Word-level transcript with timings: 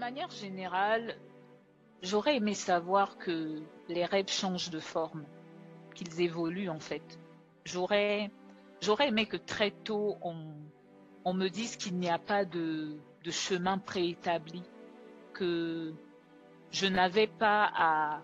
manière 0.00 0.30
générale, 0.30 1.14
j'aurais 2.02 2.36
aimé 2.36 2.54
savoir 2.54 3.18
que 3.18 3.62
les 3.88 4.06
rêves 4.06 4.30
changent 4.30 4.70
de 4.70 4.80
forme, 4.80 5.24
qu'ils 5.94 6.22
évoluent 6.22 6.70
en 6.70 6.80
fait. 6.80 7.20
J'aurais, 7.66 8.30
j'aurais 8.80 9.08
aimé 9.08 9.26
que 9.26 9.36
très 9.36 9.70
tôt 9.70 10.16
on, 10.22 11.34
me 11.34 11.48
dise 11.48 11.76
qu'il 11.76 11.96
n'y 11.98 12.08
a 12.08 12.18
pas 12.18 12.46
de, 12.46 12.96
de 13.24 13.30
chemin 13.30 13.76
préétabli, 13.76 14.62
que 15.34 15.92
je 16.70 16.86
n'avais 16.86 17.26
pas 17.26 17.70
à 17.74 18.22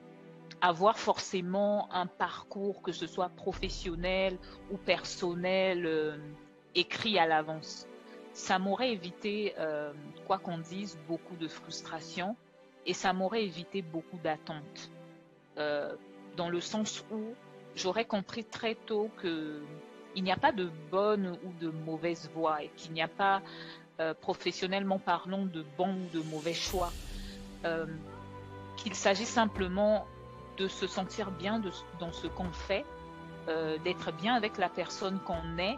avoir 0.62 0.98
forcément 0.98 1.92
un 1.92 2.06
parcours, 2.06 2.80
que 2.80 2.92
ce 2.92 3.06
soit 3.06 3.28
professionnel 3.28 4.38
ou 4.70 4.78
personnel, 4.78 5.84
euh, 5.84 6.16
écrit 6.74 7.18
à 7.18 7.26
l'avance. 7.26 7.86
Ça 8.36 8.58
m'aurait 8.58 8.92
évité, 8.92 9.54
euh, 9.58 9.94
quoi 10.26 10.36
qu'on 10.36 10.58
dise, 10.58 10.98
beaucoup 11.08 11.36
de 11.36 11.48
frustration 11.48 12.36
et 12.84 12.92
ça 12.92 13.14
m'aurait 13.14 13.42
évité 13.42 13.80
beaucoup 13.80 14.18
d'attentes. 14.22 14.90
Euh, 15.56 15.94
dans 16.36 16.50
le 16.50 16.60
sens 16.60 17.02
où 17.10 17.32
j'aurais 17.74 18.04
compris 18.04 18.44
très 18.44 18.74
tôt 18.74 19.08
que 19.22 19.62
il 20.14 20.22
n'y 20.22 20.30
a 20.32 20.36
pas 20.36 20.52
de 20.52 20.70
bonne 20.90 21.38
ou 21.44 21.52
de 21.64 21.70
mauvaise 21.70 22.30
voie 22.34 22.62
et 22.62 22.70
qu'il 22.76 22.92
n'y 22.92 23.00
a 23.00 23.08
pas, 23.08 23.40
euh, 24.00 24.12
professionnellement 24.12 24.98
parlant, 24.98 25.46
de 25.46 25.64
bon 25.78 25.94
ou 25.94 26.08
de 26.18 26.22
mauvais 26.22 26.54
choix. 26.54 26.92
Qu'il 28.76 28.94
s'agit 28.94 29.24
simplement 29.24 30.06
de 30.58 30.68
se 30.68 30.86
sentir 30.86 31.30
bien 31.30 31.60
dans 31.98 32.12
ce 32.12 32.26
qu'on 32.26 32.52
fait, 32.52 32.84
d'être 33.82 34.12
bien 34.12 34.34
avec 34.34 34.58
la 34.58 34.68
personne 34.68 35.18
qu'on 35.20 35.58
est 35.58 35.76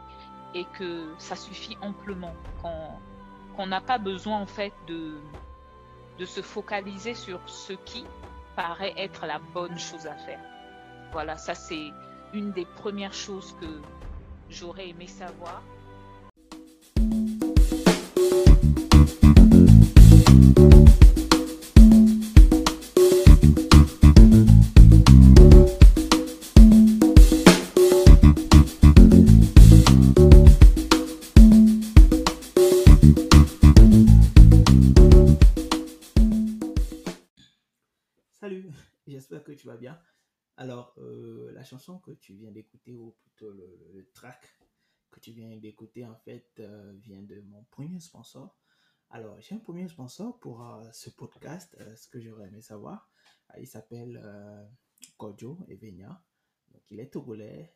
et 0.55 0.65
que 0.79 1.15
ça 1.19 1.37
suffit 1.37 1.77
amplement, 1.83 2.35
qu'on 2.63 3.67
n'a 3.67 3.81
pas 3.81 3.99
besoin 3.99 4.39
en 4.39 4.47
fait 4.47 4.73
de, 4.87 5.19
de 6.19 6.25
se 6.25 6.41
focaliser 6.41 7.15
sur 7.15 7.41
ce 7.49 7.73
qui 7.73 8.07
paraît 8.57 8.95
être 8.97 9.27
la 9.27 9.39
bonne 9.39 9.79
chose 9.79 10.07
à 10.07 10.15
faire. 10.15 10.41
Voilà, 11.13 11.37
ça 11.37 11.55
c'est 11.55 11.91
une 12.33 12.53
des 12.53 12.67
premières 12.67 13.15
choses 13.15 13.55
que 13.61 13.81
j'aurais 14.49 14.89
aimé 14.89 15.07
savoir. 15.07 15.63
Bien. 39.77 40.01
Alors, 40.59 40.93
euh, 40.99 41.53
la 41.53 41.63
chanson 41.63 42.01
que 42.01 42.11
tu 42.11 42.35
viens 42.35 42.51
d'écouter, 42.51 42.97
ou 42.97 43.15
plutôt 43.21 43.53
le, 43.53 44.11
track 44.13 44.45
que 45.11 45.21
tu 45.21 45.31
viens 45.31 45.57
d'écouter, 45.57 46.05
en 46.05 46.17
fait, 46.17 46.51
euh, 46.59 46.93
vient 46.97 47.23
de 47.23 47.41
mon 47.43 47.63
premier 47.71 48.01
sponsor. 48.01 48.59
Alors, 49.11 49.41
j'ai 49.41 49.55
un 49.55 49.61
premier 49.61 49.87
sponsor 49.89 50.37
pour 50.41 50.67
euh, 50.67 50.91
ce 50.93 51.11
podcast, 51.11 51.77
ce 51.97 52.09
que 52.09 52.21
j'aurais 52.21 52.49
aimé 52.49 52.61
savoir. 52.61 53.09
Il 53.57 53.69
s'appelle 53.69 54.21
Kojo 55.17 55.61
Evenia. 55.69 56.21
Donc, 56.73 56.83
il 56.91 56.99
est 56.99 57.11
togolais, 57.11 57.73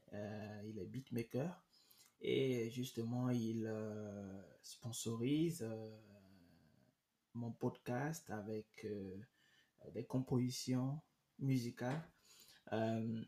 il 0.64 0.78
est 0.78 0.86
beatmaker 0.86 1.64
et 2.20 2.68
justement, 2.70 3.30
il 3.30 3.72
sponsorise 4.60 5.66
mon 7.32 7.52
podcast 7.52 8.28
avec 8.30 8.86
des 9.94 10.04
compositions 10.04 11.00
musicales. 11.38 12.02
Euh, 12.72 13.22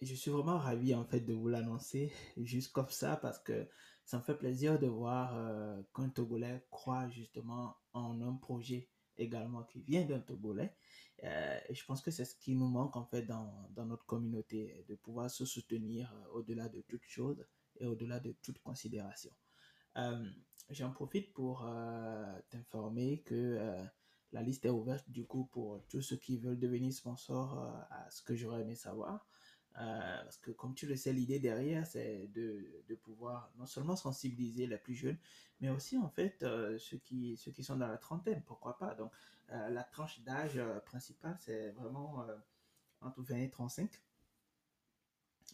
je 0.00 0.14
suis 0.14 0.30
vraiment 0.30 0.58
ravi 0.58 0.94
en 0.94 1.04
fait 1.04 1.20
de 1.20 1.32
vous 1.32 1.48
l'annoncer 1.48 2.12
juste 2.36 2.72
comme 2.72 2.90
ça 2.90 3.16
parce 3.16 3.38
que 3.38 3.68
ça 4.04 4.18
me 4.18 4.22
fait 4.22 4.36
plaisir 4.36 4.78
de 4.78 4.86
voir 4.86 5.34
euh, 5.34 5.82
qu'un 5.94 6.08
Togolais 6.10 6.66
croit 6.70 7.08
justement 7.08 7.76
en 7.92 8.20
un 8.20 8.34
projet 8.34 8.90
également 9.16 9.62
qui 9.64 9.80
vient 9.80 10.04
d'un 10.04 10.20
Togolais. 10.20 10.76
Euh, 11.22 11.58
et 11.68 11.74
je 11.74 11.84
pense 11.86 12.02
que 12.02 12.10
c'est 12.10 12.24
ce 12.24 12.34
qui 12.34 12.54
nous 12.54 12.68
manque 12.68 12.96
en 12.96 13.06
fait 13.06 13.22
dans, 13.22 13.68
dans 13.70 13.86
notre 13.86 14.04
communauté, 14.04 14.84
de 14.88 14.94
pouvoir 14.96 15.30
se 15.30 15.46
soutenir 15.46 16.12
euh, 16.12 16.38
au-delà 16.38 16.68
de 16.68 16.82
toute 16.82 17.04
chose 17.06 17.46
et 17.80 17.86
au-delà 17.86 18.20
de 18.20 18.32
toute 18.42 18.58
considération. 18.58 19.30
J'en 20.70 20.90
profite 20.90 21.32
pour 21.34 21.68
t'informer 22.50 23.22
que 23.22 23.86
la 24.34 24.42
liste 24.42 24.66
est 24.66 24.70
ouverte 24.70 25.08
du 25.10 25.24
coup 25.24 25.44
pour 25.44 25.80
tous 25.88 26.02
ceux 26.02 26.16
qui 26.16 26.36
veulent 26.38 26.58
devenir 26.58 26.92
sponsors 26.92 27.56
euh, 27.58 27.70
à 27.90 28.10
ce 28.10 28.20
que 28.20 28.34
j'aurais 28.34 28.62
aimé 28.62 28.74
savoir. 28.74 29.26
Euh, 29.78 30.22
parce 30.24 30.36
que 30.38 30.50
comme 30.50 30.74
tu 30.74 30.86
le 30.86 30.96
sais, 30.96 31.12
l'idée 31.12 31.38
derrière, 31.38 31.86
c'est 31.86 32.28
de, 32.34 32.84
pouvoir 33.02 33.52
non 33.56 33.66
seulement 33.66 33.96
sensibiliser 33.96 34.66
les 34.66 34.76
plus 34.76 34.94
jeunes, 34.94 35.18
mais 35.60 35.68
aussi 35.70 35.96
en 35.98 36.08
fait 36.08 36.42
euh, 36.42 36.78
ceux, 36.78 36.98
qui, 36.98 37.36
ceux 37.36 37.52
qui 37.52 37.62
sont 37.62 37.76
dans 37.76 37.86
la 37.86 37.96
trentaine, 37.96 38.42
pourquoi 38.44 38.76
pas. 38.76 38.94
Donc 38.94 39.12
la 39.48 39.84
tranche 39.84 40.20
d'âge 40.22 40.58
principale, 40.86 41.36
c'est 41.38 41.70
vraiment 41.72 42.26
entre 43.02 43.22
20 43.22 43.36
et 43.36 43.50
35. 43.50 43.90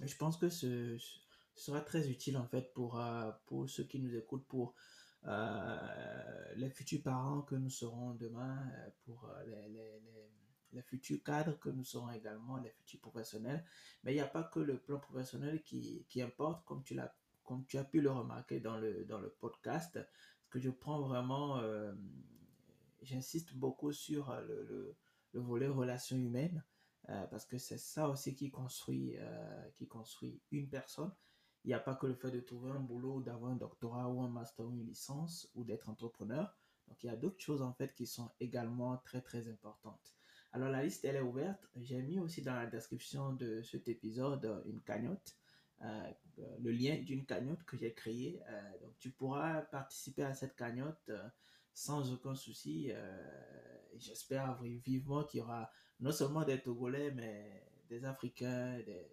Et 0.02 0.06
je 0.06 0.16
pense 0.16 0.36
que 0.36 0.48
ce, 0.48 0.96
ce 0.96 1.20
sera 1.54 1.80
très 1.80 2.08
utile 2.08 2.38
en 2.38 2.46
fait 2.46 2.72
pour, 2.72 3.02
pour 3.46 3.68
ceux 3.68 3.84
qui 3.84 3.98
nous 3.98 4.14
écoutent, 4.14 4.46
pour 4.46 4.74
les 5.24 6.70
futurs 6.70 7.02
parents 7.02 7.42
que 7.42 7.54
nous 7.54 7.70
serons 7.70 8.14
demain, 8.14 8.58
euh, 8.74 8.90
pour 9.04 9.28
euh, 9.28 9.44
les, 9.44 10.00
les, 10.72 10.82
futurs 10.82 11.22
cadres 11.22 11.58
que 11.58 11.68
nous 11.68 11.84
serons 11.84 12.10
également, 12.10 12.56
les 12.58 12.70
futurs 12.70 13.00
professionnels. 13.00 13.64
Mais 14.02 14.12
il 14.12 14.14
n'y 14.14 14.20
a 14.20 14.26
pas 14.26 14.44
que 14.44 14.60
le 14.60 14.78
plan 14.78 14.98
professionnel 14.98 15.62
qui, 15.62 16.04
qui 16.08 16.22
importe, 16.22 16.64
comme 16.64 16.82
tu 16.82 16.94
l'as 16.94 17.14
comme 17.44 17.66
tu 17.66 17.78
as 17.78 17.84
pu 17.84 18.00
le 18.00 18.12
remarquer 18.12 18.60
dans 18.60 18.78
le, 18.78 19.04
dans 19.06 19.18
le 19.18 19.28
podcast, 19.28 19.98
que 20.50 20.60
je 20.60 20.70
prends 20.70 21.00
vraiment, 21.00 21.58
euh, 21.58 21.92
j'insiste 23.02 23.54
beaucoup 23.54 23.92
sur 23.92 24.30
euh, 24.30 24.40
le, 24.42 24.62
le, 24.62 24.96
le 25.32 25.40
volet 25.40 25.66
relations 25.66 26.16
humaines, 26.16 26.62
euh, 27.08 27.26
parce 27.26 27.44
que 27.46 27.58
c'est 27.58 27.78
ça 27.78 28.08
aussi 28.08 28.34
qui 28.34 28.50
construit, 28.50 29.16
euh, 29.16 29.68
qui 29.74 29.88
construit 29.88 30.40
une 30.52 30.68
personne. 30.68 31.12
Il 31.64 31.68
n'y 31.68 31.74
a 31.74 31.80
pas 31.80 31.94
que 31.94 32.06
le 32.06 32.14
fait 32.14 32.30
de 32.30 32.40
trouver 32.40 32.70
un 32.70 32.80
boulot, 32.80 33.20
d'avoir 33.20 33.52
un 33.52 33.56
doctorat 33.56 34.08
ou 34.08 34.22
un 34.22 34.28
master 34.28 34.66
ou 34.66 34.72
une 34.72 34.86
licence 34.86 35.50
ou 35.54 35.64
d'être 35.64 35.88
entrepreneur. 35.88 36.54
Donc 36.88 37.02
il 37.04 37.06
y 37.06 37.10
a 37.10 37.16
d'autres 37.16 37.40
choses 37.40 37.62
en 37.62 37.72
fait 37.72 37.94
qui 37.94 38.06
sont 38.06 38.30
également 38.40 38.96
très 38.98 39.20
très 39.20 39.48
importantes. 39.48 40.14
Alors 40.52 40.68
la 40.70 40.82
liste 40.82 41.04
elle 41.04 41.16
est 41.16 41.20
ouverte. 41.20 41.68
J'ai 41.76 42.02
mis 42.02 42.18
aussi 42.18 42.42
dans 42.42 42.54
la 42.54 42.66
description 42.66 43.32
de 43.34 43.62
cet 43.62 43.88
épisode 43.88 44.62
une 44.66 44.80
cagnotte, 44.80 45.36
euh, 45.82 46.12
euh, 46.38 46.56
le 46.60 46.72
lien 46.72 46.96
d'une 46.96 47.24
cagnotte 47.24 47.62
que 47.64 47.76
j'ai 47.76 47.94
créée. 47.94 48.42
Euh, 48.48 48.78
donc 48.82 48.98
tu 48.98 49.10
pourras 49.10 49.62
participer 49.62 50.24
à 50.24 50.34
cette 50.34 50.56
cagnotte 50.56 51.10
sans 51.72 52.12
aucun 52.12 52.34
souci. 52.34 52.90
J'espère 53.96 54.60
vivement 54.62 55.24
qu'il 55.24 55.38
y 55.38 55.42
aura 55.42 55.70
non 56.00 56.10
seulement 56.10 56.44
des 56.44 56.60
Togolais, 56.60 57.12
mais 57.12 57.64
des 57.88 58.04
Africains, 58.04 58.78
des, 58.78 59.08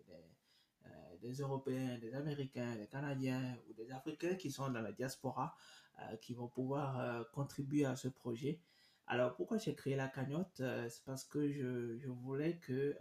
des 1.21 1.33
Européens, 1.33 1.97
des 1.97 2.13
Américains, 2.13 2.75
des 2.75 2.87
Canadiens 2.87 3.57
ou 3.67 3.73
des 3.73 3.91
Africains 3.91 4.35
qui 4.35 4.51
sont 4.51 4.69
dans 4.69 4.81
la 4.81 4.91
diaspora 4.91 5.55
euh, 5.99 6.15
qui 6.17 6.33
vont 6.33 6.47
pouvoir 6.47 6.99
euh, 6.99 7.23
contribuer 7.33 7.85
à 7.85 7.95
ce 7.95 8.07
projet. 8.07 8.59
Alors 9.07 9.35
pourquoi 9.35 9.57
j'ai 9.57 9.73
créé 9.73 9.95
la 9.95 10.07
cagnotte 10.07 10.59
Euh, 10.59 10.87
C'est 10.89 11.03
parce 11.05 11.23
que 11.23 11.49
je, 11.51 11.97
je 11.97 12.09
voulais 12.09 12.57
que 12.59 12.95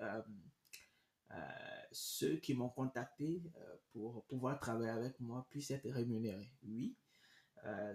ceux 1.92 2.36
qui 2.36 2.54
m'ont 2.54 2.68
contacté 2.68 3.42
pour 3.92 4.24
pouvoir 4.26 4.58
travailler 4.58 4.90
avec 4.90 5.20
moi 5.20 5.46
puissent 5.50 5.70
être 5.70 5.90
rémunérés. 5.90 6.52
Oui, 6.62 6.96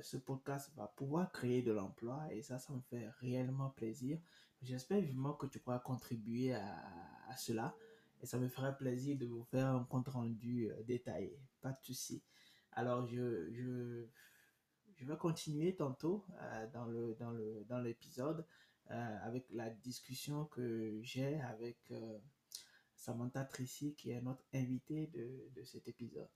ce 0.02 0.18
podcast 0.18 0.72
va 0.76 0.88
pouvoir 0.88 1.32
créer 1.32 1.62
de 1.62 1.72
l'emploi 1.72 2.28
et 2.32 2.42
ça, 2.42 2.60
ça 2.60 2.74
me 2.74 2.82
fait 2.82 3.08
réellement 3.20 3.70
plaisir. 3.70 4.20
J'espère 4.62 5.02
vivement 5.02 5.34
que 5.34 5.48
tu 5.48 5.60
pourras 5.60 5.80
contribuer 5.80 6.54
à, 6.54 6.78
à 7.30 7.36
cela 7.38 7.76
et 8.22 8.26
ça 8.26 8.38
me 8.38 8.48
ferait 8.48 8.76
plaisir 8.78 9.18
de 9.18 9.26
vous 9.26 9.44
faire 9.44 9.68
un 9.68 9.84
compte 9.84 10.08
rendu 10.10 10.70
euh, 10.70 10.84
détaillé. 10.84 11.40
Pas 11.62 11.72
de 11.72 11.80
souci. 11.82 12.24
Alors, 12.72 13.08
je, 13.08 13.52
je, 13.52 14.06
je 14.96 15.06
vais 15.06 15.18
continuer 15.18 15.76
tantôt 15.76 16.26
euh, 16.40 16.68
dans 16.68 16.86
le, 16.86 17.16
dans 17.20 17.32
le, 17.32 17.66
dans 17.68 17.80
l'épisode 17.80 18.46
euh, 18.92 19.18
avec 19.24 19.46
la 19.50 19.70
discussion 19.70 20.46
que 20.46 21.00
j'ai 21.02 21.40
avec 21.42 21.94
Samantha 22.96 23.44
Tracy 23.46 23.96
qui 23.96 24.12
est 24.12 24.22
notre 24.22 24.46
invitée 24.54 25.08
de, 25.08 25.50
de 25.56 25.64
cet 25.64 25.88
épisode. 25.88 26.30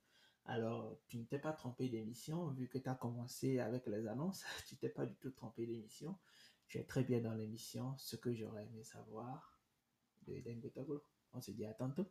Alors, 0.45 0.95
tu 1.07 1.17
ne 1.17 1.23
t'es 1.23 1.39
pas 1.39 1.53
trompé 1.53 1.89
d'émission, 1.89 2.49
vu 2.49 2.67
que 2.67 2.77
tu 2.77 2.87
as 2.89 2.95
commencé 2.95 3.59
avec 3.59 3.87
les 3.87 4.07
annonces, 4.07 4.43
tu 4.67 4.77
t'es 4.77 4.89
pas 4.89 5.05
du 5.05 5.15
tout 5.15 5.31
trompé 5.31 5.65
d'émission. 5.65 6.17
Tu 6.67 6.77
es 6.79 6.83
très 6.83 7.03
bien 7.03 7.21
dans 7.21 7.33
l'émission, 7.33 7.95
ce 7.97 8.15
que 8.15 8.33
j'aurais 8.33 8.65
aimé 8.65 8.83
savoir 8.83 9.59
de 10.27 10.39
Dengue 10.39 10.71
Togolo. 10.71 11.03
On 11.37 11.41
se 11.41 11.51
dit 11.51 11.65
à 11.65 11.73
tantôt. 11.73 12.09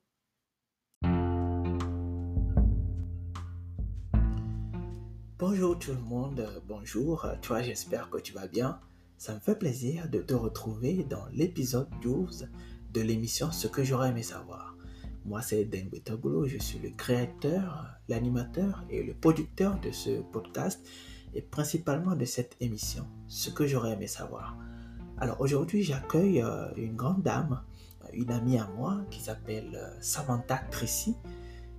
Bonjour 5.39 5.79
tout 5.79 5.93
le 5.93 6.01
monde, 6.01 6.47
bonjour. 6.69 7.27
Toi, 7.41 7.63
j'espère 7.63 8.11
que 8.11 8.19
tu 8.19 8.35
vas 8.35 8.49
bien. 8.49 8.79
Ça 9.17 9.35
me 9.35 9.41
fait 9.41 9.59
plaisir 9.59 10.11
de 10.11 10.19
te 10.21 10.35
retrouver 10.35 11.05
dans 11.05 11.25
l'épisode 11.33 11.89
12 12.03 12.51
de 12.93 13.01
l'émission 13.01 13.51
Ce 13.51 13.67
que 13.67 13.83
j'aurais 13.83 14.11
aimé 14.11 14.23
savoir. 14.23 14.77
Moi, 15.25 15.41
c'est 15.41 15.65
Dengue 15.65 16.03
Tagolo, 16.05 16.47
je 16.47 16.59
suis 16.59 16.79
le 16.79 16.91
créateur, 16.91 17.87
l'animateur 18.11 18.85
et 18.91 19.03
le 19.03 19.15
producteur 19.15 19.81
de 19.81 19.91
ce 19.91 20.21
podcast 20.21 20.87
et 21.33 21.41
principalement 21.41 22.15
de 22.15 22.27
cette 22.27 22.57
émission 22.61 23.07
Ce 23.27 23.49
que 23.49 23.67
j'aurais 23.67 23.93
aimé 23.93 24.07
savoir. 24.07 24.59
Alors 25.17 25.41
aujourd'hui, 25.41 25.83
j'accueille 25.83 26.43
euh, 26.43 26.75
une 26.77 26.95
grande 26.95 27.23
dame, 27.23 27.63
une 28.13 28.31
amie 28.31 28.59
à 28.59 28.69
moi 28.77 28.99
qui 29.11 29.21
s'appelle 29.21 29.73
euh, 29.75 29.97
Samantha 30.01 30.61
Tracy. 30.71 31.17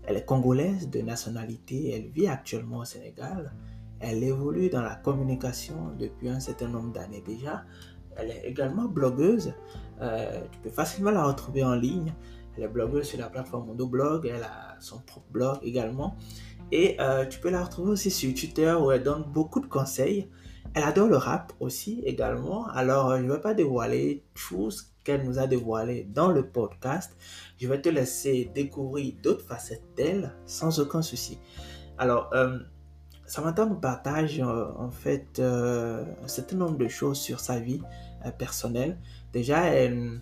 Elle 0.04 0.18
est 0.18 0.26
congolaise 0.26 0.90
de 0.90 1.02
nationalité, 1.02 1.92
elle 1.96 2.12
vit 2.12 2.28
actuellement 2.28 2.80
au 2.80 2.86
Sénégal. 2.86 3.54
Elle 4.00 4.24
évolue 4.24 4.70
dans 4.70 4.82
la 4.82 4.96
communication 4.96 5.94
depuis 5.98 6.30
un 6.30 6.40
certain 6.40 6.68
nombre 6.68 6.92
d'années 6.92 7.24
déjà. 7.26 7.64
Elle 8.16 8.30
est 8.30 8.44
également 8.46 8.86
blogueuse. 8.86 9.54
Euh, 10.02 10.42
tu 10.52 10.60
peux 10.60 10.70
facilement 10.70 11.12
la 11.12 11.26
retrouver 11.26 11.64
en 11.64 11.76
ligne. 11.76 12.14
Elle 12.58 12.64
est 12.64 12.68
blogueuse 12.68 13.06
sur 13.06 13.20
la 13.20 13.30
plateforme 13.30 13.68
Mondoblog. 13.68 14.26
Elle 14.26 14.44
a 14.44 14.76
son 14.80 15.00
propre 15.00 15.28
blog 15.32 15.58
également. 15.64 16.16
Et 16.72 16.98
euh, 17.00 17.26
tu 17.26 17.40
peux 17.40 17.50
la 17.50 17.64
retrouver 17.64 17.92
aussi 17.92 18.12
sur 18.12 18.34
Twitter 18.34 18.74
où 18.74 18.92
elle 18.92 19.04
donne 19.04 19.24
beaucoup 19.24 19.60
de 19.60 19.68
conseils. 19.68 20.30
Elle 20.74 20.84
adore 20.84 21.08
le 21.08 21.18
rap 21.18 21.54
aussi 21.60 22.02
également. 22.06 22.68
Alors, 22.68 23.12
euh, 23.12 23.18
je 23.18 23.24
ne 23.24 23.32
vais 23.32 23.42
pas 23.42 23.54
dévoiler 23.54 24.26
tout 24.34 24.72
ce 24.72 24.84
qu'elle 25.06 25.24
nous 25.24 25.40
a 25.40 25.48
dévoilé 25.48 26.04
dans 26.14 26.28
le 26.28 26.46
podcast. 26.46 27.16
Je 27.58 27.70
vais 27.70 27.82
te 27.82 27.88
laisser 27.88 28.52
découvrir 28.54 29.14
d'autres 29.24 29.46
facettes 29.46 29.96
d'elle 29.96 30.34
sans 30.46 30.80
aucun 30.82 31.02
souci. 31.02 31.40
Alors, 31.98 32.30
euh, 32.34 32.60
Samantha 33.26 33.66
nous 33.66 33.80
partage 33.80 34.42
euh, 34.42 34.66
en 34.78 34.92
fait 34.92 35.40
un 35.40 36.28
certain 36.28 36.58
nombre 36.58 36.78
de 36.78 36.90
choses 36.90 37.20
sur 37.20 37.40
sa 37.40 37.60
vie 37.60 37.82
personnelle. 38.38 38.98
Déjà, 39.32 39.64
elle, 39.68 40.22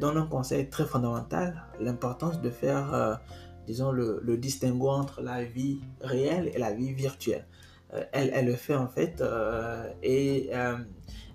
donne 0.00 0.16
un 0.16 0.26
conseil 0.26 0.70
très 0.70 0.86
fondamental, 0.86 1.64
l'importance 1.80 2.40
de 2.40 2.48
faire 2.48 3.20
disons, 3.66 3.92
le, 3.92 4.20
le, 4.22 4.36
distinguo 4.36 4.88
entre 4.88 5.20
la 5.20 5.44
vie 5.44 5.80
réelle 6.00 6.50
et 6.54 6.58
la 6.58 6.72
vie 6.72 6.92
virtuelle. 6.92 7.46
Euh, 7.94 8.04
elle, 8.12 8.30
elle 8.34 8.46
le 8.46 8.54
fait 8.54 8.74
en 8.74 8.86
fait 8.86 9.20
euh, 9.20 9.88
et 10.02 10.50
euh, 10.52 10.76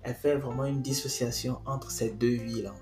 elle 0.06 0.14
fait 0.14 0.36
vraiment 0.36 0.64
une 0.64 0.82
dissociation 0.82 1.58
entre 1.66 1.90
ces 1.90 2.10
deux 2.10 2.36
vies-là. 2.36 2.74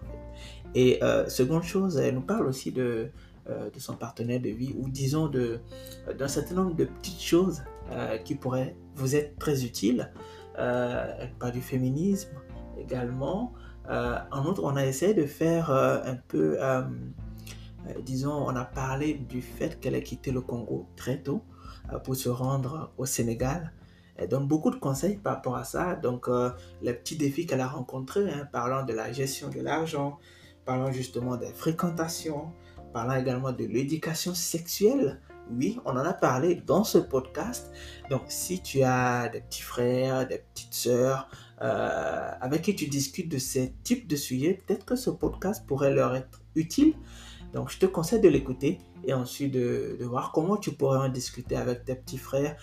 Et 0.75 1.01
seconde 1.29 1.63
chose, 1.63 1.97
elle 1.97 2.15
nous 2.15 2.21
parle 2.21 2.47
aussi 2.47 2.73
de, 2.73 3.11
de 3.47 3.79
son 3.79 3.95
partenaire 3.95 4.41
de 4.41 4.49
vie 4.49 4.75
ou 4.77 4.89
disons 4.89 5.29
d'un 5.29 6.29
certain 6.29 6.57
nombre 6.57 6.75
de 6.75 6.85
petites 6.85 7.23
choses 7.23 7.63
qui 8.25 8.35
pourraient 8.35 8.77
vous 8.97 9.15
être 9.15 9.39
très 9.39 9.65
utiles. 9.65 10.11
elle 10.57 11.33
parle 11.39 11.53
du 11.53 11.63
féminisme 11.63 12.31
également. 12.77 13.53
en 13.89 14.47
outre, 14.47 14.65
on 14.65 14.75
a 14.77 14.85
essayé 14.85 15.15
de 15.15 15.27
faire 15.27 15.71
un 15.71 16.17
peu 16.29 16.59
euh, 17.87 17.93
disons, 18.03 18.33
on 18.33 18.57
a 18.57 18.65
parlé 18.65 19.15
du 19.15 19.43
fait 19.43 19.79
qu'elle 19.81 19.95
ait 19.95 20.03
quitté 20.03 20.33
le 20.33 20.41
Congo 20.41 20.87
très 20.97 21.19
tôt 21.19 21.43
euh, 21.93 21.99
pour 21.99 22.17
se 22.17 22.29
rendre 22.29 22.93
au 22.97 23.07
Sénégal. 23.07 23.73
Elle 24.17 24.29
donne 24.29 24.47
beaucoup 24.47 24.71
de 24.71 24.77
conseils 24.77 25.17
par 25.17 25.35
rapport 25.35 25.57
à 25.57 25.65
ça. 25.65 25.97
Donc, 25.97 26.29
euh, 26.29 26.51
les 26.83 26.95
petits 26.95 27.17
défis 27.17 27.47
qu'elle 27.47 27.61
a 27.61 27.69
rencontrés, 27.69 28.31
hein, 28.31 28.49
parlant 28.53 28.85
de 28.85 28.93
la 28.93 29.13
gestion 29.13 29.49
de 29.49 29.61
l'argent, 29.61 30.19
parlant 30.65 30.93
justement 30.93 31.37
des 31.37 31.53
fréquentations, 31.53 32.53
parlant 32.93 33.17
également 33.17 33.53
de 33.53 33.65
l'éducation 33.65 34.35
sexuelle. 34.35 35.21
Oui, 35.51 35.79
on 35.85 35.91
en 35.91 36.05
a 36.05 36.15
parlé 36.15 36.55
dans 36.55 36.85
ce 36.85 36.99
podcast. 36.99 37.71
Donc, 38.09 38.23
si 38.29 38.63
tu 38.63 38.83
as 38.83 39.29
des 39.29 39.41
petits 39.41 39.63
frères, 39.63 40.27
des 40.27 40.39
petites 40.39 40.73
sœurs, 40.73 41.29
avec 41.59 42.63
qui 42.63 42.75
tu 42.75 42.87
discutes 42.87 43.31
de 43.31 43.39
ces 43.39 43.75
types 43.83 44.07
de 44.07 44.17
sujets, 44.17 44.55
peut-être 44.67 44.87
que 44.87 44.97
ce 44.97 45.11
podcast 45.11 45.67
pourrait 45.67 45.93
leur 45.93 46.15
être 46.15 46.41
utile. 46.55 46.95
Donc, 47.53 47.71
je 47.71 47.79
te 47.79 47.87
conseille 47.87 48.21
de 48.21 48.29
l'écouter 48.29 48.79
et 49.05 49.13
ensuite 49.15 49.53
de, 49.53 49.97
voir 50.01 50.33
comment 50.33 50.57
tu 50.57 50.73
pourrais 50.73 50.99
en 50.99 51.09
discuter 51.09 51.57
avec 51.57 51.85
tes 51.85 51.95
petits 51.95 52.19
frères, 52.19 52.57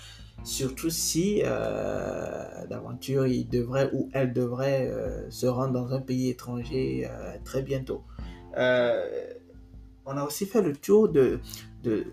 surtout 0.44 0.90
si 0.90 1.42
euh, 1.44 2.66
d'aventure 2.68 3.28
il 3.28 3.48
devrait 3.48 3.90
ou 3.94 4.10
elle 4.14 4.34
devrait 4.34 4.90
euh, 4.92 5.30
se 5.30 5.46
rendre 5.46 5.74
dans 5.74 5.94
un 5.94 6.02
pays 6.02 6.30
étranger 6.30 7.08
euh, 7.10 7.38
très 7.44 7.62
bientôt. 7.62 8.04
on 8.56 10.18
a 10.18 10.24
aussi 10.24 10.46
fait 10.46 10.62
le 10.62 10.76
tour 10.76 11.10
de, 11.10 11.40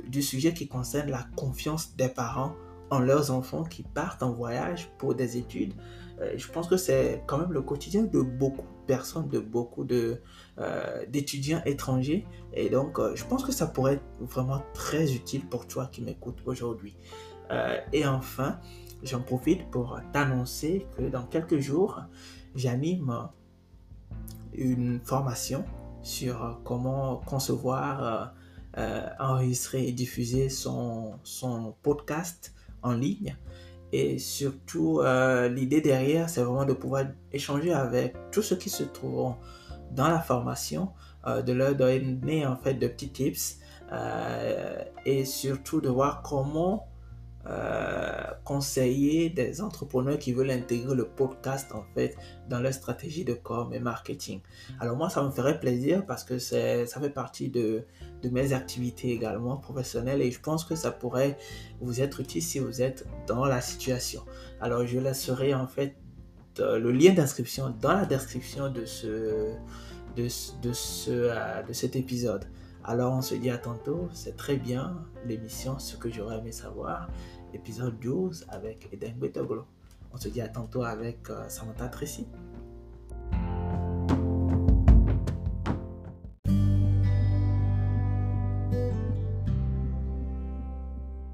du 0.09 0.23
sujet 0.23 0.53
qui 0.53 0.69
concerne 0.69 1.11
la 1.11 1.27
confiance 1.37 1.97
des 1.97 2.09
parents 2.09 2.55
en 2.91 3.01
leurs 3.01 3.31
enfants 3.31 3.65
qui 3.65 3.83
partent 3.83 4.23
en 4.23 4.33
voyage 4.33 4.91
pour 4.99 5.15
des 5.15 5.37
études. 5.37 5.75
je 6.37 6.49
pense 6.49 6.69
que 6.69 6.77
c'est 6.77 7.23
quand 7.27 7.39
même 7.39 7.53
le 7.53 7.63
quotidien 7.63 8.03
de 8.03 8.21
beaucoup 8.21 8.63
de 8.63 8.87
personnes, 8.87 9.29
de 9.29 9.41
beaucoup 9.41 9.85
d'étudiants 9.85 11.63
étrangers. 11.67 12.27
Et 12.55 12.71
donc, 12.71 12.99
je 13.15 13.25
pense 13.25 13.45
que 13.45 13.53
ça 13.53 13.67
pourrait 13.67 13.95
être 13.95 14.05
vraiment 14.21 14.63
très 14.75 15.13
utile 15.13 15.47
pour 15.47 15.67
toi 15.67 15.89
qui 15.91 16.01
m'écoutes 16.03 16.39
aujourd'hui. 16.47 16.97
Euh, 17.51 17.79
et 17.93 18.07
enfin, 18.07 18.59
j'en 19.03 19.21
profite 19.21 19.71
pour 19.71 20.01
t'annoncer 20.13 20.87
que 20.97 21.09
dans 21.09 21.25
quelques 21.25 21.59
jours, 21.59 22.03
j'anime 22.55 23.29
une 24.55 25.01
formation 25.05 25.65
sur 26.03 26.61
comment 26.65 27.17
concevoir, 27.27 28.35
enregistrer 29.19 29.89
et 29.89 29.93
diffuser 29.93 30.49
son, 30.49 31.19
son 31.25 31.75
podcast 31.83 32.55
en 32.83 32.93
ligne. 32.93 33.37
Et 33.93 34.19
surtout, 34.19 35.01
l'idée 35.51 35.81
derrière, 35.81 36.31
c'est 36.31 36.43
vraiment 36.43 36.65
de 36.65 36.73
pouvoir 36.73 37.07
échanger 37.33 37.73
avec 37.73 38.15
tous 38.31 38.43
ceux 38.43 38.57
qui 38.57 38.71
se 38.71 38.85
trouveront 38.85 39.37
dans 39.93 40.09
la 40.09 40.21
formation, 40.21 40.91
euh, 41.27 41.43
de 41.43 41.53
leur 41.53 41.75
donner 41.75 42.47
en 42.47 42.57
fait 42.57 42.75
de 42.75 42.87
petits 42.87 43.11
tips 43.11 43.59
euh, 43.93 44.83
et 45.05 45.25
surtout 45.25 45.81
de 45.81 45.89
voir 45.89 46.23
comment 46.23 46.88
euh, 47.49 48.25
conseiller 48.45 49.31
des 49.31 49.61
entrepreneurs 49.63 50.19
qui 50.19 50.33
veulent 50.33 50.51
intégrer 50.51 50.95
le 50.95 51.07
podcast 51.07 51.73
en 51.73 51.83
fait 51.95 52.17
dans 52.49 52.61
leur 52.61 52.75
stratégie 52.75 53.25
de 53.25 53.35
com 53.35 53.73
et 53.73 53.81
marketing. 53.81 54.41
Alors 54.81 54.97
moi, 54.97 55.09
ça 55.09 55.23
me 55.23 55.31
ferait 55.31 55.59
plaisir 55.59 56.05
parce 56.05 56.25
que 56.25 56.39
ça 56.39 56.87
fait 56.87 57.11
partie 57.11 57.49
de, 57.49 57.85
de, 58.23 58.29
mes 58.29 58.53
activités 58.53 59.13
également 59.13 59.57
professionnelles 59.57 60.21
et 60.21 60.31
je 60.31 60.41
pense 60.41 60.65
que 60.65 60.75
ça 60.75 60.91
pourrait 60.91 61.39
vous 61.81 62.01
être 62.01 62.21
utile 62.21 62.43
si 62.43 62.59
vous 62.59 62.83
êtes 62.83 63.07
dans 63.27 63.47
la 63.47 63.61
situation. 63.61 64.23
Alors 64.61 64.87
je 64.87 64.99
laisserai 64.99 65.55
en 65.55 65.67
fait 65.67 65.97
euh, 66.61 66.79
le 66.79 66.93
lien 66.93 67.13
d'inscription 67.13 67.75
dans 67.81 67.93
la 67.93 68.05
description 68.05 68.71
de, 68.71 68.85
ce, 68.85 69.53
de, 70.17 70.29
ce, 70.29 71.11
euh, 71.11 71.63
de 71.63 71.73
cet 71.73 71.97
épisode. 71.97 72.45
Alors 72.85 73.13
on 73.15 73.23
se 73.23 73.35
dit 73.35 73.51
à 73.51 73.59
tantôt, 73.59 74.09
c'est 74.13 74.37
très 74.37 74.57
bien 74.57 75.05
l'émission 75.27 75.79
Ce 75.79 75.97
que 75.97 76.11
j'aurais 76.11 76.39
aimé 76.39 76.53
savoir, 76.53 77.09
épisode 77.55 77.99
12 78.01 78.47
avec 78.49 78.89
Eden 78.93 79.15
Betoglo. 79.15 79.67
On 80.13 80.17
se 80.17 80.29
dit 80.29 80.41
à 80.41 80.49
tantôt 80.49 80.83
avec 80.83 81.19
euh, 81.31 81.49
Samantha 81.49 81.89
Tracy. 81.89 82.27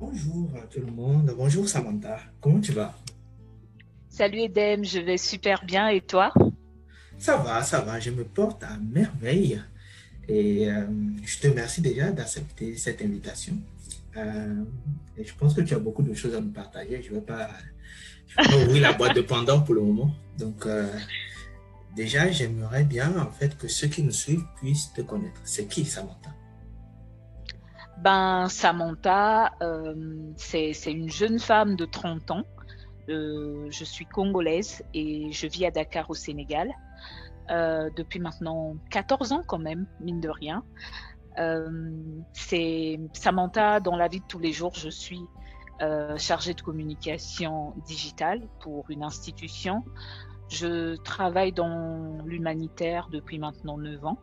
Bonjour 0.00 0.50
à 0.56 0.66
tout 0.66 0.80
le 0.80 0.92
monde, 0.92 1.32
bonjour 1.36 1.68
Samantha, 1.68 2.18
comment 2.40 2.60
tu 2.60 2.72
vas? 2.72 2.94
Salut 4.08 4.40
Edem, 4.40 4.84
je 4.84 5.00
vais 5.00 5.18
super 5.18 5.64
bien 5.64 5.88
et 5.88 6.00
toi? 6.00 6.32
Ça 7.18 7.36
va, 7.36 7.62
ça 7.62 7.80
va, 7.80 7.98
je 7.98 8.10
me 8.10 8.24
porte 8.24 8.62
à 8.62 8.76
merveille. 8.78 9.60
Et 10.28 10.70
euh, 10.70 10.86
je 11.24 11.38
te 11.38 11.48
remercie 11.48 11.80
déjà 11.80 12.10
d'accepter 12.10 12.76
cette 12.76 13.02
invitation. 13.02 13.56
Euh, 14.16 14.64
et 15.16 15.24
je 15.24 15.34
pense 15.34 15.54
que 15.54 15.60
tu 15.60 15.74
as 15.74 15.78
beaucoup 15.78 16.02
de 16.02 16.14
choses 16.14 16.34
à 16.34 16.40
me 16.40 16.52
partager. 16.52 17.02
Je 17.02 17.10
ne 17.10 17.16
vais 17.16 17.20
pas, 17.20 17.50
ouvrir 18.38 18.82
la 18.82 18.92
boîte 18.92 19.16
de 19.16 19.22
Pandore 19.22 19.64
pour 19.64 19.74
le 19.74 19.82
moment. 19.82 20.10
Donc, 20.38 20.66
euh, 20.66 20.88
déjà, 21.96 22.30
j'aimerais 22.30 22.84
bien 22.84 23.16
en 23.18 23.30
fait 23.30 23.56
que 23.56 23.68
ceux 23.68 23.88
qui 23.88 24.02
nous 24.02 24.12
suivent 24.12 24.44
puissent 24.56 24.92
te 24.92 25.02
connaître. 25.02 25.40
C'est 25.44 25.66
qui 25.66 25.84
Samantha? 25.84 26.30
Ben, 28.02 28.48
Samantha, 28.48 29.52
c'est 30.36 30.72
une 30.86 31.10
jeune 31.10 31.38
femme 31.38 31.76
de 31.76 31.84
30 31.84 32.30
ans 32.32 32.44
euh, 33.08 33.66
je 33.70 33.84
suis 33.84 34.06
congolaise 34.06 34.82
et 34.94 35.30
je 35.30 35.46
vis 35.46 35.66
à 35.66 35.70
Dakar 35.70 36.08
au 36.08 36.14
Sénégal 36.14 36.70
euh, 37.50 37.90
depuis 37.96 38.18
maintenant 38.18 38.76
14 38.90 39.32
ans 39.32 39.42
quand 39.46 39.58
même, 39.58 39.86
mine 40.00 40.20
de 40.20 40.30
rien. 40.30 40.64
Euh, 41.38 41.90
c'est 42.32 43.00
Samantha, 43.12 43.80
dans 43.80 43.96
la 43.96 44.08
vie 44.08 44.20
de 44.20 44.26
tous 44.26 44.38
les 44.38 44.52
jours, 44.52 44.74
je 44.74 44.88
suis 44.88 45.22
chargée 46.16 46.54
de 46.54 46.62
communication 46.62 47.74
digitale 47.84 48.48
pour 48.60 48.86
une 48.88 49.02
institution. 49.02 49.84
Je 50.48 50.96
travaille 51.02 51.52
dans 51.52 52.22
l'humanitaire 52.24 53.08
depuis 53.10 53.38
maintenant 53.38 53.76
9 53.76 54.06
ans. 54.06 54.18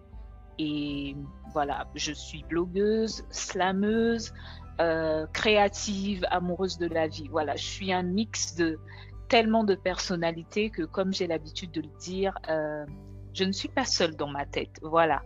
Et 0.58 1.16
voilà, 1.54 1.88
je 1.96 2.12
suis 2.12 2.44
blogueuse, 2.44 3.26
slameuse, 3.30 4.34
euh, 4.80 5.28
créative, 5.34 6.26
amoureuse 6.30 6.78
de 6.78 6.88
la 6.88 7.08
vie. 7.08 7.28
Voilà, 7.30 7.56
je 7.56 7.66
suis 7.66 7.92
un 7.92 8.04
mix 8.04 8.56
de 8.56 8.80
tellement 9.28 9.64
de 9.64 9.76
personnalités 9.76 10.70
que, 10.70 10.84
comme 10.84 11.14
j'ai 11.14 11.28
l'habitude 11.28 11.72
de 11.72 11.82
le 11.82 12.00
dire, 12.00 12.38
euh, 12.50 12.86
je 13.34 13.44
ne 13.44 13.52
suis 13.52 13.70
pas 13.70 13.86
seule 13.86 14.16
dans 14.16 14.28
ma 14.28 14.46
tête. 14.46 14.78
Voilà. 14.82 15.22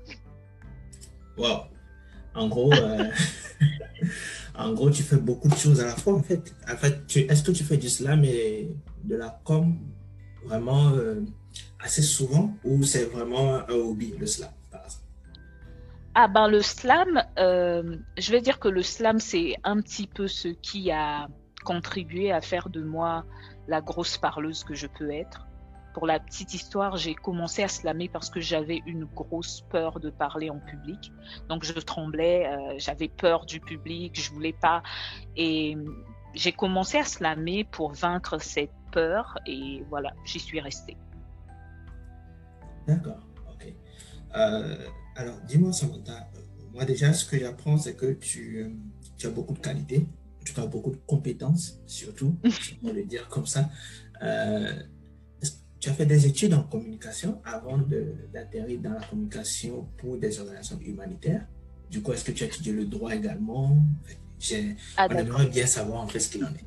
Wow. 1.38 1.66
En 2.36 2.48
gros, 2.48 2.74
euh, 2.74 3.06
en 4.56 4.74
gros, 4.74 4.90
tu 4.90 5.04
fais 5.04 5.18
beaucoup 5.18 5.48
de 5.48 5.56
choses 5.56 5.80
à 5.80 5.86
la 5.86 5.96
fois, 5.96 6.14
en 6.14 6.24
fait. 6.24 6.54
En 6.72 6.76
fait, 6.76 7.02
est-ce 7.16 7.44
que 7.44 7.52
tu 7.52 7.64
fais 7.64 7.78
du 7.78 7.90
slam 7.90 8.24
et 8.26 8.70
de 9.04 9.16
la 9.16 9.40
com 9.44 9.78
vraiment 10.46 10.90
euh, 10.90 11.22
assez 11.80 12.02
souvent 12.02 12.56
ou 12.64 12.84
c'est 12.84 13.06
vraiment 13.06 13.56
un 13.56 13.74
hobby, 13.74 14.14
le 14.20 14.26
slam, 14.26 14.50
ah 16.18 16.30
ben 16.30 16.48
le 16.48 16.62
slam, 16.62 17.22
je 17.36 18.32
vais 18.32 18.40
dire 18.40 18.58
que 18.58 18.70
le 18.70 18.82
slam, 18.82 19.20
c'est 19.20 19.56
un 19.66 19.82
petit 19.82 20.08
peu 20.08 20.30
ce 20.30 20.48
qui 20.48 20.90
a 20.90 21.28
contribué 21.66 22.32
à 22.32 22.40
faire 22.40 22.70
de 22.70 22.82
moi 22.82 23.26
la 23.68 23.82
grosse 23.82 24.18
parleuse 24.18 24.64
que 24.64 24.76
je 24.76 24.88
peux 24.88 25.12
être. 25.12 25.46
Pour 25.96 26.08
la 26.08 26.20
petite 26.20 26.54
histoire, 26.54 26.98
j'ai 26.98 27.16
commencé 27.16 27.64
à 27.64 27.70
slammer 27.70 28.10
parce 28.10 28.30
que 28.30 28.42
j'avais 28.42 28.82
une 28.86 29.06
grosse 29.06 29.62
peur 29.70 30.02
de 30.02 30.10
parler 30.10 30.50
en 30.50 30.60
public. 30.60 31.14
Donc 31.48 31.64
je 31.64 31.72
tremblais, 31.72 32.46
euh, 32.48 32.76
j'avais 32.78 33.08
peur 33.08 33.46
du 33.46 33.62
public, 33.62 34.20
je 34.20 34.30
voulais 34.34 34.52
pas. 34.52 34.84
Et 35.38 35.78
j'ai 36.34 36.52
commencé 36.52 36.98
à 36.98 37.06
slammer 37.06 37.64
pour 37.64 37.94
vaincre 37.94 38.42
cette 38.42 38.74
peur 38.92 39.38
et 39.48 39.86
voilà, 39.90 40.12
j'y 40.26 40.42
suis 40.42 40.60
restée. 40.60 40.98
D'accord, 42.86 43.26
ok. 43.54 43.74
Euh, 44.36 44.76
alors 45.16 45.40
dis-moi 45.48 45.72
Samantha, 45.72 46.28
euh, 46.36 46.40
moi 46.74 46.84
déjà 46.84 47.14
ce 47.14 47.24
que 47.24 47.40
j'apprends 47.40 47.78
c'est 47.78 47.96
que 47.96 48.12
tu, 48.12 48.70
tu 49.18 49.28
as 49.28 49.30
beaucoup 49.32 49.54
de 49.54 49.60
qualités 49.60 50.06
tu 50.54 50.60
as 50.60 50.68
beaucoup 50.68 50.92
de 50.92 51.00
compétences, 51.08 51.80
surtout, 51.88 52.38
on 52.84 52.94
le 52.94 53.04
dire 53.04 53.28
comme 53.30 53.46
ça. 53.46 53.70
Euh, 54.22 54.74
tu 55.86 55.92
as 55.92 55.94
fait 55.94 56.08
des 56.08 56.26
études 56.26 56.56
en 56.56 56.64
communication 56.64 57.40
avant 57.46 57.78
d'atterrir 58.34 58.80
dans 58.82 58.94
la 58.94 59.02
communication 59.02 59.88
pour 59.98 60.18
des 60.18 60.40
organisations 60.40 60.80
humanitaires. 60.80 61.46
Du 61.92 62.02
coup, 62.02 62.12
est-ce 62.12 62.26
que 62.26 62.32
tu 62.32 62.44
as 62.44 62.48
étudié 62.48 62.74
le 62.74 62.86
droit 62.86 63.14
également? 63.14 63.78
Ah, 64.98 65.08
On 65.12 65.16
aimerait 65.16 65.46
bien 65.46 65.68
savoir 65.68 66.02
en 66.02 66.08
fait 66.08 66.20
ce 66.20 66.32
qu'il 66.32 66.44
en 66.44 66.48
est. 66.48 66.66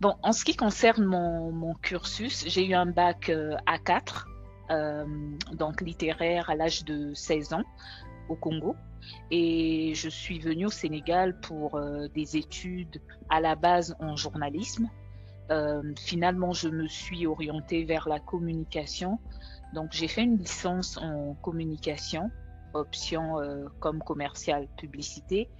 Bon, 0.00 0.14
en 0.22 0.32
ce 0.32 0.42
qui 0.42 0.56
concerne 0.56 1.04
mon, 1.04 1.52
mon 1.52 1.74
cursus, 1.74 2.44
j'ai 2.48 2.66
eu 2.66 2.72
un 2.72 2.86
bac 2.86 3.28
euh, 3.28 3.56
A4, 3.66 4.24
euh, 4.70 5.04
donc 5.52 5.82
littéraire 5.82 6.48
à 6.48 6.54
l'âge 6.54 6.82
de 6.86 7.12
16 7.12 7.52
ans 7.52 7.64
au 8.30 8.36
Congo. 8.36 8.74
Et 9.30 9.92
je 9.94 10.08
suis 10.08 10.38
venue 10.38 10.64
au 10.64 10.70
Sénégal 10.70 11.38
pour 11.40 11.74
euh, 11.74 12.08
des 12.14 12.38
études 12.38 13.02
à 13.28 13.42
la 13.42 13.54
base 13.54 13.94
en 14.00 14.16
journalisme. 14.16 14.88
Euh, 15.50 15.82
finalement, 15.98 16.52
je 16.52 16.68
me 16.68 16.88
suis 16.88 17.26
orientée 17.26 17.84
vers 17.84 18.08
la 18.08 18.20
communication. 18.20 19.18
Donc, 19.74 19.88
j'ai 19.92 20.08
fait 20.08 20.22
une 20.22 20.38
licence 20.38 20.96
en 20.96 21.34
communication, 21.42 22.30
option 22.72 23.40
euh, 23.40 23.66
comme 23.80 24.00
commercial 24.00 24.68
publicité. 24.76 25.50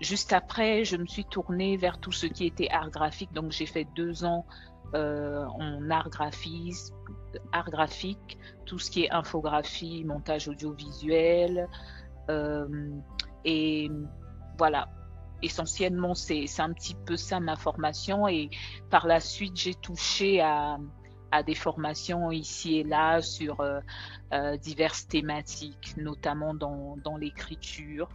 juste 0.00 0.34
après, 0.34 0.84
je 0.84 0.96
me 0.96 1.06
suis 1.06 1.24
tournée 1.24 1.78
vers 1.78 1.98
tout 1.98 2.12
ce 2.12 2.26
qui 2.26 2.44
était 2.44 2.68
art 2.68 2.90
graphique. 2.90 3.32
Donc, 3.32 3.52
j'ai 3.52 3.66
fait 3.66 3.86
deux 3.96 4.24
ans 4.24 4.44
en 4.92 5.90
art, 5.90 6.10
graphisme, 6.10 6.94
art 7.52 7.70
graphique, 7.70 8.38
tout 8.66 8.78
ce 8.78 8.90
qui 8.90 9.04
est 9.04 9.10
infographie, 9.10 10.04
montage 10.04 10.48
audiovisuel. 10.48 11.68
Euh, 12.30 12.90
et 13.44 13.90
voilà, 14.58 14.88
essentiellement, 15.42 16.14
c'est 16.14 16.46
un 16.58 16.72
petit 16.72 16.94
peu 16.94 17.16
ça 17.16 17.40
ma 17.40 17.56
formation. 17.56 18.28
Et 18.28 18.50
par 18.90 19.06
la 19.06 19.20
suite, 19.20 19.56
j'ai 19.56 19.74
touché 19.74 20.40
à, 20.40 20.78
à, 21.30 21.42
des 21.42 21.54
formations 21.54 22.30
ici 22.30 22.78
et 22.78 22.84
là 22.84 23.20
sur 23.20 23.60
euh, 23.60 23.80
euh, 24.32 24.56
diverses 24.56 25.06
thématiques, 25.06 25.94
notamment 25.96 26.54
dans, 26.54 26.96
dans 27.04 27.16
l'écriture, 27.16 28.08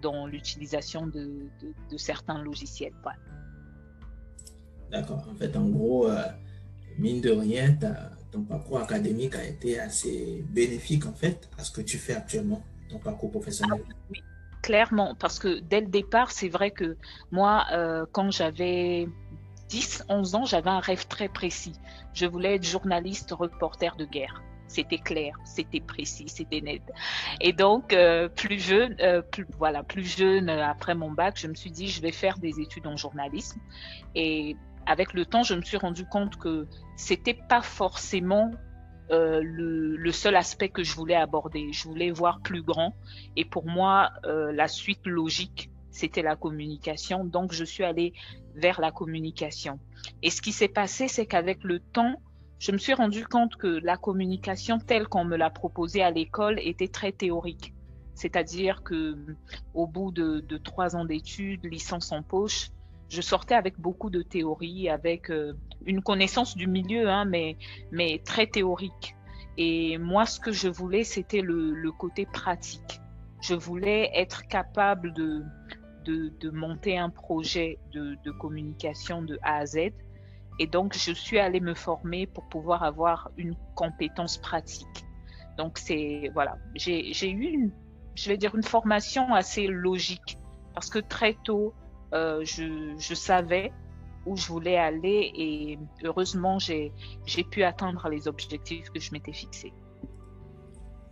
dans 0.00 0.26
l'utilisation 0.26 1.06
de, 1.06 1.48
de, 1.90 1.96
certains 1.96 2.42
logiciels. 2.42 2.94
D'accord. 4.90 5.24
En 5.30 5.34
fait, 5.34 5.56
en 5.56 5.68
gros, 5.68 6.08
mine 6.98 7.20
de 7.20 7.30
rien, 7.30 7.76
ton 8.30 8.42
parcours 8.42 8.78
académique 8.78 9.34
a 9.34 9.44
été 9.44 9.78
assez 9.78 10.44
bénéfique 10.48 11.06
en 11.06 11.12
fait 11.12 11.48
à 11.58 11.64
ce 11.64 11.70
que 11.70 11.80
tu 11.80 11.98
fais 11.98 12.14
actuellement, 12.14 12.62
ton 12.88 12.98
parcours 12.98 13.30
professionnel. 13.30 13.82
Ah 13.88 13.94
oui, 14.10 14.22
clairement, 14.62 15.14
parce 15.14 15.38
que 15.38 15.60
dès 15.60 15.80
le 15.80 15.86
départ, 15.86 16.30
c'est 16.30 16.48
vrai 16.48 16.70
que 16.70 16.96
moi, 17.30 17.66
euh, 17.72 18.06
quand 18.12 18.30
j'avais 18.30 19.08
10, 19.68 20.04
11 20.08 20.34
ans, 20.34 20.44
j'avais 20.44 20.70
un 20.70 20.80
rêve 20.80 21.06
très 21.06 21.28
précis. 21.28 21.74
Je 22.12 22.26
voulais 22.26 22.56
être 22.56 22.66
journaliste, 22.66 23.32
reporter 23.32 23.96
de 23.96 24.04
guerre. 24.04 24.42
C'était 24.66 24.98
clair, 24.98 25.36
c'était 25.44 25.80
précis, 25.80 26.26
c'était 26.28 26.60
net. 26.60 26.82
Et 27.40 27.52
donc, 27.52 27.92
euh, 27.92 28.28
plus 28.28 28.60
jeune, 28.60 28.94
euh, 29.00 29.20
voilà, 29.58 29.82
plus 29.82 30.04
jeune, 30.04 30.48
après 30.48 30.94
mon 30.94 31.10
bac, 31.10 31.36
je 31.36 31.48
me 31.48 31.54
suis 31.54 31.72
dit, 31.72 31.88
je 31.88 32.00
vais 32.00 32.12
faire 32.12 32.38
des 32.38 32.60
études 32.60 32.86
en 32.86 32.96
journalisme. 32.96 33.60
Et 34.14 34.56
avec 34.86 35.12
le 35.12 35.24
temps, 35.24 35.42
je 35.42 35.54
me 35.54 35.62
suis 35.62 35.76
rendu 35.76 36.04
compte 36.04 36.36
que 36.36 36.68
c'était 36.96 37.38
pas 37.48 37.62
forcément 37.62 38.52
euh, 39.10 39.40
le, 39.42 40.12
seul 40.12 40.36
aspect 40.36 40.68
que 40.68 40.82
je 40.82 40.94
voulais 40.94 41.14
aborder. 41.14 41.72
Je 41.72 41.84
voulais 41.84 42.10
voir 42.10 42.40
plus 42.40 42.62
grand. 42.62 42.94
Et 43.36 43.44
pour 43.44 43.66
moi, 43.66 44.10
euh, 44.24 44.52
la 44.52 44.68
suite 44.68 45.06
logique, 45.06 45.70
c'était 45.90 46.22
la 46.22 46.36
communication. 46.36 47.24
Donc, 47.24 47.52
je 47.52 47.64
suis 47.64 47.84
allée 47.84 48.12
vers 48.54 48.80
la 48.80 48.90
communication. 48.90 49.78
Et 50.22 50.30
ce 50.30 50.42
qui 50.42 50.52
s'est 50.52 50.68
passé, 50.68 51.08
c'est 51.08 51.26
qu'avec 51.26 51.64
le 51.64 51.80
temps, 51.80 52.20
je 52.58 52.72
me 52.72 52.78
suis 52.78 52.94
rendu 52.94 53.24
compte 53.24 53.56
que 53.56 53.80
la 53.82 53.96
communication 53.96 54.78
telle 54.78 55.08
qu'on 55.08 55.24
me 55.24 55.36
l'a 55.36 55.50
proposée 55.50 56.02
à 56.02 56.10
l'école 56.10 56.58
était 56.60 56.88
très 56.88 57.12
théorique. 57.12 57.74
C'est-à-dire 58.14 58.82
que 58.82 59.16
au 59.72 59.86
bout 59.86 60.12
de, 60.12 60.40
de 60.40 60.56
trois 60.58 60.94
ans 60.94 61.04
d'études, 61.04 61.64
licence 61.64 62.12
en 62.12 62.22
poche, 62.22 62.70
je 63.10 63.20
sortais 63.20 63.54
avec 63.54 63.78
beaucoup 63.78 64.08
de 64.08 64.22
théories, 64.22 64.88
avec 64.88 65.30
euh, 65.30 65.54
une 65.84 66.02
connaissance 66.02 66.56
du 66.56 66.66
milieu, 66.66 67.08
hein, 67.08 67.24
mais, 67.24 67.56
très 68.24 68.46
théorique. 68.46 69.16
Et 69.58 69.98
moi, 69.98 70.24
ce 70.26 70.38
que 70.40 70.52
je 70.52 70.68
voulais, 70.68 71.04
c'était 71.04 71.42
le, 71.42 71.90
côté 71.92 72.24
pratique. 72.24 73.00
Je 73.42 73.54
voulais 73.54 74.10
être 74.14 74.46
capable 74.46 75.12
de, 75.12 75.42
monter 76.52 76.96
un 76.96 77.10
projet 77.10 77.78
de, 77.92 78.30
communication 78.38 79.22
de 79.22 79.38
A 79.42 79.58
à 79.58 79.66
Z. 79.66 79.90
Et 80.58 80.66
donc, 80.66 80.96
je 80.96 81.12
suis 81.12 81.38
allée 81.38 81.60
me 81.60 81.74
former 81.74 82.26
pour 82.26 82.48
pouvoir 82.48 82.84
avoir 82.84 83.30
une 83.36 83.56
compétence 83.74 84.38
pratique. 84.38 85.04
Donc, 85.58 85.78
c'est, 85.78 86.30
voilà, 86.32 86.56
j'ai 86.76 87.30
eu 87.30 87.72
je 88.14 88.28
vais 88.28 88.36
dire, 88.36 88.54
une 88.54 88.62
formation 88.62 89.32
assez 89.32 89.66
logique 89.66 90.38
parce 90.74 90.90
que 90.90 90.98
très 90.98 91.34
tôt, 91.44 91.74
euh, 92.12 92.44
je, 92.44 93.14
savais 93.14 93.72
où 94.26 94.36
je 94.36 94.46
voulais 94.48 94.76
aller 94.76 95.32
et 95.34 95.78
heureusement, 96.04 96.58
j'ai 96.58 96.92
pu 97.50 97.62
atteindre 97.62 98.08
les 98.08 98.28
objectifs 98.28 98.90
que 98.90 99.00
je 99.00 99.12
m'étais 99.12 99.32
fixés. 99.32 99.72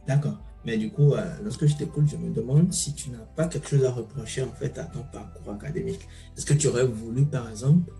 D'accord. 0.06 0.38
Mais 0.64 0.76
du 0.76 0.90
coup, 0.90 1.14
euh, 1.14 1.24
lorsque 1.42 1.66
je 1.66 1.76
t'écoute, 1.76 2.06
je 2.08 2.16
me 2.16 2.30
demande 2.30 2.72
si 2.72 2.94
tu 2.94 3.10
n'as 3.10 3.18
pas 3.18 3.46
quelque 3.46 3.68
chose 3.68 3.84
à 3.84 3.92
reprocher 3.92 4.42
en 4.42 4.52
fait 4.52 4.76
à 4.78 4.84
ton 4.84 5.02
parcours 5.02 5.52
académique. 5.52 6.06
Est-ce 6.36 6.44
que 6.44 6.54
tu 6.54 6.66
aurais 6.66 6.84
voulu, 6.84 7.24
par 7.24 7.48
exemple, 7.48 7.92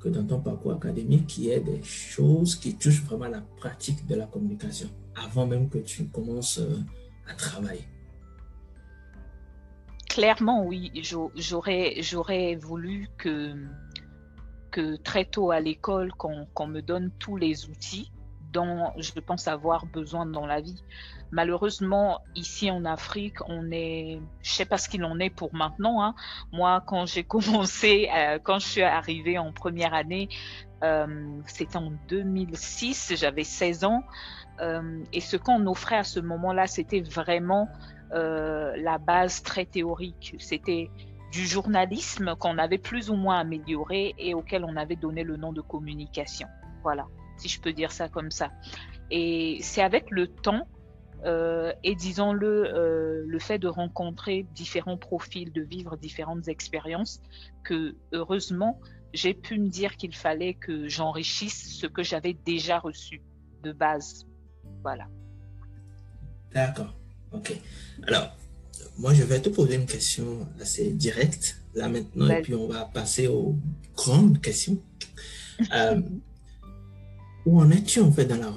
que 0.00 0.08
dans 0.08 0.24
ton 0.24 0.40
parcours 0.40 0.72
académique, 0.72 1.36
il 1.38 1.44
y 1.44 1.50
ait 1.50 1.60
des 1.60 1.82
choses 1.82 2.56
qui 2.56 2.76
touchent 2.76 3.02
vraiment 3.02 3.28
la 3.28 3.40
pratique 3.40 4.06
de 4.06 4.14
la 4.14 4.26
communication 4.26 4.88
avant 5.14 5.46
même 5.46 5.68
que 5.68 5.78
tu 5.78 6.06
commences 6.06 6.58
euh, 6.58 6.78
à 7.28 7.34
travailler? 7.34 7.86
Clairement, 10.16 10.64
oui, 10.64 10.90
j'aurais, 11.36 12.56
voulu 12.56 13.10
que, 13.18 14.96
très 15.04 15.26
tôt 15.26 15.50
à 15.50 15.60
l'école, 15.60 16.10
qu'on 16.14 16.66
me 16.66 16.80
donne 16.80 17.10
tous 17.18 17.36
les 17.36 17.68
outils 17.68 18.10
dont 18.50 18.92
je 18.96 19.20
pense 19.20 19.46
avoir 19.46 19.84
besoin 19.84 20.24
dans 20.24 20.46
la 20.46 20.62
vie. 20.62 20.82
Malheureusement, 21.32 22.20
ici 22.34 22.70
en 22.70 22.86
Afrique, 22.86 23.46
on 23.46 23.70
est, 23.70 24.18
je 24.40 24.50
sais 24.50 24.64
pas 24.64 24.78
ce 24.78 24.88
qu'il 24.88 25.04
en 25.04 25.18
est 25.18 25.28
pour 25.28 25.54
maintenant. 25.54 26.02
Hein. 26.02 26.14
Moi, 26.50 26.82
quand 26.86 27.04
j'ai 27.04 27.24
commencé, 27.34 28.08
euh, 28.16 28.38
quand 28.42 28.58
je 28.58 28.66
suis 28.66 28.82
arrivée 28.82 29.36
en 29.36 29.52
première 29.52 29.92
année, 29.92 30.30
euh, 30.82 31.06
c'était 31.46 31.76
en 31.76 31.92
2006, 32.08 33.12
j'avais 33.16 33.44
16 33.44 33.84
ans. 33.84 34.02
Euh, 34.60 35.04
et 35.12 35.20
ce 35.20 35.36
qu'on 35.36 35.66
offrait 35.66 35.98
à 35.98 36.04
ce 36.04 36.20
moment-là, 36.20 36.66
c'était 36.66 37.02
vraiment 37.02 37.68
la 38.10 38.98
base 38.98 39.42
très 39.42 39.64
théorique. 39.66 40.36
C'était 40.38 40.90
du 41.32 41.46
journalisme 41.46 42.34
qu'on 42.36 42.58
avait 42.58 42.78
plus 42.78 43.10
ou 43.10 43.14
moins 43.14 43.38
amélioré 43.38 44.14
et 44.18 44.34
auquel 44.34 44.64
on 44.64 44.76
avait 44.76 44.96
donné 44.96 45.22
le 45.24 45.36
nom 45.36 45.52
de 45.52 45.60
communication. 45.60 46.48
Voilà, 46.82 47.06
si 47.36 47.48
je 47.48 47.60
peux 47.60 47.72
dire 47.72 47.92
ça 47.92 48.08
comme 48.08 48.30
ça. 48.30 48.50
Et 49.10 49.58
c'est 49.60 49.82
avec 49.82 50.10
le 50.10 50.28
temps 50.28 50.66
euh, 51.24 51.72
et 51.82 51.94
disons-le, 51.94 52.74
euh, 52.74 53.24
le 53.26 53.38
fait 53.38 53.58
de 53.58 53.68
rencontrer 53.68 54.46
différents 54.54 54.96
profils, 54.96 55.52
de 55.52 55.62
vivre 55.62 55.96
différentes 55.96 56.48
expériences, 56.48 57.20
que 57.64 57.96
heureusement, 58.12 58.80
j'ai 59.12 59.34
pu 59.34 59.58
me 59.58 59.68
dire 59.68 59.96
qu'il 59.96 60.14
fallait 60.14 60.54
que 60.54 60.88
j'enrichisse 60.88 61.78
ce 61.80 61.86
que 61.86 62.02
j'avais 62.02 62.34
déjà 62.34 62.78
reçu 62.78 63.22
de 63.62 63.72
base. 63.72 64.26
Voilà. 64.82 65.08
D'accord. 66.52 66.94
OK. 67.32 67.58
Alors, 68.06 68.36
moi, 68.98 69.12
je 69.14 69.22
vais 69.22 69.40
te 69.40 69.48
poser 69.48 69.74
une 69.74 69.86
question 69.86 70.48
assez 70.60 70.90
directe, 70.90 71.60
là 71.74 71.88
maintenant, 71.88 72.28
et 72.28 72.42
puis 72.42 72.54
on 72.54 72.68
va 72.68 72.84
passer 72.84 73.26
aux 73.26 73.56
grandes 73.94 74.40
questions. 74.40 74.78
Euh, 75.74 76.00
où 77.46 77.60
en 77.60 77.70
es-tu 77.70 78.00
en 78.00 78.10
fait 78.10 78.24
dans 78.24 78.36
la, 78.36 78.52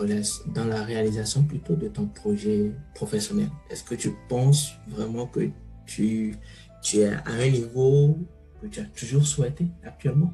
dans 0.53 0.65
la 0.65 0.83
réalisation 0.83 1.43
plutôt 1.43 1.75
de 1.75 1.87
ton 1.87 2.07
projet 2.07 2.71
professionnel? 2.95 3.49
Est-ce 3.69 3.83
que 3.83 3.95
tu 3.95 4.15
penses 4.27 4.71
vraiment 4.87 5.27
que 5.27 5.49
tu, 5.85 6.35
tu 6.81 6.97
es 6.97 7.13
à 7.13 7.23
un 7.27 7.49
niveau 7.49 8.17
que 8.61 8.67
tu 8.67 8.79
as 8.79 8.85
toujours 8.85 9.25
souhaité 9.25 9.67
actuellement? 9.85 10.33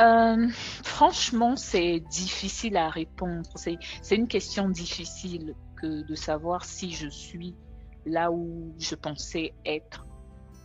Euh, 0.00 0.48
franchement, 0.84 1.56
c'est 1.56 2.00
difficile 2.10 2.76
à 2.76 2.90
répondre. 2.90 3.48
C'est 3.56 4.16
une 4.16 4.28
question 4.28 4.68
difficile 4.68 5.54
que 5.76 6.06
de 6.06 6.14
savoir 6.14 6.64
si 6.64 6.90
je 6.90 7.08
suis 7.08 7.54
là 8.04 8.30
où 8.30 8.74
je 8.78 8.94
pensais 8.94 9.52
être. 9.64 10.06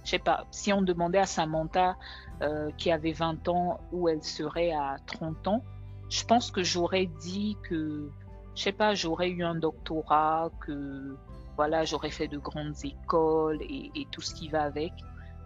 Je 0.04 0.12
sais 0.12 0.20
pas, 0.20 0.46
si 0.52 0.74
on 0.74 0.82
demandait 0.82 1.20
à 1.20 1.26
Samantha 1.26 1.96
euh, 2.42 2.72
qui 2.78 2.92
avait 2.92 3.12
20 3.12 3.48
ans 3.50 3.80
où 3.92 4.10
elle 4.10 4.24
serait 4.24 4.72
à 4.72 4.98
30 5.06 5.48
ans, 5.48 5.64
je 6.10 6.24
pense 6.26 6.52
que 6.52 6.64
j'aurais 6.64 7.06
dit 7.22 7.58
que, 7.70 8.10
je 8.56 8.64
sais 8.64 8.72
pas, 8.72 8.96
j'aurais 8.96 9.30
eu 9.30 9.44
un 9.44 9.56
doctorat, 9.56 10.50
que 10.66 11.16
voilà, 11.56 11.86
j'aurais 11.86 12.10
fait 12.10 12.28
de 12.28 12.38
grandes 12.38 12.84
écoles 12.84 13.62
et, 13.62 14.08
tout 14.12 14.22
ce 14.22 14.34
qui 14.34 14.50
va 14.50 14.64
avec 14.64 14.94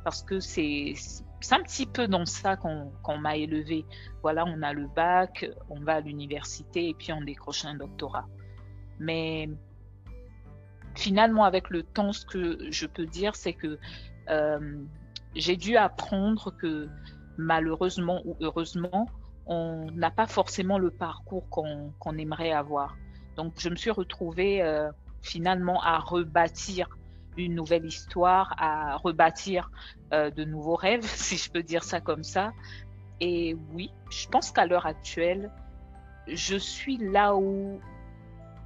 parce 0.05 0.21
que 0.21 0.39
c'est 0.39 0.93
un 1.51 1.63
petit 1.63 1.87
peu 1.87 2.07
dans 2.07 2.25
ça 2.25 2.55
qu'on 2.55 3.17
m'a 3.17 3.37
élevé. 3.37 3.85
Voilà, 4.21 4.45
on 4.45 4.61
a 4.61 4.71
le 4.71 4.87
bac, 4.87 5.49
on 5.67 5.79
va 5.81 5.95
à 5.95 5.99
l'université 5.99 6.89
et 6.89 6.93
puis 6.93 7.11
on 7.11 7.21
décroche 7.21 7.65
un 7.65 7.73
doctorat. 7.73 8.27
Mais 8.99 9.49
finalement, 10.95 11.43
avec 11.43 11.69
le 11.69 11.83
temps, 11.83 12.13
ce 12.13 12.25
que 12.25 12.71
je 12.71 12.85
peux 12.85 13.05
dire, 13.05 13.35
c'est 13.35 13.53
que 13.53 13.77
euh, 14.29 14.83
j'ai 15.35 15.57
dû 15.57 15.77
apprendre 15.77 16.51
que 16.51 16.87
malheureusement 17.37 18.21
ou 18.25 18.35
heureusement, 18.39 19.09
on 19.45 19.91
n'a 19.91 20.09
pas 20.09 20.27
forcément 20.27 20.79
le 20.79 20.89
parcours 20.89 21.47
qu'on 21.49 22.17
aimerait 22.17 22.51
avoir. 22.51 22.95
Donc, 23.35 23.53
je 23.59 23.69
me 23.69 23.75
suis 23.75 23.91
retrouvée 23.91 24.61
euh, 24.61 24.89
finalement 25.21 25.81
à 25.83 25.99
rebâtir 25.99 26.87
une 27.37 27.55
nouvelle 27.55 27.85
histoire, 27.85 28.55
à 28.57 28.95
rebâtir 28.97 29.69
euh, 30.13 30.31
de 30.31 30.43
nouveaux 30.43 30.75
rêves, 30.75 31.03
si 31.05 31.37
je 31.37 31.51
peux 31.51 31.63
dire 31.63 31.83
ça 31.83 31.99
comme 32.01 32.23
ça. 32.23 32.53
Et 33.19 33.55
oui, 33.73 33.91
je 34.09 34.27
pense 34.27 34.51
qu'à 34.51 34.65
l'heure 34.65 34.85
actuelle, 34.85 35.51
je 36.27 36.55
suis 36.55 36.97
là 36.97 37.35
où 37.35 37.79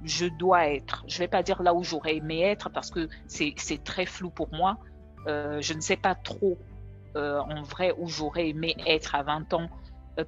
je 0.04 0.26
dois 0.26 0.68
être. 0.68 1.04
Je 1.08 1.16
ne 1.16 1.18
vais 1.20 1.28
pas 1.28 1.42
dire 1.42 1.62
là 1.62 1.74
où 1.74 1.82
j'aurais 1.82 2.16
aimé 2.16 2.40
être 2.40 2.70
parce 2.70 2.90
que 2.90 3.08
c'est 3.26 3.54
très 3.84 4.06
flou 4.06 4.30
pour 4.30 4.52
moi. 4.52 4.78
Euh, 5.26 5.60
je 5.60 5.74
ne 5.74 5.80
sais 5.80 5.96
pas 5.96 6.14
trop 6.14 6.56
euh, 7.16 7.40
en 7.40 7.62
vrai 7.62 7.94
où 7.98 8.08
j'aurais 8.08 8.48
aimé 8.48 8.74
être 8.86 9.14
à 9.14 9.22
20 9.22 9.52
ans, 9.54 9.68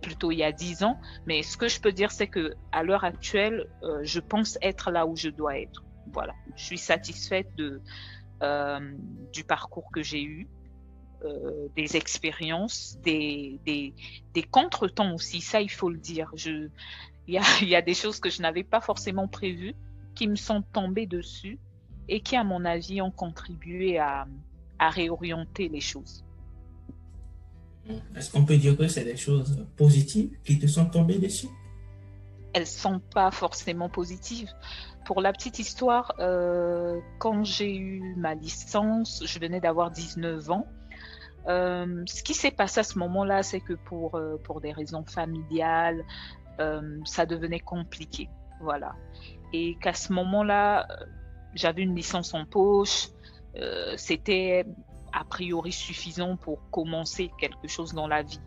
plutôt 0.00 0.30
il 0.30 0.38
y 0.38 0.44
a 0.44 0.52
10 0.52 0.84
ans. 0.84 0.98
Mais 1.26 1.42
ce 1.42 1.56
que 1.56 1.68
je 1.68 1.80
peux 1.80 1.92
dire, 1.92 2.10
c'est 2.10 2.28
que 2.28 2.54
à 2.72 2.82
l'heure 2.82 3.04
actuelle, 3.04 3.66
je 4.02 4.20
pense 4.20 4.58
être 4.62 4.90
là 4.90 5.06
où 5.06 5.16
je 5.16 5.28
dois 5.28 5.58
être. 5.58 5.82
Voilà, 6.12 6.34
je 6.56 6.64
suis 6.64 6.78
satisfaite 6.78 7.54
de, 7.56 7.80
euh, 8.42 8.80
du 9.32 9.44
parcours 9.44 9.88
que 9.92 10.02
j'ai 10.02 10.22
eu, 10.22 10.48
euh, 11.24 11.68
des 11.76 11.96
expériences, 11.96 12.98
des, 13.00 13.60
des, 13.64 13.94
des 14.34 14.42
contretemps 14.42 15.14
aussi, 15.14 15.40
ça 15.40 15.60
il 15.60 15.70
faut 15.70 15.88
le 15.88 15.98
dire. 15.98 16.28
Je, 16.34 16.68
il, 17.26 17.34
y 17.34 17.38
a, 17.38 17.42
il 17.62 17.68
y 17.68 17.76
a 17.76 17.82
des 17.82 17.94
choses 17.94 18.20
que 18.20 18.30
je 18.30 18.42
n'avais 18.42 18.64
pas 18.64 18.80
forcément 18.80 19.28
prévues 19.28 19.74
qui 20.14 20.28
me 20.28 20.36
sont 20.36 20.62
tombées 20.72 21.06
dessus 21.06 21.58
et 22.08 22.20
qui, 22.20 22.36
à 22.36 22.44
mon 22.44 22.64
avis, 22.64 23.00
ont 23.00 23.10
contribué 23.10 23.98
à, 23.98 24.26
à 24.78 24.90
réorienter 24.90 25.68
les 25.68 25.80
choses. 25.80 26.24
Est-ce 28.16 28.30
qu'on 28.30 28.44
peut 28.44 28.56
dire 28.56 28.76
que 28.76 28.86
c'est 28.86 29.04
des 29.04 29.16
choses 29.16 29.66
positives 29.76 30.30
qui 30.44 30.58
te 30.58 30.66
sont 30.66 30.86
tombées 30.86 31.18
dessus? 31.18 31.48
Elles 32.52 32.62
ne 32.62 32.66
sont 32.66 33.00
pas 33.00 33.30
forcément 33.30 33.88
positives 33.88 34.52
pour 35.04 35.20
la 35.20 35.32
petite 35.32 35.58
histoire, 35.58 36.12
euh, 36.18 37.00
quand 37.18 37.44
j'ai 37.44 37.74
eu 37.76 38.14
ma 38.16 38.34
licence, 38.34 39.22
je 39.26 39.38
venais 39.38 39.60
d'avoir 39.60 39.90
19 39.90 40.50
ans. 40.50 40.66
Euh, 41.48 42.04
ce 42.06 42.22
qui 42.22 42.34
s'est 42.34 42.52
passé 42.52 42.80
à 42.80 42.84
ce 42.84 42.98
moment-là, 43.00 43.42
c'est 43.42 43.60
que 43.60 43.72
pour, 43.72 44.14
euh, 44.14 44.36
pour 44.44 44.60
des 44.60 44.72
raisons 44.72 45.04
familiales, 45.04 46.04
ça 47.04 47.26
devenait 47.26 47.60
compliqué. 47.60 48.28
Voilà. 48.60 48.94
Et 49.52 49.76
qu'à 49.80 49.92
ce 49.92 50.12
moment-là, 50.12 50.86
j'avais 51.54 51.82
une 51.82 51.94
licence 51.94 52.34
en 52.34 52.44
poche. 52.44 53.08
C'était 53.96 54.64
a 55.12 55.24
priori 55.24 55.72
suffisant 55.72 56.36
pour 56.36 56.70
commencer 56.70 57.30
quelque 57.38 57.68
chose 57.68 57.92
dans 57.92 58.06
la 58.06 58.22
vie. 58.22 58.40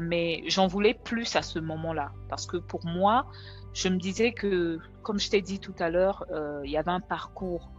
mais 0.00 0.42
j'en 0.46 0.66
voulais 0.66 0.94
plus 0.94 1.36
à 1.36 1.42
ce 1.42 1.58
moment-là. 1.58 2.12
Parce 2.28 2.46
que 2.46 2.56
pour 2.56 2.84
moi, 2.86 3.26
je 3.72 3.88
me 3.88 3.98
disais 3.98 4.32
que, 4.32 4.78
comme 5.02 5.18
je 5.18 5.30
t'ai 5.30 5.40
dit 5.40 5.58
tout 5.58 5.74
à 5.78 5.88
l'heure, 5.88 6.24
euh, 6.30 6.60
il 6.64 6.70
y 6.70 6.76
avait 6.76 6.90
un 6.90 7.00
parcours 7.00 7.70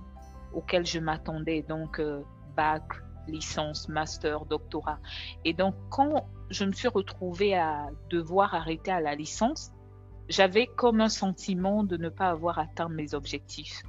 auquel 0.53 0.85
je 0.85 0.99
m'attendais, 0.99 1.61
donc 1.61 1.99
euh, 1.99 2.21
bac, 2.55 2.83
licence, 3.27 3.89
master, 3.89 4.45
doctorat. 4.45 4.99
Et 5.45 5.53
donc, 5.53 5.75
quand 5.89 6.27
je 6.49 6.65
me 6.65 6.71
suis 6.71 6.87
retrouvée 6.87 7.55
à 7.55 7.89
devoir 8.09 8.53
arrêter 8.53 8.91
à 8.91 9.01
la 9.01 9.15
licence, 9.15 9.71
j'avais 10.29 10.67
comme 10.67 11.01
un 11.01 11.09
sentiment 11.09 11.83
de 11.83 11.97
ne 11.97 12.09
pas 12.09 12.29
avoir 12.29 12.59
atteint 12.59 12.89
mes 12.89 13.13
objectifs. 13.13 13.83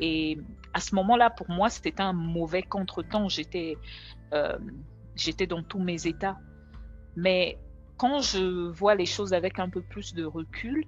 Et 0.00 0.38
à 0.74 0.80
ce 0.80 0.94
moment-là, 0.96 1.30
pour 1.30 1.48
moi, 1.50 1.70
c'était 1.70 2.00
un 2.00 2.12
mauvais 2.12 2.62
contretemps. 2.62 3.28
J'étais, 3.28 3.76
euh, 4.32 4.58
j'étais 5.14 5.46
dans 5.46 5.62
tous 5.62 5.78
mes 5.78 6.06
états. 6.06 6.38
Mais 7.14 7.58
quand 7.96 8.20
je 8.20 8.68
vois 8.68 8.94
les 8.94 9.06
choses 9.06 9.32
avec 9.32 9.58
un 9.58 9.68
peu 9.68 9.82
plus 9.82 10.14
de 10.14 10.24
recul, 10.24 10.84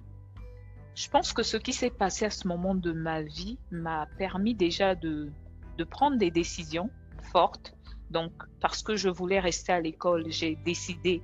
je 0.95 1.09
pense 1.09 1.33
que 1.33 1.43
ce 1.43 1.57
qui 1.57 1.73
s'est 1.73 1.89
passé 1.89 2.25
à 2.25 2.29
ce 2.29 2.47
moment 2.47 2.75
de 2.75 2.91
ma 2.91 3.21
vie 3.21 3.57
m'a 3.71 4.07
permis 4.17 4.55
déjà 4.55 4.95
de, 4.95 5.29
de 5.77 5.83
prendre 5.83 6.17
des 6.17 6.31
décisions 6.31 6.89
fortes. 7.25 7.73
Donc, 8.11 8.31
parce 8.61 8.83
que 8.83 8.95
je 8.95 9.09
voulais 9.09 9.39
rester 9.39 9.73
à 9.73 9.81
l'école, 9.81 10.25
j'ai 10.29 10.55
décidé 10.63 11.21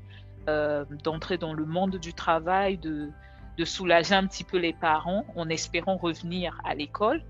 euh, 0.50 0.86
d'entrer 1.04 1.38
dans 1.38 1.54
le 1.54 1.66
monde 1.66 1.98
du 1.98 2.14
travail, 2.14 2.78
de, 2.78 3.10
de 3.58 3.66
soulager 3.66 4.16
un 4.16 4.28
petit 4.28 4.44
peu 4.44 4.58
les 4.58 4.74
parents 4.74 5.26
en 5.36 5.48
espérant 5.50 5.98
revenir 5.98 6.60
à 6.66 6.76
l'école. 6.76 7.24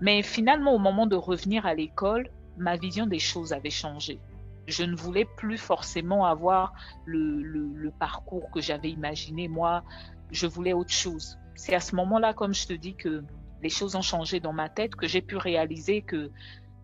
Mais 0.00 0.22
finalement, 0.22 0.74
au 0.74 0.78
moment 0.78 1.06
de 1.06 1.16
revenir 1.16 1.66
à 1.66 1.74
l'école, 1.74 2.28
ma 2.56 2.76
vision 2.76 3.06
des 3.06 3.18
choses 3.18 3.52
avait 3.52 3.70
changé. 3.70 4.18
Je 4.66 4.84
ne 4.84 4.96
voulais 4.96 5.26
plus 5.36 5.58
forcément 5.58 6.24
avoir 6.24 6.72
le, 7.04 7.42
le 7.42 7.90
parcours 7.90 8.50
que 8.50 8.60
j'avais 8.60 8.90
imaginé. 8.90 9.48
Moi, 9.48 9.82
je 10.30 10.46
voulais 10.46 10.72
autre 10.72 10.92
chose 10.92 11.36
c'est 11.54 11.74
à 11.74 11.80
ce 11.80 11.94
moment-là, 11.96 12.34
comme 12.34 12.54
je 12.54 12.66
te 12.66 12.72
dis, 12.72 12.94
que 12.94 13.22
les 13.62 13.68
choses 13.68 13.94
ont 13.94 14.02
changé 14.02 14.40
dans 14.40 14.52
ma 14.52 14.68
tête, 14.68 14.96
que 14.96 15.06
j'ai 15.06 15.22
pu 15.22 15.36
réaliser 15.36 16.02
que 16.02 16.30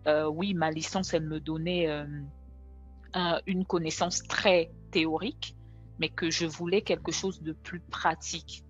euh, 0.07 0.27
oui, 0.27 0.53
ma 0.53 0.71
licence, 0.71 1.13
elle 1.13 1.27
me 1.27 1.39
donnait 1.39 1.87
euh, 1.89 3.39
une 3.45 3.65
connaissance 3.65 4.23
très 4.23 4.71
théorique, 4.91 5.55
mais 5.99 6.09
que 6.09 6.29
je 6.29 6.45
voulais 6.45 6.81
quelque 6.81 7.11
chose 7.11 7.41
de 7.41 7.53
plus 7.53 7.79
pratique 7.79 8.63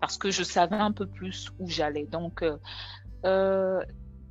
parce 0.00 0.18
que 0.18 0.30
je 0.30 0.42
savais 0.42 0.76
un 0.76 0.92
peu 0.92 1.06
plus 1.06 1.50
où 1.58 1.68
j'allais. 1.68 2.06
Donc, 2.06 2.42
euh, 2.42 2.58
euh 3.24 3.80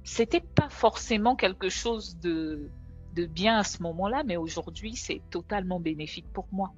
c'était 0.05 0.41
pas 0.41 0.67
forcément 0.67 1.37
quelque 1.37 1.69
chose 1.69 2.19
de, 2.19 2.69
de 3.15 3.25
bien 3.25 3.57
à 3.57 3.63
ce 3.63 3.81
moment-là, 3.83 4.23
mais 4.25 4.35
aujourd'hui, 4.35 4.97
c'est 4.97 5.21
totalement 5.29 5.79
bénéfique 5.79 6.27
pour 6.33 6.45
moi. 6.51 6.73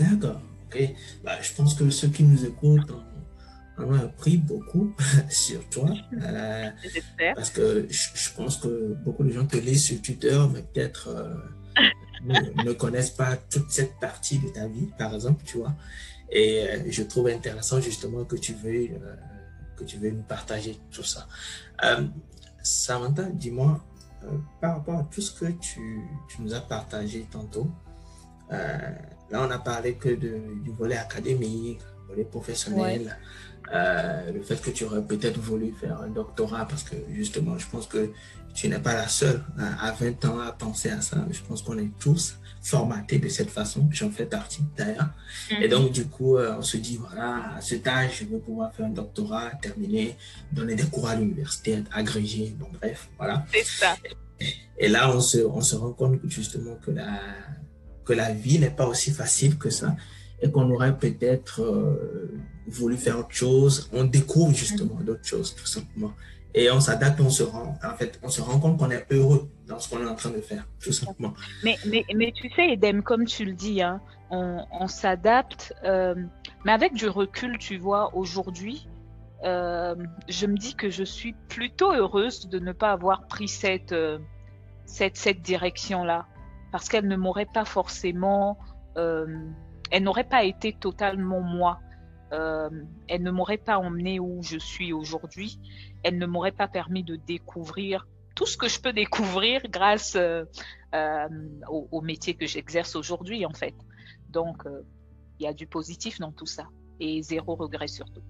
D'accord. 0.00 0.40
Bah, 1.22 1.40
je 1.42 1.54
pense 1.54 1.74
que 1.74 1.88
ceux 1.90 2.08
qui 2.08 2.24
nous 2.24 2.44
écoutent 2.44 2.92
ont, 3.78 3.94
appris 3.94 4.36
beaucoup 4.36 4.94
sur 5.30 5.66
toi. 5.68 5.90
Euh, 6.22 6.70
parce 7.34 7.50
que 7.50 7.86
je, 7.88 8.34
pense 8.36 8.56
que 8.58 8.94
beaucoup 9.04 9.24
de 9.24 9.30
gens 9.30 9.46
te 9.46 9.56
lisent 9.56 9.84
sur 9.84 10.02
Twitter, 10.02 10.38
mais 10.52 10.62
peut-être 10.62 11.08
euh, 11.08 11.82
ne, 12.64 12.72
connaissent 12.72 13.10
pas 13.10 13.36
toute 13.36 13.70
cette 13.70 13.98
partie 14.00 14.38
de 14.38 14.48
ta 14.48 14.66
vie, 14.66 14.88
par 14.98 15.14
exemple, 15.14 15.42
tu 15.44 15.58
vois. 15.58 15.74
Et 16.30 16.62
euh, 16.62 16.82
je 16.90 17.02
trouve 17.02 17.28
intéressant 17.28 17.80
justement 17.80 18.24
que 18.24 18.36
tu 18.36 18.52
veux, 18.52 18.88
que 19.76 19.84
tu 19.84 19.96
veux 19.96 20.10
nous 20.10 20.22
partager 20.22 20.78
tout 20.90 21.04
ça. 21.04 21.26
Samantha, 22.62 23.22
dis-moi, 23.24 23.82
par 24.60 24.76
rapport 24.76 24.98
à 24.98 25.08
tout 25.10 25.22
ce 25.22 25.32
que 25.32 25.46
tu, 25.52 26.02
tu 26.28 26.42
nous 26.42 26.52
as 26.52 26.60
partagé 26.60 27.26
tantôt, 27.30 27.70
Là, 29.30 29.46
on 29.46 29.50
a 29.50 29.58
parlé 29.58 29.94
que 29.94 30.08
de, 30.08 30.40
du 30.64 30.70
volet 30.70 30.96
académique, 30.96 31.80
volet 32.08 32.24
professionnel, 32.24 33.16
euh, 33.74 34.32
le 34.32 34.42
fait 34.42 34.60
que 34.60 34.70
tu 34.70 34.84
aurais 34.84 35.02
peut-être 35.02 35.38
voulu 35.38 35.74
faire 35.78 36.00
un 36.00 36.08
doctorat, 36.08 36.66
parce 36.66 36.82
que 36.82 36.96
justement, 37.12 37.58
je 37.58 37.66
pense 37.66 37.86
que 37.86 38.10
tu 38.54 38.68
n'es 38.68 38.78
pas 38.78 38.94
la 38.94 39.08
seule 39.08 39.42
hein, 39.58 39.76
à 39.80 39.92
20 39.92 40.24
ans 40.24 40.40
à 40.40 40.52
penser 40.52 40.90
à 40.90 41.00
ça. 41.00 41.24
Je 41.30 41.40
pense 41.46 41.62
qu'on 41.62 41.78
est 41.78 41.90
tous 42.00 42.38
formatés 42.62 43.18
de 43.18 43.28
cette 43.28 43.50
façon. 43.50 43.88
J'en 43.90 44.10
fais 44.10 44.26
partie 44.26 44.62
d'ailleurs. 44.76 45.10
Et 45.50 45.64
mhm. 45.64 45.68
donc, 45.68 45.92
du 45.92 46.06
coup, 46.06 46.36
euh, 46.36 46.56
on 46.58 46.62
se 46.62 46.76
dit, 46.76 46.96
voilà, 46.96 47.56
à 47.56 47.60
cet 47.60 47.86
âge, 47.86 48.18
je 48.20 48.24
veux 48.24 48.38
pouvoir 48.38 48.74
faire 48.74 48.86
un 48.86 48.90
doctorat, 48.90 49.50
terminer, 49.62 50.16
donner 50.52 50.74
des 50.74 50.84
cours 50.84 51.08
à 51.08 51.14
l'université, 51.14 51.84
agrégé, 51.92 52.54
bon, 52.58 52.68
bref, 52.80 53.08
voilà. 53.16 53.44
C'est 53.52 53.64
ça. 53.64 53.96
Et 54.78 54.88
là, 54.88 55.14
on 55.14 55.20
se, 55.20 55.38
on 55.38 55.60
se 55.60 55.76
rend 55.76 55.92
compte 55.92 56.20
justement 56.24 56.76
que 56.76 56.90
la, 56.90 57.20
que 58.04 58.12
la 58.12 58.32
vie 58.32 58.58
n'est 58.58 58.70
pas 58.70 58.86
aussi 58.86 59.10
facile 59.10 59.58
que 59.58 59.70
ça 59.70 59.94
et 60.40 60.50
qu'on 60.50 60.70
aurait 60.70 60.96
peut-être 60.96 61.62
euh, 61.62 62.30
voulu 62.66 62.96
faire 62.96 63.18
autre 63.18 63.32
chose. 63.32 63.88
On 63.92 64.04
découvre 64.04 64.54
justement 64.54 64.94
d'autres 65.00 65.24
choses, 65.26 65.54
tout 65.54 65.66
simplement. 65.66 66.12
Et 66.54 66.70
on 66.70 66.80
s'adapte, 66.80 67.20
on 67.20 67.30
se 67.30 67.42
rend, 67.42 67.78
en 67.84 67.94
fait, 67.96 68.18
on 68.22 68.28
se 68.28 68.40
rend 68.40 68.58
compte 68.58 68.78
qu'on 68.78 68.90
est 68.90 69.06
heureux 69.10 69.48
dans 69.66 69.78
ce 69.78 69.88
qu'on 69.88 70.00
est 70.04 70.08
en 70.08 70.14
train 70.14 70.30
de 70.30 70.40
faire, 70.40 70.66
tout 70.80 70.92
simplement. 70.92 71.34
Mais, 71.62 71.76
mais, 71.86 72.04
mais 72.14 72.32
tu 72.32 72.48
sais, 72.50 72.70
Edem, 72.70 73.02
comme 73.02 73.26
tu 73.26 73.44
le 73.44 73.52
dis, 73.52 73.82
hein, 73.82 74.00
on, 74.30 74.64
on 74.72 74.88
s'adapte, 74.88 75.74
euh, 75.84 76.14
mais 76.64 76.72
avec 76.72 76.94
du 76.94 77.08
recul, 77.08 77.58
tu 77.58 77.76
vois, 77.76 78.14
aujourd'hui, 78.16 78.88
euh, 79.44 79.94
je 80.28 80.46
me 80.46 80.56
dis 80.56 80.74
que 80.74 80.90
je 80.90 81.04
suis 81.04 81.34
plutôt 81.48 81.92
heureuse 81.92 82.48
de 82.48 82.58
ne 82.58 82.72
pas 82.72 82.92
avoir 82.92 83.26
pris 83.28 83.46
cette, 83.46 83.94
cette, 84.86 85.16
cette 85.16 85.42
direction-là, 85.42 86.26
parce 86.72 86.88
qu'elle 86.88 87.06
ne 87.06 87.16
m'aurait 87.16 87.48
pas 87.52 87.66
forcément, 87.66 88.58
elle 89.90 90.02
n'aurait 90.02 90.28
pas 90.28 90.44
été 90.44 90.72
totalement 90.72 91.40
moi. 91.40 91.80
Euh, 92.32 92.68
elle 93.08 93.22
ne 93.22 93.30
m'aurait 93.30 93.56
pas 93.56 93.78
emmené 93.78 94.20
où 94.20 94.42
je 94.42 94.58
suis 94.58 94.92
aujourd'hui. 94.92 95.58
Elle 96.02 96.18
ne 96.18 96.26
m'aurait 96.26 96.52
pas 96.52 96.68
permis 96.68 97.02
de 97.02 97.16
découvrir 97.16 98.06
tout 98.34 98.46
ce 98.46 98.56
que 98.56 98.68
je 98.68 98.80
peux 98.80 98.92
découvrir 98.92 99.62
grâce 99.68 100.14
euh, 100.14 100.44
euh, 100.94 101.28
au, 101.68 101.88
au, 101.90 102.00
métier 102.02 102.34
que 102.34 102.46
j'exerce 102.46 102.94
aujourd'hui, 102.96 103.46
en 103.46 103.52
fait. 103.52 103.74
Donc, 104.30 104.62
il 105.38 105.44
y 105.44 105.46
a 105.46 105.54
du 105.54 105.66
positif 105.66 106.20
dans 106.20 106.32
tout 106.32 106.46
ça 106.46 106.68
et 107.00 107.22
zéro 107.22 107.54
regret 107.54 107.88
surtout. 107.88 108.22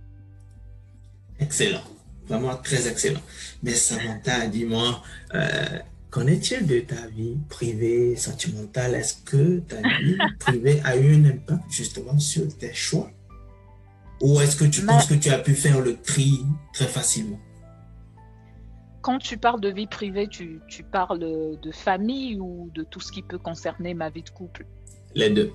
Excellent, 1.40 1.82
vraiment 2.26 2.54
très 2.56 2.86
excellent. 2.86 3.20
Mais 3.62 3.74
Samantha, 3.74 4.46
dis-moi, 4.46 5.02
Qu'en 6.10 6.26
est-il 6.26 6.66
de 6.66 6.80
ta 6.80 7.06
vie 7.08 7.36
privée, 7.48 8.16
sentimentale? 8.16 8.94
Est-ce 8.94 9.22
que 9.24 9.58
ta 9.60 9.76
vie 9.76 10.16
privée 10.38 10.80
a 10.84 10.96
eu 10.96 11.16
un 11.16 11.24
impact 11.26 11.70
justement 11.70 12.18
sur 12.18 12.48
tes 12.56 12.72
choix? 12.72 13.10
Ou 14.22 14.40
est-ce 14.40 14.56
que 14.56 14.64
tu 14.64 14.84
penses 14.84 15.06
que 15.06 15.14
tu 15.14 15.28
as 15.30 15.38
pu 15.38 15.54
faire 15.54 15.80
le 15.80 15.96
tri 16.00 16.40
très 16.72 16.86
facilement? 16.86 17.38
Quand 19.02 19.18
tu 19.18 19.36
parles 19.36 19.60
de 19.60 19.68
vie 19.68 19.86
privée, 19.86 20.28
tu, 20.28 20.60
tu, 20.66 20.82
parles 20.82 21.20
de 21.20 21.72
famille 21.72 22.40
ou 22.40 22.70
de 22.74 22.82
tout 22.82 23.00
ce 23.00 23.12
qui 23.12 23.22
peut 23.22 23.38
concerner 23.38 23.94
ma 23.94 24.10
vie 24.10 24.22
de 24.22 24.30
couple? 24.30 24.66
Les 25.14 25.30
deux. 25.30 25.52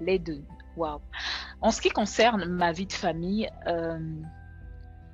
Les 0.00 0.18
deux, 0.18 0.42
waouh. 0.76 1.00
En 1.60 1.70
ce 1.70 1.80
qui 1.80 1.90
concerne 1.90 2.44
ma 2.46 2.72
vie 2.72 2.86
de 2.86 2.92
famille, 2.92 3.50
euh, 3.66 3.98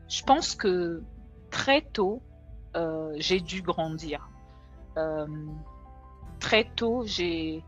je 0.08 0.22
pense 0.22 0.54
que 0.54 1.02
très 1.50 1.82
tôt, 1.82 2.22
euh, 2.76 3.14
j'ai 3.16 3.40
dû 3.40 3.62
grandir. 3.62 4.28
Euh, 4.98 5.26
très 6.40 6.64
tôt, 6.76 7.04
j'ai 7.06 7.62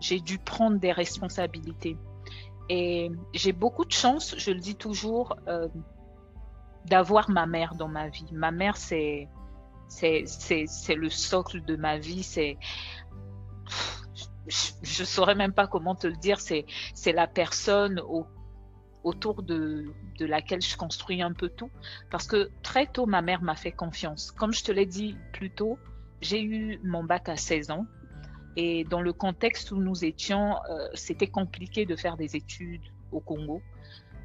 dû 0.00 0.38
prendre 0.38 0.78
des 0.78 0.92
responsabilités. 0.92 1.96
Et 2.70 3.10
j'ai 3.34 3.52
beaucoup 3.52 3.84
de 3.84 3.92
chance, 3.92 4.34
je 4.38 4.50
le 4.50 4.58
dis 4.58 4.74
toujours, 4.74 5.36
euh, 5.48 5.68
d'avoir 6.86 7.30
ma 7.30 7.46
mère 7.46 7.74
dans 7.74 7.88
ma 7.88 8.08
vie. 8.08 8.28
Ma 8.32 8.50
mère, 8.50 8.76
c'est 8.76 9.28
le 10.00 11.08
socle 11.10 11.62
de 11.62 11.76
ma 11.76 11.98
vie. 11.98 12.22
Je 14.46 15.02
ne 15.02 15.06
saurais 15.06 15.34
même 15.34 15.52
pas 15.52 15.66
comment 15.66 15.94
te 15.94 16.06
le 16.06 16.16
dire. 16.16 16.40
C'est 16.40 17.12
la 17.12 17.26
personne 17.26 18.00
au 18.00 18.26
autour 19.04 19.42
de, 19.42 19.92
laquelle 20.18 20.62
je 20.62 20.76
construis 20.76 21.22
un 21.22 21.32
peu 21.32 21.48
tout. 21.48 21.70
Parce 22.10 22.26
que 22.26 22.50
très 22.62 22.86
tôt, 22.86 23.06
ma 23.06 23.22
mère 23.22 23.42
m'a 23.42 23.54
fait 23.54 23.72
confiance. 23.72 24.32
Comme 24.32 24.52
je 24.52 24.64
te 24.64 24.72
l'ai 24.72 24.86
dit 24.86 25.16
plus 25.32 25.50
tôt, 25.50 25.78
j'ai 26.20 26.42
eu 26.42 26.80
mon 26.82 27.04
bac 27.04 27.28
à 27.28 27.36
16 27.36 27.70
ans. 27.70 27.86
Et 28.56 28.84
dans 28.84 29.02
le 29.02 29.12
contexte 29.12 29.72
où 29.72 29.76
nous 29.76 30.04
étions, 30.04 30.56
euh, 30.70 30.88
c'était 30.94 31.26
compliqué 31.26 31.86
de 31.86 31.96
faire 31.96 32.16
des 32.16 32.34
études 32.36 32.82
au 33.12 33.20
Congo. 33.20 33.60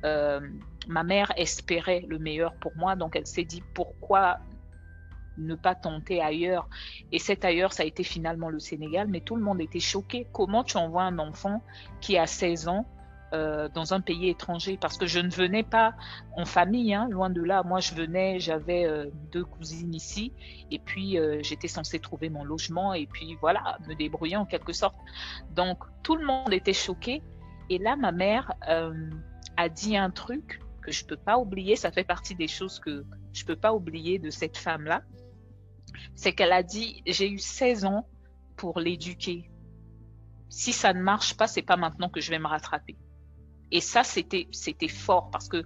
Euh, 0.05 0.39
ma 0.87 1.03
mère 1.03 1.33
espérait 1.35 2.05
le 2.07 2.19
meilleur 2.19 2.55
pour 2.55 2.75
moi, 2.77 2.95
donc 2.95 3.15
elle 3.15 3.27
s'est 3.27 3.43
dit 3.43 3.61
pourquoi 3.73 4.37
ne 5.37 5.55
pas 5.55 5.75
tenter 5.75 6.21
ailleurs? 6.21 6.69
Et 7.11 7.19
cet 7.19 7.43
ailleurs, 7.43 7.73
ça 7.73 7.83
a 7.83 7.85
été 7.85 8.03
finalement 8.03 8.49
le 8.49 8.59
Sénégal, 8.59 9.07
mais 9.07 9.21
tout 9.21 9.35
le 9.35 9.41
monde 9.41 9.61
était 9.61 9.79
choqué. 9.79 10.27
Comment 10.31 10.63
tu 10.63 10.77
envoies 10.77 11.03
un 11.03 11.17
enfant 11.17 11.63
qui 12.01 12.17
a 12.17 12.27
16 12.27 12.67
ans 12.67 12.85
euh, 13.31 13.69
dans 13.69 13.93
un 13.93 14.01
pays 14.01 14.27
étranger 14.29 14.75
parce 14.75 14.97
que 14.97 15.05
je 15.05 15.19
ne 15.19 15.29
venais 15.29 15.61
pas 15.61 15.93
en 16.35 16.45
famille, 16.45 16.95
hein, 16.95 17.07
loin 17.11 17.29
de 17.29 17.43
là. 17.43 17.61
Moi, 17.63 17.79
je 17.79 17.93
venais, 17.93 18.39
j'avais 18.39 18.85
euh, 18.85 19.05
deux 19.31 19.45
cousines 19.45 19.93
ici 19.93 20.33
et 20.71 20.79
puis 20.79 21.19
euh, 21.19 21.39
j'étais 21.43 21.67
censée 21.67 21.99
trouver 21.99 22.29
mon 22.29 22.43
logement 22.43 22.93
et 22.95 23.05
puis 23.05 23.37
voilà, 23.39 23.77
me 23.87 23.93
débrouiller 23.93 24.35
en 24.35 24.45
quelque 24.45 24.73
sorte. 24.73 24.95
Donc, 25.51 25.83
tout 26.01 26.15
le 26.15 26.25
monde 26.25 26.51
était 26.53 26.73
choqué. 26.73 27.21
Et 27.69 27.77
là, 27.77 27.95
ma 27.95 28.11
mère 28.11 28.51
a 29.57 29.69
dit 29.69 29.95
un 29.95 30.09
truc 30.09 30.59
que 30.81 30.91
je 30.91 31.05
peux 31.05 31.17
pas 31.17 31.37
oublier. 31.37 31.75
Ça 31.75 31.91
fait 31.91 32.03
partie 32.03 32.33
des 32.33 32.47
choses 32.47 32.79
que 32.79 33.05
je 33.31 33.45
peux 33.45 33.55
pas 33.55 33.73
oublier 33.73 34.17
de 34.17 34.31
cette 34.31 34.57
femme-là. 34.57 35.03
C'est 36.15 36.33
qu'elle 36.33 36.51
a 36.51 36.63
dit, 36.63 37.03
j'ai 37.05 37.29
eu 37.29 37.37
16 37.37 37.85
ans 37.85 38.07
pour 38.55 38.79
l'éduquer. 38.79 39.51
Si 40.49 40.73
ça 40.73 40.93
ne 40.93 41.01
marche 41.01 41.37
pas, 41.37 41.45
c'est 41.45 41.61
pas 41.61 41.77
maintenant 41.77 42.09
que 42.09 42.21
je 42.21 42.31
vais 42.31 42.39
me 42.39 42.47
rattraper. 42.47 42.97
Et 43.71 43.81
ça, 43.81 44.03
c'était, 44.03 44.47
fort 44.87 45.29
parce 45.31 45.47
que 45.47 45.63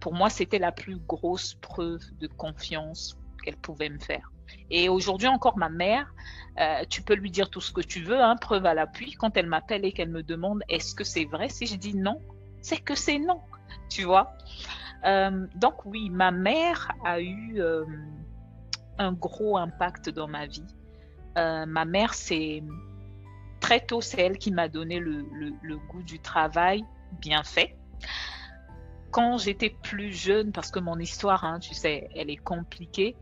pour 0.00 0.14
moi, 0.14 0.30
c'était 0.30 0.58
la 0.58 0.72
plus 0.72 0.96
grosse 0.96 1.54
preuve 1.54 2.00
de 2.18 2.26
confiance 2.26 3.18
qu'elle 3.44 3.56
pouvait 3.56 3.90
me 3.90 3.98
faire. 3.98 4.30
Et 4.70 4.88
aujourd'hui 4.88 5.28
encore, 5.28 5.58
ma 5.58 5.68
mère, 5.68 6.14
euh, 6.58 6.84
tu 6.88 7.02
peux 7.02 7.14
lui 7.14 7.30
dire 7.30 7.50
tout 7.50 7.60
ce 7.60 7.72
que 7.72 7.80
tu 7.80 8.02
veux, 8.02 8.20
hein, 8.20 8.36
preuve 8.36 8.66
à 8.66 8.74
l'appui. 8.74 9.12
Quand 9.12 9.36
elle 9.36 9.46
m'appelle 9.46 9.84
et 9.84 9.92
qu'elle 9.92 10.10
me 10.10 10.22
demande 10.22 10.62
est-ce 10.68 10.94
que 10.94 11.04
c'est 11.04 11.24
vrai, 11.24 11.48
si 11.48 11.66
je 11.66 11.76
dis 11.76 11.94
non, 11.94 12.20
c'est 12.60 12.78
que 12.78 12.94
c'est 12.94 13.18
non, 13.18 13.40
tu 13.88 14.04
vois. 14.04 14.34
Euh, 15.04 15.46
donc 15.56 15.84
oui, 15.84 16.10
ma 16.10 16.30
mère 16.30 16.92
a 17.04 17.20
eu 17.20 17.60
euh, 17.60 17.84
un 18.98 19.12
gros 19.12 19.56
impact 19.56 20.10
dans 20.10 20.28
ma 20.28 20.46
vie. 20.46 20.66
Ma 21.34 21.86
mère, 21.86 22.12
c'est 22.12 22.62
très 23.60 23.80
tôt, 23.80 24.02
c'est 24.02 24.20
elle 24.20 24.36
qui 24.36 24.52
m'a 24.52 24.68
donné 24.68 24.98
le 24.98 25.76
goût 25.88 26.02
du 26.02 26.18
travail, 26.18 26.84
bien 27.20 27.42
fait. 27.42 27.76
Quand 29.10 29.38
j'étais 29.38 29.70
plus 29.70 30.12
jeune, 30.12 30.52
parce 30.52 30.70
que 30.70 30.80
mon 30.80 30.98
histoire, 30.98 31.44
hein, 31.44 31.58
tu 31.58 31.74
sais, 31.74 32.08
elle 32.14 32.30
est 32.30 32.36
compliquée, 32.36 33.14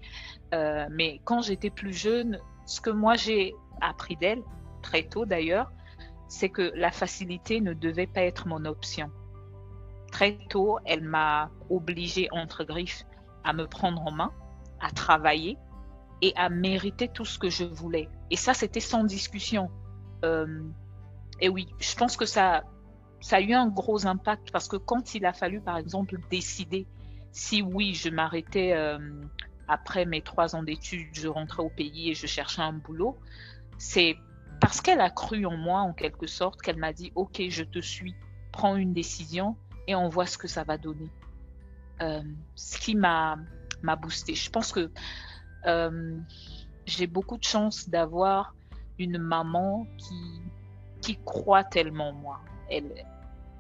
euh, 0.55 0.87
mais 0.91 1.21
quand 1.25 1.43
j'étais 1.43 1.71
plus 1.71 1.93
jeune, 1.93 2.39
ce 2.67 2.81
que 2.81 2.91
moi 2.91 3.17
j'ai 3.17 3.55
appris 3.81 4.17
d'elle, 4.17 4.43
très 4.83 5.03
tôt 5.03 5.27
d'ailleurs, 5.27 5.73
c'est 6.29 6.49
que 6.49 6.73
la 6.77 6.93
facilité 6.93 7.61
ne 7.61 7.75
devait 7.75 8.07
pas 8.07 8.23
être 8.23 8.47
mon 8.47 8.65
option. 8.65 9.11
Très 10.13 10.39
tôt, 10.49 10.79
elle 10.85 11.03
m'a 11.03 11.51
obligée, 11.69 12.29
entre 12.31 12.65
griffes, 12.65 13.05
à 13.43 13.53
me 13.53 13.67
prendre 13.67 14.01
en 14.07 14.13
main, 14.13 14.33
à 14.81 14.91
travailler 14.91 15.59
et 16.23 16.33
à 16.37 16.49
mériter 16.49 17.09
tout 17.09 17.25
ce 17.25 17.39
que 17.39 17.51
je 17.51 17.65
voulais. 17.65 18.09
Et 18.31 18.37
ça, 18.37 18.55
c'était 18.55 18.81
sans 18.81 19.05
discussion. 19.05 19.71
Euh, 20.25 20.63
et 21.41 21.49
oui, 21.49 21.69
je 21.79 21.95
pense 21.97 22.17
que 22.17 22.27
ça, 22.27 22.65
ça 23.21 23.37
a 23.37 23.41
eu 23.41 23.53
un 23.53 23.69
gros 23.69 24.07
impact 24.07 24.51
parce 24.51 24.69
que 24.69 24.77
quand 24.77 25.15
il 25.15 25.27
a 25.27 25.33
fallu, 25.33 25.61
par 25.61 25.77
exemple, 25.77 26.17
décider 26.31 26.87
si 27.33 27.63
oui, 27.63 27.95
je 27.95 28.09
m'arrêtais 28.09 28.73
euh, 28.73 28.99
après 29.69 30.05
mes 30.05 30.23
trois 30.23 30.57
ans 30.57 30.63
d'études, 30.63 31.09
je 31.13 31.29
rentrais 31.29 31.63
au 31.63 31.71
pays 31.71 32.11
et 32.11 32.15
je 32.15 32.27
cherchais 32.27 32.63
un 32.63 32.73
boulot, 32.73 33.17
c'est 33.79 34.17
parce 34.61 34.81
qu'elle 34.81 35.01
a 35.01 35.11
cru 35.11 35.47
en 35.47 35.57
moi, 35.57 35.81
en 35.81 35.93
quelque 35.93 36.27
sorte, 36.27 36.61
qu'elle 36.61 36.77
m'a 36.77 36.93
dit, 36.93 37.13
OK, 37.15 37.41
je 37.49 37.63
te 37.63 37.81
suis, 37.81 38.15
prends 38.53 38.77
une 38.77 38.93
décision 38.93 39.57
et 39.87 39.95
on 39.95 40.09
voit 40.09 40.27
ce 40.27 40.39
que 40.39 40.49
ça 40.49 40.65
va 40.65 40.77
donner. 40.77 41.11
Euh, 42.03 42.23
ce 42.57 42.79
qui 42.79 42.97
m'a 42.97 43.37
boosté. 44.01 44.35
Je 44.35 44.51
pense 44.51 44.73
que 44.73 44.91
euh, 45.67 46.19
j'ai 46.87 47.07
beaucoup 47.07 47.39
de 47.39 47.45
chance 47.45 47.89
d'avoir 47.89 48.55
une 48.99 49.19
maman 49.19 49.87
qui, 49.99 50.43
qui 51.01 51.19
croit 51.25 51.65
tellement 51.65 52.09
en 52.09 52.13
moi 52.13 52.41
elle, 52.71 53.05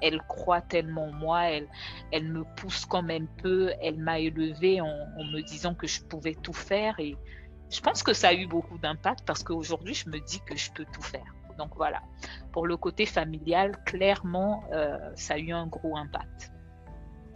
elle 0.00 0.20
croit 0.22 0.60
tellement 0.60 1.06
en 1.06 1.12
moi, 1.12 1.44
elle, 1.44 1.66
elle 2.12 2.28
me 2.28 2.44
pousse 2.56 2.84
comme 2.86 3.10
elle 3.10 3.26
peut, 3.26 3.72
elle 3.82 3.98
m'a 3.98 4.18
élevée 4.18 4.80
en, 4.80 4.86
me 5.32 5.40
disant 5.42 5.74
que 5.74 5.86
je 5.86 6.00
pouvais 6.02 6.34
tout 6.34 6.52
faire 6.52 6.98
et 6.98 7.16
je 7.70 7.80
pense 7.80 8.02
que 8.02 8.12
ça 8.12 8.28
a 8.28 8.34
eu 8.34 8.46
beaucoup 8.46 8.78
d'impact 8.78 9.20
parce 9.26 9.42
qu'aujourd'hui 9.42 9.94
je 9.94 10.08
me 10.08 10.18
dis 10.20 10.40
que 10.46 10.56
je 10.56 10.70
peux 10.72 10.86
tout 10.92 11.02
faire. 11.02 11.34
Donc 11.58 11.70
voilà, 11.76 12.00
pour 12.52 12.66
le 12.66 12.76
côté 12.76 13.04
familial, 13.04 13.76
clairement, 13.84 14.64
euh, 14.72 14.96
ça 15.14 15.34
a 15.34 15.38
eu 15.38 15.52
un 15.52 15.66
gros 15.66 15.96
impact. 15.96 16.50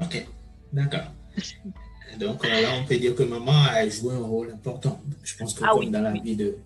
Ok, 0.01 0.27
d'accord. 0.73 1.13
Donc 2.19 2.47
là, 2.47 2.57
on 2.81 2.87
peut 2.87 2.97
dire 2.97 3.15
que 3.15 3.23
maman 3.23 3.65
a 3.69 3.89
joué 3.89 4.15
un 4.15 4.23
rôle 4.23 4.51
important. 4.53 5.01
Je 5.23 5.37
pense 5.37 5.55
que 5.55 5.65
ah 5.65 5.71
comme 5.73 5.91
dans 5.91 6.01
la 6.01 6.13
vie 6.13 6.37
de, 6.37 6.57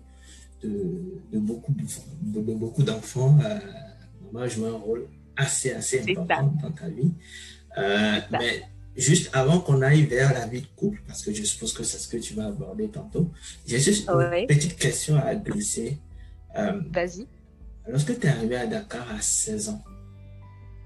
de, 0.63 1.39
beaucoup, 1.39 1.73
de, 1.73 2.53
beaucoup 2.53 2.83
d'enfants, 2.83 3.37
euh, 3.43 3.59
maman 4.31 4.45
a 4.45 4.47
joué 4.47 4.69
un 4.69 4.77
rôle 4.77 5.07
assez, 5.35 5.71
assez 5.71 6.01
important 6.01 6.53
dans 6.61 6.71
ta 6.71 6.87
vie. 6.89 7.11
Euh, 7.77 8.19
mais 8.31 8.63
juste 8.95 9.29
avant 9.33 9.59
qu'on 9.59 9.81
aille 9.81 10.03
vers 10.03 10.33
la 10.33 10.47
vie 10.47 10.61
de 10.61 10.67
couple, 10.75 11.01
parce 11.07 11.21
que 11.21 11.33
je 11.33 11.43
suppose 11.43 11.73
que 11.73 11.83
c'est 11.83 11.97
ce 11.97 12.07
que 12.07 12.17
tu 12.17 12.33
vas 12.33 12.47
aborder 12.47 12.89
tantôt, 12.89 13.31
j'ai 13.65 13.79
juste 13.79 14.09
une 14.09 14.47
petite 14.47 14.77
question 14.77 15.15
à 15.15 15.35
glisser. 15.35 15.97
Euh, 16.57 16.81
Vas-y. 16.91 17.27
Lorsque 17.87 18.19
tu 18.19 18.27
es 18.27 18.29
arrivé 18.29 18.55
à 18.57 18.67
Dakar 18.67 19.09
à 19.11 19.21
16 19.21 19.69
ans, 19.69 19.83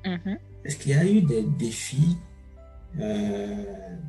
mm-hmm. 0.05 0.37
est-ce 0.65 0.77
qu'il 0.77 0.91
y 0.91 0.95
a 0.95 1.05
eu 1.05 1.21
des 1.21 1.43
défis 1.43 2.17
euh, 2.99 3.55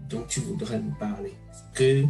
dont 0.09 0.25
tu 0.29 0.41
voudrais 0.41 0.79
nous 0.79 0.95
parler? 0.95 1.33
Que 1.73 2.05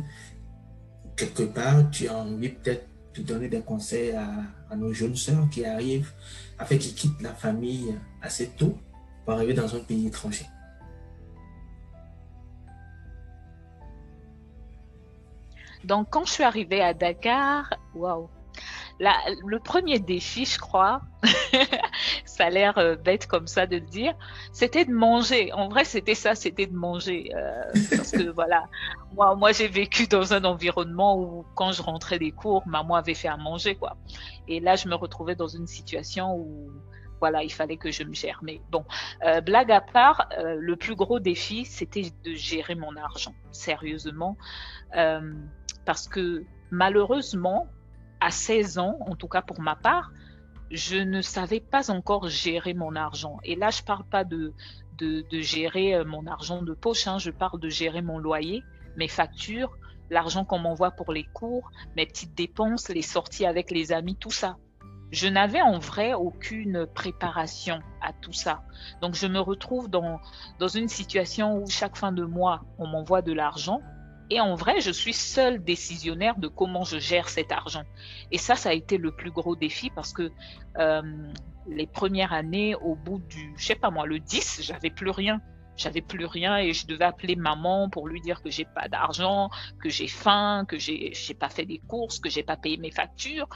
quelque 1.16 1.44
part, 1.44 1.90
tu 1.90 2.08
as 2.08 2.16
envie 2.16 2.50
peut-être 2.50 2.86
de 3.14 3.22
donner 3.22 3.48
des 3.48 3.60
conseils 3.60 4.12
à, 4.12 4.28
à, 4.70 4.76
nos 4.76 4.92
jeunes 4.92 5.16
sœurs 5.16 5.48
qui 5.50 5.64
arrivent, 5.64 6.12
afin 6.58 6.76
qu'ils 6.76 6.94
quittent 6.94 7.22
la 7.22 7.34
famille 7.34 7.94
assez 8.22 8.48
tôt 8.50 8.76
pour 9.24 9.34
arriver 9.34 9.54
dans 9.54 9.74
un 9.74 9.80
pays 9.80 10.06
étranger. 10.06 10.46
Donc, 15.84 16.08
quand 16.10 16.24
je 16.24 16.32
suis 16.32 16.44
arrivée 16.44 16.80
à 16.80 16.94
Dakar, 16.94 17.74
waouh, 17.94 18.28
le 19.00 19.58
premier 19.58 19.98
défi, 19.98 20.44
je 20.44 20.58
crois, 20.58 21.00
ça 22.24 22.46
a 22.46 22.50
l'air 22.50 22.78
euh, 22.78 22.96
bête 22.96 23.26
comme 23.26 23.46
ça 23.46 23.66
de 23.66 23.76
le 23.76 23.86
dire, 23.86 24.14
c'était 24.52 24.84
de 24.84 24.92
manger. 24.92 25.52
En 25.52 25.68
vrai, 25.68 25.84
c'était 25.84 26.14
ça, 26.14 26.34
c'était 26.34 26.66
de 26.66 26.74
manger. 26.74 27.32
Euh, 27.34 27.62
parce 27.90 28.12
que 28.12 28.30
voilà, 28.34 28.64
moi, 29.14 29.34
moi 29.34 29.52
j'ai 29.52 29.68
vécu 29.68 30.06
dans 30.06 30.32
un 30.32 30.44
environnement 30.44 31.18
où 31.18 31.44
quand 31.54 31.72
je 31.72 31.82
rentrais 31.82 32.18
des 32.18 32.30
cours, 32.30 32.66
maman 32.66 32.94
avait 32.94 33.14
fait 33.14 33.28
à 33.28 33.36
manger, 33.36 33.74
quoi. 33.74 33.96
Et 34.48 34.60
là, 34.60 34.76
je 34.76 34.88
me 34.88 34.94
retrouvais 34.94 35.34
dans 35.34 35.48
une 35.48 35.66
situation 35.66 36.36
où 36.36 36.70
voilà, 37.20 37.42
il 37.42 37.50
fallait 37.52 37.78
que 37.78 37.90
je 37.90 38.04
me 38.04 38.12
gère. 38.12 38.40
Mais 38.42 38.60
bon, 38.70 38.84
euh, 39.24 39.40
blague 39.40 39.72
à 39.72 39.80
part, 39.80 40.28
le 40.38 40.76
plus 40.76 40.94
gros 40.94 41.20
défi, 41.20 41.64
c'était 41.64 42.12
de 42.22 42.34
gérer 42.34 42.74
mon 42.74 42.94
argent, 42.96 43.34
sérieusement. 43.50 44.36
parce 45.84 46.08
que 46.08 46.44
malheureusement, 46.70 47.68
à 48.24 48.30
16 48.30 48.78
ans, 48.78 48.96
en 49.00 49.16
tout 49.16 49.28
cas 49.28 49.42
pour 49.42 49.60
ma 49.60 49.76
part, 49.76 50.10
je 50.70 50.96
ne 50.96 51.20
savais 51.20 51.60
pas 51.60 51.90
encore 51.90 52.26
gérer 52.28 52.72
mon 52.72 52.96
argent. 52.96 53.36
Et 53.44 53.54
là, 53.54 53.68
je 53.68 53.82
ne 53.82 53.86
parle 53.86 54.04
pas 54.04 54.24
de, 54.24 54.54
de, 54.98 55.24
gérer 55.40 55.94
euh, 55.94 56.04
mon 56.06 56.26
argent 56.26 56.62
de 56.62 56.72
poche, 56.72 57.06
hein. 57.06 57.18
je 57.18 57.30
parle 57.30 57.60
de 57.60 57.68
gérer 57.68 58.00
mon 58.00 58.16
loyer, 58.16 58.62
mes 58.96 59.08
factures, 59.08 59.76
l'argent 60.08 60.46
qu'on 60.46 60.58
m'envoie 60.58 60.90
pour 60.90 61.12
les 61.12 61.24
cours, 61.24 61.70
mes 61.96 62.06
petites 62.06 62.34
dépenses, 62.34 62.88
les 62.88 63.02
sorties 63.02 63.44
avec 63.44 63.70
les 63.70 63.92
amis, 63.92 64.16
tout 64.16 64.30
ça. 64.30 64.56
Je 65.10 65.28
n'avais 65.28 65.60
en 65.60 65.78
vrai 65.78 66.14
aucune 66.14 66.86
préparation 66.86 67.80
à 68.00 68.14
tout 68.14 68.32
ça. 68.32 68.62
Donc 69.02 69.14
je 69.14 69.26
me 69.26 69.38
retrouve 69.38 69.90
dans, 69.90 70.18
dans 70.58 70.68
une 70.68 70.88
situation 70.88 71.58
où 71.58 71.68
chaque 71.68 71.96
fin 71.96 72.10
de 72.10 72.24
mois, 72.24 72.64
on 72.78 72.86
m'envoie 72.86 73.20
de 73.20 73.34
l'argent 73.34 73.82
et 74.30 74.40
en 74.40 74.54
vrai, 74.54 74.80
je 74.80 74.90
suis 74.90 75.12
seule 75.12 75.62
décisionnaire 75.62 76.36
de 76.38 76.48
comment 76.48 76.84
je 76.84 76.98
gère 76.98 77.28
cet 77.28 77.52
argent. 77.52 77.84
Et 78.32 78.38
ça, 78.38 78.56
ça 78.56 78.70
a 78.70 78.72
été 78.72 78.96
le 78.96 79.12
plus 79.12 79.30
gros 79.30 79.54
défi 79.54 79.90
parce 79.90 80.12
que 80.12 80.30
euh, 80.78 81.02
les 81.68 81.86
premières 81.86 82.32
années, 82.32 82.74
au 82.74 82.94
bout 82.94 83.20
du, 83.28 83.54
je 83.56 83.66
sais 83.66 83.74
pas 83.74 83.90
moi, 83.90 84.06
le 84.06 84.18
10, 84.18 84.62
j'avais 84.62 84.90
plus 84.90 85.10
rien. 85.10 85.40
J'avais 85.76 86.02
plus 86.02 86.24
rien 86.24 86.56
et 86.56 86.72
je 86.72 86.86
devais 86.86 87.04
appeler 87.04 87.34
maman 87.34 87.90
pour 87.90 88.06
lui 88.06 88.20
dire 88.20 88.40
que 88.42 88.48
j'ai 88.48 88.64
pas 88.64 88.86
d'argent, 88.88 89.50
que 89.82 89.88
j'ai 89.88 90.06
faim, 90.06 90.64
que 90.68 90.78
j'ai 90.78 91.12
j'ai 91.12 91.34
pas 91.34 91.48
fait 91.48 91.66
des 91.66 91.78
courses, 91.78 92.20
que 92.20 92.30
j'ai 92.30 92.44
pas 92.44 92.56
payé 92.56 92.76
mes 92.76 92.92
factures. 92.92 93.48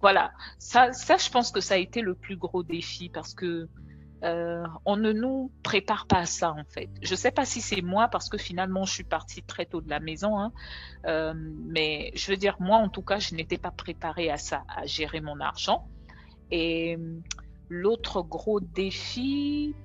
Voilà. 0.00 0.32
Ça, 0.58 0.94
ça, 0.94 1.18
je 1.18 1.28
pense 1.28 1.50
que 1.52 1.60
ça 1.60 1.74
a 1.74 1.76
été 1.76 2.00
le 2.00 2.14
plus 2.14 2.36
gros 2.38 2.62
défi 2.62 3.10
parce 3.10 3.34
que 3.34 3.68
euh, 4.24 4.66
on 4.84 4.96
ne 4.96 5.12
nous 5.12 5.52
prépare 5.62 6.06
pas 6.06 6.18
à 6.18 6.26
ça 6.26 6.50
en 6.52 6.64
fait. 6.64 6.88
Je 7.02 7.12
ne 7.12 7.16
sais 7.16 7.30
pas 7.30 7.44
si 7.44 7.60
c'est 7.60 7.82
moi 7.82 8.08
parce 8.08 8.28
que 8.28 8.36
finalement 8.36 8.84
je 8.84 8.92
suis 8.92 9.04
partie 9.04 9.42
très 9.42 9.64
tôt 9.64 9.80
de 9.80 9.88
la 9.88 10.00
maison, 10.00 10.38
hein. 10.38 10.52
euh, 11.06 11.34
mais 11.36 12.10
je 12.14 12.32
veux 12.32 12.36
dire 12.36 12.56
moi 12.58 12.78
en 12.78 12.88
tout 12.88 13.02
cas 13.02 13.20
je 13.20 13.34
n'étais 13.36 13.58
pas 13.58 13.70
préparée 13.70 14.30
à 14.30 14.36
ça, 14.36 14.64
à 14.68 14.86
gérer 14.86 15.20
mon 15.20 15.38
argent. 15.40 15.86
Et 16.50 16.96
euh, 16.96 17.20
l'autre 17.68 18.22
gros 18.22 18.58
défi, 18.58 19.76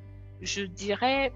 je 0.41 0.63
dirais, 0.63 1.31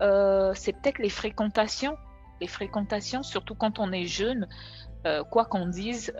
c'est 0.00 0.72
peut-être 0.72 0.98
les 0.98 1.08
fréquentations. 1.08 1.96
Les 2.42 2.48
fréquentations, 2.48 3.22
surtout 3.22 3.54
quand 3.54 3.78
on 3.78 3.90
est 3.92 4.04
jeune, 4.04 4.46
quoi 5.30 5.46
qu'on 5.46 5.66
dise, 5.66 6.12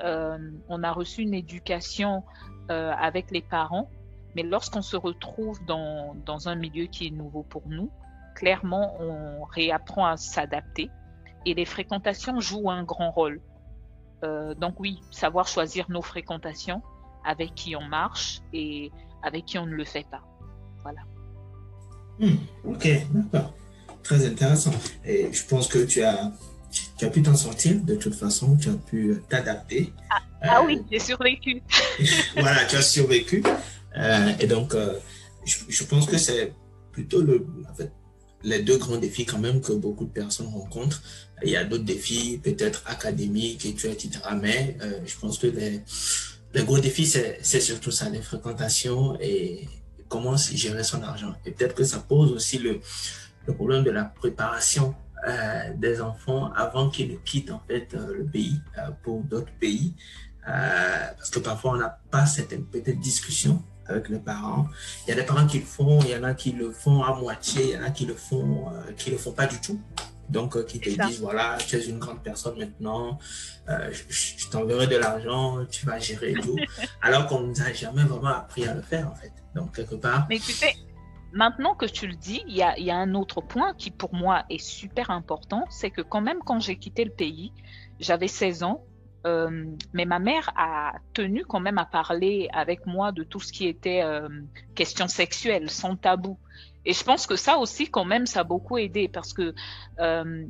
on 0.69 0.83
a 0.83 0.93
reçu 0.93 1.21
une 1.21 1.35
éducation 1.35 2.25
avec 2.69 3.31
les 3.31 3.43
parents 3.43 3.91
mais 4.35 4.43
lorsqu'on 4.43 4.83
se 4.83 4.97
retrouve 4.97 5.65
dans, 5.67 6.15
dans, 6.27 6.49
un 6.49 6.55
milieu 6.55 6.87
qui 6.87 7.07
est 7.07 7.11
nouveau 7.11 7.43
pour 7.43 7.63
nous, 7.69 7.91
clairement, 8.35 8.97
on 9.01 9.45
réapprend 9.45 10.07
à 10.07 10.17
s'adapter 10.17 10.91
et 11.47 11.55
les 11.55 11.65
fréquentations 11.65 12.41
jouent 12.41 12.71
un 12.71 12.83
grand 12.83 13.11
rôle. 13.11 13.41
Euh, 14.25 14.55
donc 14.55 14.81
oui, 14.81 15.01
savoir 15.11 15.47
choisir 15.47 15.87
nos 15.91 16.03
fréquentations, 16.03 16.83
avec 17.25 17.55
qui 17.55 17.77
on 17.77 17.83
marche 17.83 18.41
et 18.53 18.91
avec 19.23 19.45
qui 19.45 19.59
on 19.59 19.67
ne 19.67 19.75
le 19.75 19.85
fait 19.85 20.07
pas. 20.11 20.23
Voilà. 20.83 21.01
Hmm, 22.19 22.37
ok, 22.65 22.89
d'accord. 23.11 23.55
Très 24.03 24.27
intéressant. 24.27 24.73
Et 25.05 25.33
je 25.33 25.47
pense 25.47 25.69
que 25.69 25.85
tu 25.85 26.03
as, 26.03 26.31
tu 26.99 27.05
as 27.05 27.11
pu 27.11 27.23
t'en 27.23 27.35
sortir 27.35 27.81
de 27.83 27.95
toute 27.95 28.15
façon, 28.15 28.57
tu 28.57 28.69
as 28.69 28.75
pu 28.75 29.23
t'adapter. 29.29 29.93
Ah, 30.11 30.19
ah 30.43 30.63
oui, 30.65 30.83
j'ai 30.91 30.99
survécu. 30.99 31.63
voilà, 32.37 32.65
tu 32.67 32.77
as 32.77 32.83
survécu. 32.83 33.43
Euh, 33.97 34.33
et 34.41 34.47
donc, 34.47 34.75
euh, 34.75 34.99
je, 35.45 35.85
pense 35.85 36.07
que 36.07 36.19
c'est 36.19 36.53
plutôt 36.93 37.23
le, 37.23 37.47
les 38.43 38.63
deux 38.63 38.79
grands 38.79 38.97
défis 38.97 39.25
quand 39.25 39.39
même 39.39 39.61
que 39.61 39.73
beaucoup 39.73 40.05
de 40.05 40.13
personnes 40.13 40.49
rencontrent. 40.49 41.03
Il 41.43 41.51
y 41.51 41.57
a 41.57 41.65
d'autres 41.65 41.85
défis, 41.85 42.41
peut-être 42.43 42.83
académiques, 42.87 43.65
et 43.67 43.71
etc. 43.71 44.11
Mais 44.41 44.77
euh, 44.83 45.01
je 45.05 45.17
pense 45.19 45.39
que 45.39 45.47
les, 45.47 45.83
les 46.55 46.65
gros 46.65 46.79
défis, 46.79 47.07
c'est 47.07 47.61
surtout 47.61 47.91
ça, 47.91 48.09
les 48.09 48.23
fréquentations 48.23 49.17
et 49.21 49.69
comment 50.09 50.37
gérer 50.37 50.85
son 50.85 51.03
argent. 51.03 51.35
Et 51.45 51.51
peut-être 51.51 51.75
que 51.75 51.85
ça 51.85 51.99
pose 51.99 52.33
aussi 52.33 52.59
le, 52.59 52.81
le 53.47 53.55
problème 53.55 53.85
de 53.85 53.91
la 53.91 54.05
préparation 54.05 54.95
des 55.77 56.03
enfants 56.03 56.53
avant 56.53 56.91
qu'ils 56.91 57.19
quittent 57.23 57.51
en 57.51 57.63
fait 57.67 57.95
le 57.95 58.27
pays 58.27 58.61
pour 59.03 59.23
d'autres 59.23 59.55
pays. 59.59 59.95
parce 60.45 61.31
que 61.31 61.39
parfois 61.39 61.73
on 61.73 61.77
n'a 61.79 61.99
pas 62.11 62.27
cette 62.27 62.55
peut-être 62.71 63.01
discussion 63.01 63.65
avec 63.87 64.09
les 64.09 64.19
parents. 64.19 64.67
Il 65.07 65.11
y 65.11 65.13
a 65.13 65.17
des 65.17 65.27
parents 65.27 65.47
qui 65.47 65.59
le 65.59 65.65
font, 65.65 66.01
il 66.03 66.11
y 66.11 66.17
en 66.17 66.25
a 66.25 66.35
qui 66.35 66.53
le 66.53 66.71
font 66.71 67.03
à 67.03 67.15
moitié, 67.15 67.65
il 67.65 67.71
y 67.71 67.77
en 67.77 67.83
a 67.83 67.91
qui 67.91 68.07
le 68.07 68.15
font, 68.15 68.69
euh, 68.69 68.93
qui 68.97 69.11
le 69.11 69.19
font 69.19 69.33
pas 69.33 69.47
du 69.47 69.61
tout. 69.61 69.81
Donc, 70.29 70.57
euh, 70.57 70.65
qui 70.65 70.81
te 70.81 70.89
disent, 70.89 71.21
voilà, 71.21 71.59
tu 71.59 71.77
es 71.77 71.85
une 71.87 71.99
grande 71.99 72.23
personne 72.23 72.59
maintenant, 72.59 73.19
euh, 73.69 73.93
je, 74.09 74.49
t'enverrai 74.49 74.87
de 74.87 74.97
l'argent, 74.97 75.65
tu 75.71 75.85
vas 75.85 75.99
gérer 75.99 76.33
et 76.33 76.35
tout. 76.35 76.57
alors 77.03 77.27
qu'on 77.27 77.41
ne 77.41 77.49
nous 77.49 77.61
a 77.61 77.73
jamais 77.73 78.05
vraiment 78.05 78.29
appris 78.29 78.67
à 78.67 78.75
le 78.75 78.81
faire, 78.81 79.11
en 79.11 79.15
fait. 79.15 79.33
Donc, 79.55 79.77
quelque 79.77 79.97
part. 79.97 80.27
Mais 80.31 80.39
tu 80.39 80.53
sais, 80.53 80.75
maintenant 81.33 81.75
que 81.75 81.85
tu 81.85 82.07
le 82.07 82.15
dis, 82.15 82.43
il 82.49 82.57
y 82.57 82.63
a, 82.63 82.79
y 82.79 82.91
a 82.91 82.97
un 82.97 83.15
autre 83.15 83.43
point 83.43 83.75
qui, 83.75 83.91
pour 83.91 84.15
moi, 84.15 84.45
est 84.49 84.63
super 84.63 85.11
important. 85.11 85.67
C'est 85.69 85.91
que 85.91 86.01
quand 86.01 86.23
même, 86.23 86.39
quand 86.45 86.59
j'ai 86.59 86.77
quitté 86.77 87.05
le 87.05 87.13
pays, 87.13 87.53
j'avais 88.01 88.29
16 88.29 88.63
ans, 88.63 88.83
euh, 89.27 89.65
mais 89.93 90.05
ma 90.05 90.19
mère 90.19 90.53
a 90.57 90.95
tenu 91.15 91.45
quand 91.45 91.61
même 91.61 91.79
à 91.79 91.87
parler 91.87 92.49
avec 92.53 92.87
moi 92.87 93.13
de 93.13 93.23
tout 93.23 93.41
ce 93.41 93.53
qui 93.53 93.67
était 93.67 94.03
euh, 94.03 94.29
question 94.75 95.09
sexuelle, 95.09 95.71
sans 95.71 95.97
tabou. 95.97 96.39
Et 96.85 96.93
je 96.93 97.03
pense 97.03 97.27
que 97.27 97.37
ça 97.37 97.57
aussi, 97.57 97.91
quand 97.91 98.05
même, 98.05 98.27
ça 98.27 98.41
a 98.41 98.45
beaucoup 98.45 98.77
aidé 98.77 99.09
parce 99.09 99.33
que 99.33 99.55
euh, 99.99 100.45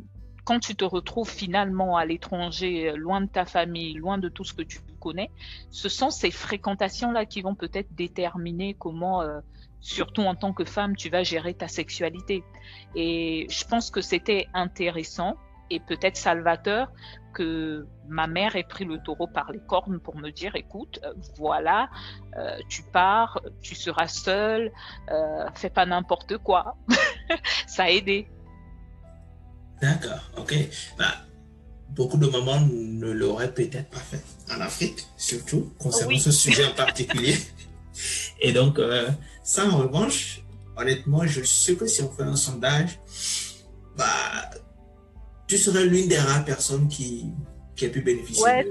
quand 0.44 0.58
tu 0.58 0.74
te 0.74 0.84
retrouves 0.84 1.30
finalement 1.30 1.96
à 1.96 2.04
l'étranger, 2.04 2.92
loin 2.96 3.20
de 3.20 3.28
ta 3.28 3.44
famille, 3.44 3.94
loin 3.94 4.18
de 4.18 4.28
tout 4.28 4.44
ce 4.44 4.52
que 4.52 4.62
tu 4.62 4.80
connais, 5.00 5.30
ce 5.70 5.88
sont 5.88 6.10
ces 6.10 6.30
fréquentations-là 6.30 7.24
qui 7.26 7.42
vont 7.42 7.54
peut-être 7.54 7.94
déterminer 7.94 8.74
comment, 8.74 9.22
surtout 9.80 10.22
en 10.22 10.34
tant 10.34 10.52
que 10.52 10.64
femme, 10.64 10.96
tu 10.96 11.08
vas 11.08 11.22
gérer 11.22 11.54
ta 11.54 11.68
sexualité. 11.68 12.44
Et 12.94 13.46
je 13.48 13.64
pense 13.64 13.90
que 13.90 14.02
c'était 14.02 14.48
intéressant 14.52 15.36
et 15.70 15.80
peut-être 15.80 16.16
salvateur 16.16 16.90
que 17.34 17.86
ma 18.08 18.26
mère 18.26 18.56
ait 18.56 18.64
pris 18.64 18.84
le 18.84 18.98
taureau 18.98 19.26
par 19.26 19.52
les 19.52 19.60
cornes 19.60 19.98
pour 19.98 20.16
me 20.16 20.30
dire 20.30 20.56
écoute, 20.56 21.00
euh, 21.04 21.12
voilà, 21.36 21.90
euh, 22.36 22.58
tu 22.68 22.82
pars, 22.82 23.40
tu 23.60 23.74
seras 23.74 24.08
seule, 24.08 24.72
euh, 25.10 25.46
fais 25.54 25.70
pas 25.70 25.86
n'importe 25.86 26.38
quoi. 26.38 26.76
Ça 27.66 27.84
a 27.84 27.90
aidé. 27.90 28.28
D'accord, 29.80 30.30
ok. 30.38 30.54
Bah, 30.98 31.14
beaucoup 31.90 32.16
de 32.16 32.26
mamans 32.26 32.60
ne 32.60 33.10
l'auraient 33.10 33.52
peut-être 33.52 33.90
pas 33.90 33.98
fait 33.98 34.22
en 34.50 34.60
Afrique, 34.60 35.06
surtout 35.16 35.72
concernant 35.78 36.18
ce 36.18 36.32
sujet 36.32 36.66
en 36.66 36.74
particulier. 36.76 37.36
Et 38.40 38.52
donc, 38.52 38.78
euh, 38.78 39.08
ça, 39.42 39.66
en 39.66 39.78
revanche, 39.78 40.42
honnêtement, 40.76 41.26
je 41.26 41.42
sais 41.42 41.76
que 41.76 41.86
si 41.86 42.02
on 42.02 42.10
fait 42.10 42.22
un 42.22 42.36
sondage, 42.36 42.98
bah, 43.96 44.50
tu 45.46 45.58
serais 45.58 45.84
l'une 45.84 46.08
des 46.08 46.18
rares 46.18 46.44
personnes 46.44 46.88
qui, 46.88 47.32
qui 47.76 47.86
a 47.86 47.88
pu 47.88 48.00
bénéficier. 48.00 48.44
Ouais, 48.44 48.70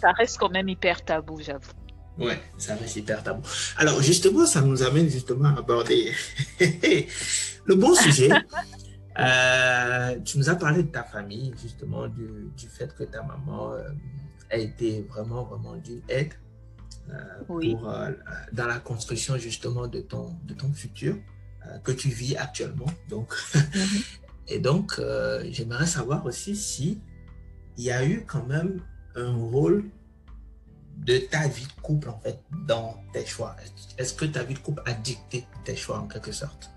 ça, 0.00 0.12
reste 0.12 0.38
quand 0.38 0.50
même 0.50 0.68
hyper 0.68 1.04
tabou, 1.04 1.40
j'avoue. 1.40 1.72
Ouais, 2.18 2.40
ça 2.56 2.74
reste 2.76 2.96
hyper 2.96 3.22
tabou. 3.22 3.42
Alors, 3.76 4.00
justement, 4.02 4.46
ça 4.46 4.60
nous 4.62 4.82
amène 4.82 5.08
justement 5.08 5.48
à 5.50 5.58
aborder 5.58 6.12
le 6.60 7.74
bon 7.74 7.94
sujet. 7.94 8.30
Euh, 9.18 10.20
tu 10.26 10.36
nous 10.36 10.50
as 10.50 10.56
parlé 10.56 10.82
de 10.82 10.88
ta 10.88 11.02
famille, 11.02 11.54
justement, 11.62 12.06
du, 12.06 12.50
du 12.54 12.68
fait 12.68 12.94
que 12.94 13.04
ta 13.04 13.22
maman 13.22 13.72
euh, 13.72 13.88
a 14.50 14.58
été 14.58 15.06
vraiment, 15.08 15.44
vraiment 15.44 15.74
d'une 15.76 16.02
aide 16.08 16.34
euh, 17.08 17.14
pour, 17.46 17.88
dans 18.52 18.66
la 18.66 18.78
construction, 18.78 19.38
justement, 19.38 19.86
de 19.86 20.00
ton, 20.00 20.36
de 20.44 20.52
ton 20.52 20.70
futur 20.70 21.16
que 21.82 21.92
tu 21.92 22.10
vis 22.10 22.36
actuellement. 22.36 22.92
Donc, 23.08 23.32
mhm. 23.54 24.02
Et 24.48 24.58
donc, 24.58 25.00
j'aimerais 25.50 25.86
savoir 25.86 26.24
aussi 26.26 26.54
si 26.56 27.00
il 27.76 27.84
y 27.84 27.90
a 27.90 28.04
eu 28.04 28.24
quand 28.26 28.44
même 28.46 28.80
un 29.16 29.34
rôle 29.34 29.90
de 30.98 31.18
ta 31.18 31.46
vie 31.48 31.66
de 31.66 31.80
couple, 31.82 32.08
en 32.08 32.18
fait, 32.18 32.42
dans 32.66 32.96
tes 33.12 33.26
choix. 33.26 33.54
Est-ce 33.98 34.14
que 34.14 34.24
ta 34.24 34.42
vie 34.42 34.54
de 34.54 34.58
couple 34.58 34.82
a 34.86 34.92
dicté 34.92 35.46
tes 35.64 35.76
choix, 35.76 35.98
en 35.98 36.06
quelque 36.06 36.32
sorte? 36.32 36.70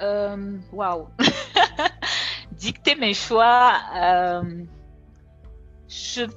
Euh, 0.00 0.58
waouh. 0.72 1.08
Dicter 2.52 2.96
mes 2.96 3.14
choix, 3.14 3.74
euh, 3.96 4.64
c'est 5.88 6.28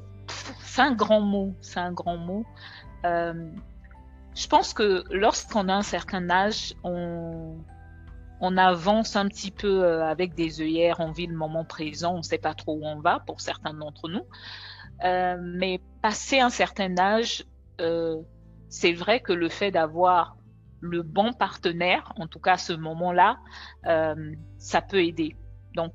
un 0.77 0.93
grand 0.93 1.21
mot. 1.21 1.55
C'est 1.61 1.79
un 1.79 1.91
grand 1.91 2.17
mot. 2.17 2.45
Euh, 3.05 3.49
je 4.35 4.47
pense 4.47 4.73
que 4.73 5.03
lorsqu'on 5.11 5.69
a 5.69 5.73
un 5.73 5.83
certain 5.83 6.29
âge, 6.29 6.73
on, 6.83 7.57
on 8.41 8.57
avance 8.57 9.15
un 9.15 9.27
petit 9.27 9.51
peu 9.51 9.85
avec 10.03 10.35
des 10.35 10.61
œillères, 10.61 10.99
on 10.99 11.11
vit 11.11 11.27
le 11.27 11.35
moment 11.35 11.65
présent, 11.65 12.13
on 12.13 12.17
ne 12.17 12.23
sait 12.23 12.37
pas 12.37 12.53
trop 12.53 12.75
où 12.75 12.85
on 12.85 12.99
va 12.99 13.19
pour 13.19 13.41
certains 13.41 13.73
d'entre 13.73 14.09
nous. 14.09 14.25
mais 15.01 15.79
passer 16.01 16.39
un 16.39 16.49
certain 16.49 16.97
âge, 16.97 17.45
c'est 18.69 18.93
vrai 18.93 19.19
que 19.21 19.33
le 19.33 19.49
fait 19.49 19.71
d'avoir 19.71 20.35
le 20.85 21.01
bon 21.01 21.33
partenaire, 21.33 22.13
en 22.17 22.27
tout 22.27 22.39
cas 22.39 22.53
à 22.53 22.57
ce 22.57 22.73
moment-là, 22.73 23.39
euh, 23.85 24.33
ça 24.57 24.81
peut 24.81 25.03
aider. 25.03 25.35
Donc, 25.75 25.93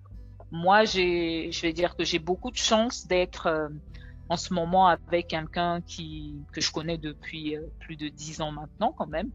moi, 0.50 0.84
je 0.84 1.60
vais 1.62 1.72
dire 1.72 1.96
que 1.96 2.04
j'ai 2.04 2.18
beaucoup 2.18 2.50
de 2.50 2.56
chance 2.56 3.06
d'être 3.06 3.46
euh, 3.46 3.68
en 4.28 4.36
ce 4.36 4.52
moment 4.52 4.88
avec 4.88 5.28
quelqu'un 5.28 5.80
que 5.80 6.60
je 6.60 6.72
connais 6.72 6.98
depuis 6.98 7.56
euh, 7.56 7.62
plus 7.80 7.96
de 7.96 8.08
dix 8.08 8.40
ans 8.40 8.50
maintenant, 8.50 8.92
quand 8.92 9.06
même. 9.06 9.30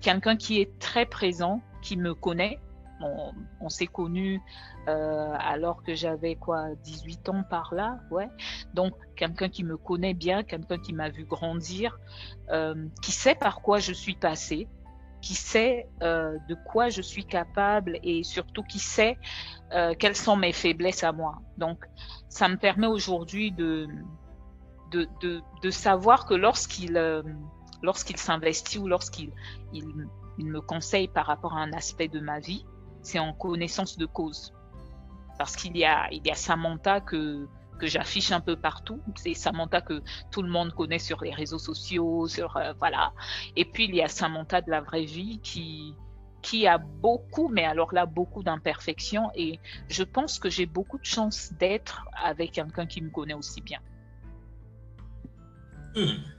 Quelqu'un 0.00 0.36
qui 0.36 0.60
est 0.60 0.78
très 0.78 1.06
présent, 1.06 1.60
qui 1.82 1.96
me 1.96 2.14
connaît, 2.14 2.58
on, 3.60 3.68
s'est 3.68 3.86
connus 3.86 4.40
euh, 4.88 5.34
alors 5.38 5.82
que 5.82 5.94
j'avais 5.94 6.36
quoi 6.36 6.74
18 6.84 7.28
ans 7.28 7.42
par 7.42 7.74
là, 7.74 7.98
ouais. 8.10 8.28
Donc 8.74 8.94
quelqu'un 9.16 9.48
qui 9.48 9.64
me 9.64 9.76
connaît 9.76 10.14
bien, 10.14 10.42
quelqu'un 10.42 10.78
qui 10.78 10.92
m'a 10.92 11.10
vu 11.10 11.24
grandir, 11.24 11.98
euh, 12.50 12.86
qui 13.02 13.12
sait 13.12 13.34
par 13.34 13.60
quoi 13.60 13.78
je 13.78 13.92
suis 13.92 14.14
passée, 14.14 14.68
qui 15.20 15.34
sait 15.34 15.88
euh, 16.02 16.38
de 16.48 16.54
quoi 16.54 16.88
je 16.88 17.02
suis 17.02 17.24
capable 17.24 17.98
et 18.02 18.22
surtout 18.22 18.62
qui 18.62 18.78
sait 18.78 19.18
quelles 19.98 20.16
sont 20.16 20.36
mes 20.36 20.52
faiblesses 20.52 21.02
à 21.02 21.10
moi. 21.10 21.40
Donc 21.58 21.84
ça 22.28 22.48
me 22.48 22.56
permet 22.56 22.86
aujourd'hui 22.86 23.50
de 23.50 23.88
de, 24.92 25.08
de, 25.62 25.70
savoir 25.70 26.24
que 26.24 26.34
lorsqu'il 26.34 26.96
lorsqu'il 27.82 28.16
s'investit 28.16 28.78
ou 28.78 28.88
lorsqu'il 28.88 29.32
il, 29.72 29.86
me 30.38 30.60
conseille 30.60 31.08
par 31.08 31.26
rapport 31.26 31.54
à 31.54 31.60
un 31.60 31.72
aspect 31.72 32.08
de 32.08 32.20
ma 32.20 32.40
vie, 32.40 32.64
c'est 33.02 33.18
en 33.18 33.32
connaissance 33.32 33.96
de 33.96 34.06
cause. 34.06 34.52
Parce 35.38 35.56
qu'il 35.56 35.76
y 35.76 35.84
a, 35.84 36.08
y 36.12 36.30
a 36.30 36.34
Samantha 36.34 37.00
que, 37.00 37.46
que 37.78 37.86
j'affiche 37.86 38.32
un 38.32 38.40
peu 38.40 38.56
partout. 38.56 39.00
C'est 39.16 39.34
Samantha 39.34 39.80
que 39.80 40.02
tout 40.30 40.42
le 40.42 40.50
monde 40.50 40.72
connaît 40.72 40.98
sur 40.98 41.22
les 41.22 41.32
réseaux 41.32 41.58
sociaux, 41.58 42.26
sur 42.26 42.56
euh, 42.56 42.72
voilà. 42.78 43.12
Et 43.54 43.64
puis 43.64 43.84
il 43.84 43.94
y 43.94 44.02
a 44.02 44.08
Samantha 44.08 44.60
de 44.60 44.70
la 44.70 44.80
vraie 44.80 45.04
vie 45.04 45.40
qui 45.42 45.94
qui 46.42 46.68
a 46.68 46.78
beaucoup, 46.78 47.48
mais 47.48 47.64
alors 47.64 47.92
là 47.92 48.06
beaucoup 48.06 48.42
d'imperfections. 48.44 49.30
Et 49.34 49.58
je 49.88 50.04
pense 50.04 50.38
que 50.38 50.48
j'ai 50.48 50.66
beaucoup 50.66 50.98
de 50.98 51.04
chance 51.04 51.52
d'être 51.58 52.06
avec 52.22 52.52
quelqu'un 52.52 52.86
qui 52.86 53.02
me 53.02 53.10
connaît 53.10 53.34
aussi 53.34 53.60
bien. 53.60 53.80
Hmm. 55.96 56.35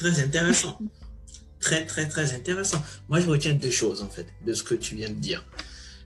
Très 0.00 0.20
intéressant. 0.20 0.78
très 1.60 1.84
très 1.84 2.08
très 2.08 2.32
intéressant. 2.32 2.82
Moi 3.08 3.20
je 3.20 3.28
retiens 3.28 3.52
deux 3.52 3.70
choses 3.70 4.00
en 4.02 4.08
fait 4.08 4.26
de 4.46 4.52
ce 4.54 4.62
que 4.62 4.74
tu 4.74 4.94
viens 4.94 5.10
de 5.10 5.20
dire. 5.28 5.44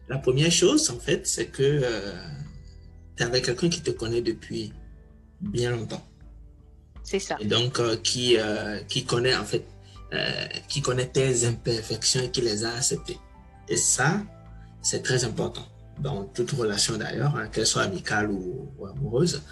La 0.09 0.19
première 0.19 0.53
chose, 0.53 0.91
en 0.91 0.99
fait, 0.99 1.27
c'est 1.27 1.47
que 1.47 1.63
euh, 1.63 2.13
tu 3.17 3.23
es 3.23 3.27
avec 3.27 3.47
quelqu'un 3.47 3.71
qui 3.71 3.81
te 3.81 3.91
connaît 3.91 4.21
depuis 4.21 4.73
bien 5.41 5.71
longtemps. 5.71 6.07
C'est 7.03 7.19
ça. 7.19 7.37
Et 7.41 7.47
donc, 7.47 7.81
euh, 7.81 7.97
qui, 7.97 8.37
euh, 8.39 8.81
qui 8.89 9.05
connaît, 9.05 9.37
en 9.37 9.45
fait, 9.45 9.65
qui 10.69 10.81
connaît 10.81 11.09
tes 11.09 11.45
imperfections 11.45 12.23
et 12.23 12.31
qui 12.31 12.41
les 12.41 12.65
a 12.65 12.75
acceptées. 12.75 13.19
Et 13.69 13.77
ça, 13.77 14.23
c'est 14.81 15.03
très 15.03 15.25
important 15.25 15.67
dans 15.99 16.23
toute 16.23 16.53
relation 16.53 16.97
d'ailleurs, 16.97 17.35
hein, 17.37 17.49
qu'elle 17.49 17.67
soit 17.67 17.83
amicale 17.83 18.31
ou, 18.31 18.69
amoureuse. 18.87 19.43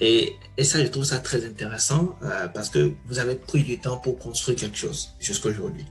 Et, 0.00 0.36
et, 0.56 0.64
ça, 0.64 0.82
je 0.82 0.88
trouve 0.88 1.04
ça 1.04 1.18
très 1.18 1.44
intéressant 1.44 2.16
parce 2.54 2.70
que 2.70 2.92
vous 3.06 3.18
avez 3.18 3.34
pris 3.34 3.62
du 3.62 3.78
temps 3.78 3.98
pour 3.98 4.18
construire 4.18 4.58
quelque 4.58 4.78
chose 4.78 5.14
jusqu'à 5.20 5.50
aujourd'hui. 5.50 5.84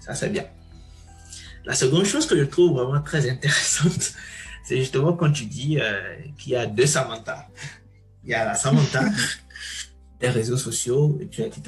Ça, 0.00 0.14
c'est 0.14 0.28
bien. 0.28 0.44
La 1.64 1.74
seconde 1.74 2.04
chose 2.04 2.26
que 2.26 2.36
je 2.36 2.44
trouve 2.44 2.72
vraiment 2.72 3.00
très 3.00 3.28
intéressante, 3.28 4.12
c'est 4.64 4.76
justement 4.76 5.14
quand 5.14 5.32
tu 5.32 5.46
dis 5.46 5.78
euh, 5.80 6.16
qu'il 6.38 6.52
y 6.52 6.56
a 6.56 6.66
deux 6.66 6.86
Samantha. 6.86 7.48
Il 8.22 8.30
y 8.30 8.34
a 8.34 8.44
la 8.44 8.54
Samantha 8.54 9.02
des 10.20 10.28
réseaux 10.28 10.58
sociaux, 10.58 11.18
etc. 11.20 11.60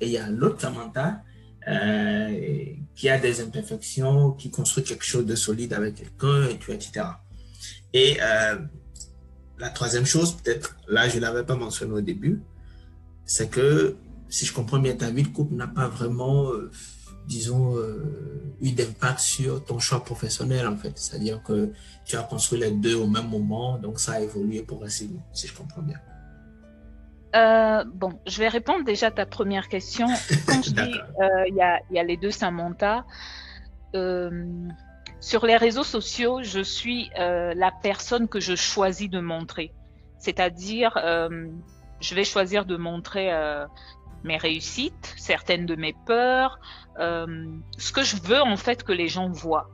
Et 0.00 0.06
il 0.06 0.12
y 0.12 0.18
a 0.18 0.28
l'autre 0.28 0.60
Samantha 0.60 1.22
euh, 1.66 2.64
qui 2.94 3.08
a 3.08 3.18
des 3.18 3.40
imperfections, 3.40 4.32
qui 4.32 4.50
construit 4.50 4.84
quelque 4.84 5.04
chose 5.04 5.26
de 5.26 5.34
solide 5.34 5.72
avec 5.72 5.96
quelqu'un, 5.96 6.48
etc. 6.48 7.06
Et 7.92 8.18
euh, 8.22 8.56
la 9.60 9.70
troisième 9.70 10.06
chose, 10.06 10.32
peut-être, 10.32 10.76
là, 10.88 11.08
je 11.08 11.16
ne 11.16 11.20
l'avais 11.20 11.44
pas 11.44 11.54
mentionné 11.54 11.92
au 11.92 12.00
début, 12.00 12.42
c'est 13.24 13.48
que, 13.48 13.96
si 14.28 14.46
je 14.46 14.52
comprends 14.52 14.78
bien, 14.78 14.94
ta 14.96 15.10
vie 15.10 15.22
de 15.22 15.28
couple 15.28 15.54
n'a 15.54 15.68
pas 15.68 15.88
vraiment 15.88 16.50
disons, 17.30 17.76
euh, 17.76 18.56
eu 18.60 18.72
d'impact 18.72 19.20
sur 19.20 19.64
ton 19.64 19.78
choix 19.78 20.02
professionnel, 20.04 20.66
en 20.66 20.76
fait. 20.76 20.92
C'est-à-dire 20.96 21.42
que 21.42 21.72
tu 22.04 22.16
as 22.16 22.22
construit 22.22 22.58
les 22.58 22.72
deux 22.72 22.96
au 22.96 23.06
même 23.06 23.28
moment, 23.28 23.78
donc 23.78 24.00
ça 24.00 24.14
a 24.14 24.20
évolué 24.20 24.62
progressivement, 24.62 25.22
si 25.32 25.46
je 25.46 25.54
comprends 25.54 25.82
bien. 25.82 25.98
Euh, 27.36 27.84
bon, 27.86 28.18
je 28.26 28.38
vais 28.40 28.48
répondre 28.48 28.84
déjà 28.84 29.06
à 29.06 29.10
ta 29.12 29.26
première 29.26 29.68
question. 29.68 30.08
Quand 30.46 30.62
je 30.62 30.70
dis 30.80 30.80
euh, 31.22 31.46
il 31.48 31.54
y, 31.54 31.98
a, 31.98 32.02
les 32.02 32.16
deux 32.16 32.32
Samantha, 32.32 33.04
sur 35.20 35.46
les 35.46 35.56
réseaux 35.56 35.84
sociaux, 35.84 36.42
je 36.42 36.60
suis 36.60 37.10
la 37.16 37.72
personne 37.82 38.28
que 38.28 38.40
je 38.40 38.54
choisis 38.54 39.08
de 39.08 39.20
montrer. 39.20 39.72
C'est-à-dire, 40.18 40.92
je 42.00 42.14
vais 42.14 42.24
choisir 42.24 42.64
de 42.64 42.76
montrer 42.76 43.30
mes 44.24 44.36
réussites, 44.36 45.14
certaines 45.16 45.66
de 45.66 45.76
mes 45.76 45.94
peurs, 46.06 46.58
euh, 46.98 47.46
ce 47.78 47.92
que 47.92 48.02
je 48.02 48.16
veux 48.16 48.40
en 48.40 48.56
fait 48.56 48.82
que 48.82 48.92
les 48.92 49.08
gens 49.08 49.30
voient. 49.30 49.70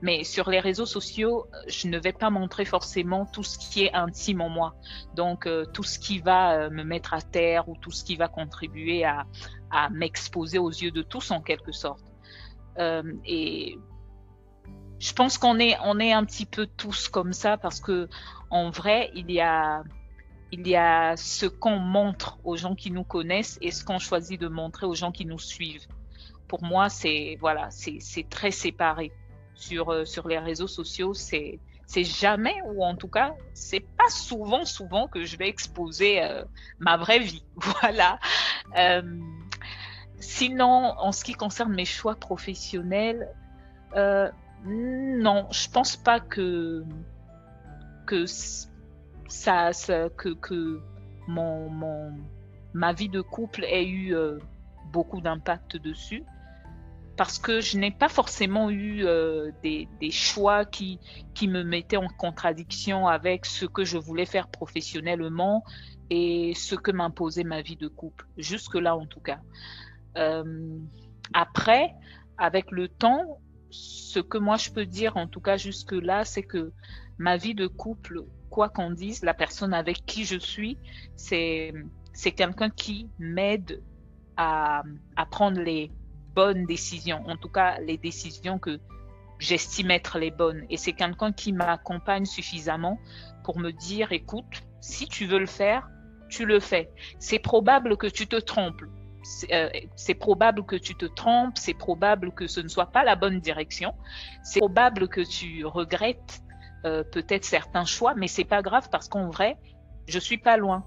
Mais 0.00 0.22
sur 0.22 0.48
les 0.48 0.60
réseaux 0.60 0.86
sociaux, 0.86 1.46
je 1.66 1.88
ne 1.88 1.98
vais 1.98 2.12
pas 2.12 2.30
montrer 2.30 2.64
forcément 2.64 3.26
tout 3.26 3.42
ce 3.42 3.58
qui 3.58 3.84
est 3.84 3.92
intime 3.94 4.40
en 4.40 4.48
moi. 4.48 4.74
Donc 5.14 5.46
euh, 5.46 5.64
tout 5.64 5.82
ce 5.82 5.98
qui 5.98 6.20
va 6.20 6.52
euh, 6.52 6.70
me 6.70 6.84
mettre 6.84 7.14
à 7.14 7.20
terre 7.20 7.68
ou 7.68 7.76
tout 7.76 7.90
ce 7.90 8.04
qui 8.04 8.14
va 8.14 8.28
contribuer 8.28 9.04
à, 9.04 9.26
à 9.72 9.90
m'exposer 9.90 10.58
aux 10.58 10.70
yeux 10.70 10.92
de 10.92 11.02
tous 11.02 11.30
en 11.32 11.40
quelque 11.40 11.72
sorte. 11.72 12.04
et 13.24 13.76
je 14.98 15.12
pense 15.12 15.38
qu'on 15.38 15.58
est, 15.58 15.76
on 15.84 15.98
est 16.00 16.12
un 16.12 16.24
petit 16.24 16.46
peu 16.46 16.66
tous 16.66 17.08
comme 17.08 17.32
ça 17.32 17.56
parce 17.56 17.80
que 17.80 18.08
en 18.50 18.70
vrai, 18.70 19.10
il 19.14 19.30
y 19.30 19.40
a 19.40 19.82
il 20.50 20.66
y 20.66 20.76
a 20.76 21.16
ce 21.16 21.46
qu'on 21.46 21.78
montre 21.78 22.38
aux 22.42 22.56
gens 22.56 22.74
qui 22.74 22.90
nous 22.90 23.04
connaissent 23.04 23.58
et 23.60 23.70
ce 23.70 23.84
qu'on 23.84 23.98
choisit 23.98 24.40
de 24.40 24.48
montrer 24.48 24.86
aux 24.86 24.94
gens 24.94 25.12
qui 25.12 25.26
nous 25.26 25.38
suivent. 25.38 25.86
Pour 26.48 26.64
moi, 26.64 26.88
c'est 26.88 27.36
voilà, 27.40 27.68
c'est 27.70 28.28
très 28.28 28.50
séparé. 28.50 29.12
Sur, 29.54 29.92
euh, 29.92 30.04
sur 30.04 30.28
les 30.28 30.38
réseaux 30.38 30.68
sociaux, 30.68 31.14
c'est 31.14 31.58
c'est 31.84 32.04
jamais, 32.04 32.54
ou 32.66 32.84
en 32.84 32.94
tout 32.94 33.08
cas, 33.08 33.34
c'est 33.54 33.80
pas 33.80 34.08
souvent, 34.10 34.64
souvent 34.64 35.08
que 35.08 35.24
je 35.24 35.36
vais 35.36 35.48
exposer 35.48 36.22
euh, 36.22 36.44
ma 36.78 36.96
vraie 36.96 37.18
vie. 37.18 37.42
Voilà. 37.56 38.18
Euh, 38.76 39.18
sinon, 40.20 40.94
en 40.98 41.12
ce 41.12 41.24
qui 41.24 41.32
concerne 41.32 41.74
mes 41.74 41.86
choix 41.86 42.14
professionnels, 42.14 43.28
non, 44.64 45.48
je 45.50 45.68
pense 45.70 45.96
pas 45.96 46.20
que 46.20 46.84
que 48.06 48.24
ça, 49.28 49.70
que, 50.16 50.30
que 50.34 50.80
mon, 51.26 51.68
mon, 51.68 52.14
ma 52.72 52.92
vie 52.94 53.10
de 53.10 53.20
couple 53.20 53.64
ait 53.64 53.86
eu 53.86 54.14
euh, 54.14 54.38
beaucoup 54.92 55.20
d'impact 55.20 55.76
dessus 55.76 56.24
parce 57.18 57.38
que 57.38 57.60
je 57.60 57.76
n'ai 57.78 57.90
pas 57.90 58.08
forcément 58.08 58.70
eu 58.70 59.04
euh, 59.04 59.50
des, 59.64 59.88
des, 60.00 60.12
choix 60.12 60.64
qui, 60.64 61.00
qui 61.34 61.48
me 61.48 61.64
mettaient 61.64 61.96
en 61.96 62.06
contradiction 62.06 63.08
avec 63.08 63.44
ce 63.44 63.66
que 63.66 63.84
je 63.84 63.98
voulais 63.98 64.24
faire 64.24 64.46
professionnellement 64.48 65.64
et 66.10 66.52
ce 66.54 66.76
que 66.76 66.92
m'imposait 66.92 67.42
ma 67.42 67.60
vie 67.60 67.76
de 67.76 67.88
couple, 67.88 68.26
jusque-là 68.36 68.96
en 68.96 69.06
tout 69.06 69.20
cas. 69.20 69.40
Euh, 70.16 70.78
après, 71.34 71.92
avec 72.38 72.70
le 72.70 72.88
temps, 72.88 73.40
ce 73.70 74.20
que 74.20 74.38
moi 74.38 74.56
je 74.56 74.70
peux 74.70 74.86
dire, 74.86 75.16
en 75.16 75.26
tout 75.26 75.40
cas 75.40 75.56
jusque-là, 75.56 76.24
c'est 76.24 76.42
que 76.42 76.72
ma 77.18 77.36
vie 77.36 77.54
de 77.54 77.66
couple, 77.66 78.22
quoi 78.50 78.68
qu'on 78.68 78.90
dise, 78.90 79.22
la 79.22 79.34
personne 79.34 79.74
avec 79.74 80.04
qui 80.06 80.24
je 80.24 80.38
suis, 80.38 80.78
c'est 81.16 81.72
quelqu'un 82.36 82.70
qui 82.70 83.08
m'aide 83.18 83.82
à, 84.36 84.82
à 85.16 85.26
prendre 85.26 85.60
les 85.60 85.90
bonnes 86.34 86.66
décisions, 86.66 87.22
en 87.26 87.36
tout 87.36 87.48
cas 87.48 87.78
les 87.80 87.98
décisions 87.98 88.58
que 88.58 88.78
j'estime 89.38 89.90
être 89.90 90.18
les 90.18 90.30
bonnes. 90.30 90.64
Et 90.70 90.76
c'est 90.76 90.92
quelqu'un 90.92 91.32
qui 91.32 91.52
m'accompagne 91.52 92.24
suffisamment 92.24 92.98
pour 93.44 93.58
me 93.58 93.70
dire, 93.70 94.12
écoute, 94.12 94.62
si 94.80 95.06
tu 95.08 95.26
veux 95.26 95.38
le 95.38 95.46
faire, 95.46 95.88
tu 96.28 96.44
le 96.44 96.60
fais. 96.60 96.90
C'est 97.18 97.38
probable 97.38 97.96
que 97.96 98.06
tu 98.06 98.26
te 98.26 98.36
trompes. 98.36 98.82
Euh, 99.52 99.68
c'est 99.96 100.14
probable 100.14 100.64
que 100.64 100.76
tu 100.76 100.94
te 100.94 101.04
trompes, 101.04 101.58
c'est 101.58 101.74
probable 101.74 102.32
que 102.32 102.46
ce 102.46 102.60
ne 102.60 102.68
soit 102.68 102.86
pas 102.86 103.04
la 103.04 103.16
bonne 103.16 103.40
direction, 103.40 103.94
c'est 104.42 104.60
probable 104.60 105.08
que 105.08 105.20
tu 105.20 105.64
regrettes 105.64 106.42
euh, 106.84 107.02
peut-être 107.02 107.44
certains 107.44 107.84
choix, 107.84 108.14
mais 108.14 108.28
c'est 108.28 108.44
pas 108.44 108.62
grave 108.62 108.88
parce 108.90 109.08
qu'en 109.08 109.28
vrai, 109.28 109.56
je 110.06 110.18
suis 110.18 110.38
pas 110.38 110.56
loin. 110.56 110.84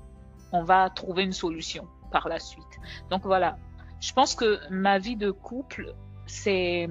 On 0.53 0.63
va 0.63 0.89
trouver 0.89 1.23
une 1.23 1.33
solution 1.33 1.87
par 2.11 2.29
la 2.29 2.39
suite. 2.39 2.79
Donc 3.09 3.23
voilà, 3.23 3.57
je 3.99 4.11
pense 4.13 4.35
que 4.35 4.59
ma 4.69 4.97
vie 4.97 5.15
de 5.17 5.31
couple, 5.31 5.93
c'est 6.25 6.87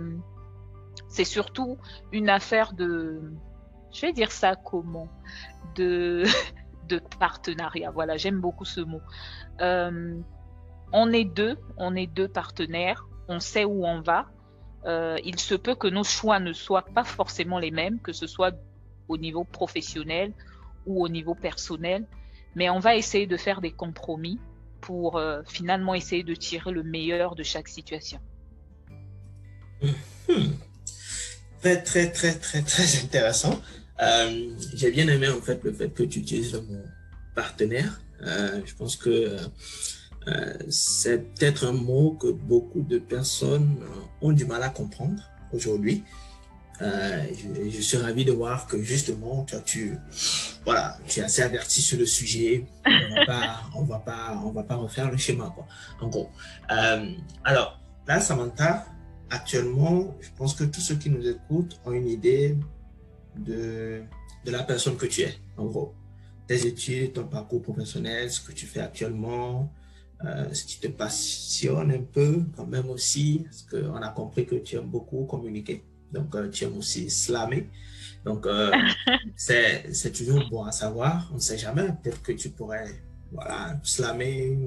c'est 1.08 1.24
surtout 1.24 1.78
une 2.12 2.28
affaire 2.28 2.72
de, 2.72 3.32
je 3.92 4.02
vais 4.02 4.12
dire 4.12 4.30
ça 4.30 4.54
comment, 4.56 5.08
de 5.74 6.24
de 6.88 7.00
partenariat. 7.18 7.90
Voilà, 7.90 8.16
j'aime 8.16 8.40
beaucoup 8.40 8.64
ce 8.64 8.80
mot. 8.80 9.00
Euh, 9.60 10.20
on 10.92 11.12
est 11.12 11.24
deux, 11.24 11.56
on 11.76 11.94
est 11.94 12.06
deux 12.06 12.28
partenaires, 12.28 13.06
on 13.28 13.40
sait 13.40 13.64
où 13.64 13.86
on 13.86 14.00
va. 14.00 14.26
Euh, 14.86 15.18
il 15.24 15.38
se 15.38 15.54
peut 15.54 15.74
que 15.74 15.88
nos 15.88 16.04
choix 16.04 16.40
ne 16.40 16.52
soient 16.52 16.84
pas 16.84 17.04
forcément 17.04 17.58
les 17.58 17.70
mêmes, 17.70 18.00
que 18.00 18.12
ce 18.12 18.26
soit 18.26 18.54
au 19.08 19.18
niveau 19.18 19.44
professionnel 19.44 20.32
ou 20.86 21.04
au 21.04 21.08
niveau 21.08 21.34
personnel, 21.34 22.06
mais 22.54 22.70
on 22.70 22.78
va 22.78 22.96
essayer 22.96 23.26
de 23.26 23.36
faire 23.36 23.60
des 23.60 23.72
compromis 23.72 24.40
pour 24.80 25.16
euh, 25.16 25.42
finalement 25.46 25.94
essayer 25.94 26.22
de 26.22 26.34
tirer 26.34 26.72
le 26.72 26.82
meilleur 26.82 27.34
de 27.34 27.42
chaque 27.42 27.68
situation. 27.68 28.18
Hmm. 29.82 30.52
Très, 31.60 31.82
très, 31.82 32.10
très, 32.10 32.34
très, 32.38 32.62
très 32.62 33.02
intéressant. 33.02 33.60
Euh, 34.02 34.50
j'ai 34.74 34.90
bien 34.90 35.06
aimé 35.08 35.28
en 35.28 35.42
fait 35.42 35.62
le 35.62 35.72
fait 35.72 35.90
que 35.90 36.02
tu 36.04 36.20
utilises 36.20 36.54
le 36.54 36.62
mot 36.62 36.84
partenaire. 37.34 38.00
je 38.22 38.74
pense 38.74 38.96
que 38.96 39.36
c'est 40.68 41.34
peut-être 41.34 41.66
un 41.66 41.72
mot 41.72 42.12
que 42.12 42.28
beaucoup 42.28 42.82
de 42.82 42.98
personnes 42.98 43.76
euh, 43.82 44.26
ont 44.26 44.32
du 44.32 44.44
mal 44.44 44.62
à 44.62 44.68
comprendre 44.68 45.22
aujourd'hui. 45.52 46.04
Euh, 46.82 47.26
je, 47.70 47.80
suis 47.80 47.98
ravi 47.98 48.24
de 48.24 48.32
voir 48.32 48.66
que 48.66 48.82
justement, 48.82 49.44
toi, 49.44 49.60
tu, 49.60 49.98
voilà, 50.64 50.96
tu 51.06 51.20
es 51.20 51.22
assez 51.22 51.42
averti 51.42 51.82
sur 51.82 51.98
le 51.98 52.06
sujet. 52.06 52.64
On 52.86 53.14
va 53.14 53.26
pas, 53.26 53.60
on 53.76 53.82
va 53.82 53.98
pas, 53.98 54.42
on 54.44 54.50
va 54.50 54.62
pas 54.62 54.76
refaire 54.76 55.10
le 55.10 55.18
schéma, 55.18 55.52
quoi. 55.54 55.66
En 56.00 56.08
gros. 56.08 56.30
alors, 57.44 57.78
là, 58.06 58.20
Samantha, 58.20 58.86
actuellement, 59.28 60.16
je 60.20 60.28
pense 60.36 60.54
que 60.54 60.64
tous 60.64 60.80
ceux 60.80 60.96
qui 60.96 61.10
nous 61.10 61.26
écoutent 61.26 61.78
ont 61.84 61.92
une 61.92 62.08
idée 62.08 62.56
de, 63.36 64.02
de 64.44 64.50
la 64.50 64.62
personne 64.62 64.96
que 64.96 65.06
tu 65.06 65.22
es, 65.22 65.34
en 65.56 65.66
gros. 65.66 65.94
Tes 66.46 66.66
études, 66.66 67.12
ton 67.12 67.24
parcours 67.24 67.62
professionnel, 67.62 68.30
ce 68.30 68.40
que 68.40 68.52
tu 68.52 68.66
fais 68.66 68.80
actuellement, 68.80 69.70
euh, 70.24 70.52
ce 70.52 70.64
qui 70.64 70.78
te 70.78 70.88
passionne 70.88 71.92
un 71.92 72.02
peu 72.02 72.44
quand 72.54 72.66
même 72.66 72.90
aussi, 72.90 73.44
parce 73.44 73.62
qu'on 73.62 73.96
a 73.96 74.08
compris 74.10 74.44
que 74.44 74.56
tu 74.56 74.76
aimes 74.76 74.90
beaucoup 74.90 75.24
communiquer, 75.24 75.82
donc 76.12 76.34
euh, 76.34 76.50
tu 76.50 76.64
aimes 76.64 76.76
aussi 76.76 77.08
slammer. 77.08 77.68
Donc, 78.24 78.44
euh, 78.44 78.70
c'est 79.36 80.12
toujours 80.12 80.46
bon 80.50 80.64
à 80.64 80.72
savoir. 80.72 81.28
On 81.32 81.36
ne 81.36 81.40
sait 81.40 81.56
jamais. 81.56 81.86
Peut-être 82.02 82.20
que 82.22 82.32
tu 82.32 82.50
pourrais 82.50 82.84
voilà, 83.32 83.80
slammer 83.82 84.58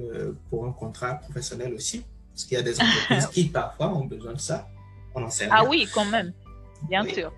pour 0.50 0.66
un 0.66 0.72
contrat 0.72 1.14
professionnel 1.20 1.72
aussi. 1.72 2.04
Parce 2.32 2.44
qu'il 2.46 2.56
y 2.56 2.60
a 2.60 2.64
des 2.64 2.80
entreprises 2.80 3.26
qui 3.32 3.44
parfois 3.44 3.94
ont 3.94 4.06
besoin 4.06 4.32
de 4.32 4.40
ça. 4.40 4.68
On 5.14 5.22
en 5.22 5.30
sait 5.30 5.44
rien. 5.44 5.54
Ah 5.56 5.64
oui, 5.68 5.86
quand 5.94 6.06
même. 6.06 6.32
Bien 6.88 7.04
sûr. 7.04 7.32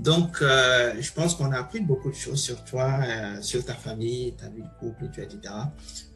Donc, 0.00 0.40
euh, 0.40 0.94
je 0.98 1.12
pense 1.12 1.34
qu'on 1.34 1.52
a 1.52 1.58
appris 1.58 1.80
beaucoup 1.80 2.08
de 2.08 2.14
choses 2.14 2.40
sur 2.40 2.64
toi, 2.64 3.00
euh, 3.04 3.42
sur 3.42 3.62
ta 3.62 3.74
famille, 3.74 4.32
ta 4.32 4.48
vie 4.48 4.62
de 4.62 4.78
couple, 4.78 5.04
etc. 5.04 5.52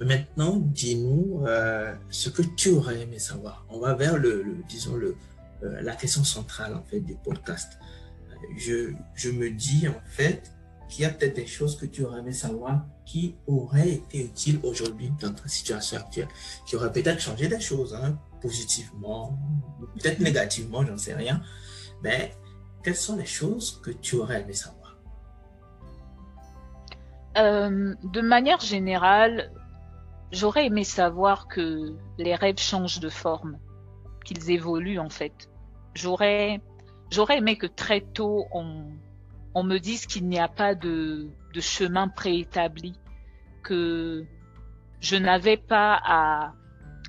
Maintenant, 0.01 0.57
dis-nous 0.57 1.45
euh, 1.47 1.95
ce 2.09 2.31
que 2.31 2.41
tu 2.41 2.71
aurais 2.71 3.03
aimé 3.03 3.19
savoir. 3.19 3.67
On 3.69 3.81
va 3.81 3.93
vers 3.93 4.17
le, 4.17 4.57
disons 4.71 4.97
le, 4.97 5.17
la 5.61 5.95
question 5.97 6.25
centrale 6.25 6.75
en 6.75 6.83
fait 6.83 7.01
du 7.01 7.15
podcast. 7.15 7.79
Je, 8.57 8.93
je 9.15 9.31
me 9.31 9.51
dis 9.51 9.87
en 9.87 10.01
fait 10.09 10.51
qu'il 10.89 11.03
y 11.03 11.05
a 11.05 11.11
peut-être 11.11 11.37
des 11.37 11.47
choses 11.47 11.77
que 11.77 11.85
tu 11.85 12.05
aurais 12.05 12.21
aimé 12.21 12.33
savoir 12.33 12.87
qui 13.05 13.37
auraient 13.47 13.91
été 13.91 14.25
utiles 14.25 14.61
aujourd'hui 14.63 15.13
dans 15.21 15.33
ta 15.35 15.47
situation 15.47 15.99
actuelle, 15.99 16.29
qui 16.67 16.77
auraient 16.77 16.93
peut-être 16.93 17.21
changé 17.21 17.49
des 17.49 17.61
choses, 17.61 17.95
hein, 17.95 18.19
positivement, 18.41 19.39
peut-être 20.01 20.21
négativement, 20.21 20.87
j'en 20.87 20.97
sais 20.97 21.15
rien. 21.15 21.43
Mais 22.03 22.35
quelles 22.85 22.95
sont 22.95 23.17
les 23.17 23.27
choses 23.27 23.81
que 23.83 23.91
tu 23.91 24.17
aurais 24.17 24.43
aimé 24.43 24.53
savoir? 24.53 24.97
Euh, 27.39 27.95
De 28.05 28.21
manière 28.21 28.61
générale, 28.61 29.51
j'aurais 30.31 30.67
aimé 30.67 30.85
savoir 30.85 31.49
que 31.49 31.97
les 32.19 32.35
rêves 32.35 32.59
changent 32.59 33.01
de 33.01 33.09
forme, 33.09 33.59
qu'ils 34.25 34.51
évoluent 34.51 34.99
en 35.01 35.09
fait. 35.09 35.51
J'aurais, 35.95 36.61
j'aurais 37.11 37.39
aimé 37.39 37.57
que 37.57 37.67
très 37.67 38.03
tôt 38.03 38.45
on, 38.53 38.85
on 39.55 39.63
me 39.65 39.79
dise 39.79 40.07
qu'il 40.07 40.29
n'y 40.29 40.39
a 40.39 40.49
pas 40.49 40.75
de, 40.75 41.29
de 41.55 41.61
chemin 41.61 42.09
préétabli, 42.09 42.93
que 43.63 44.27
je 45.01 45.17
n'avais 45.17 45.57
pas 45.57 45.99
à 46.05 46.53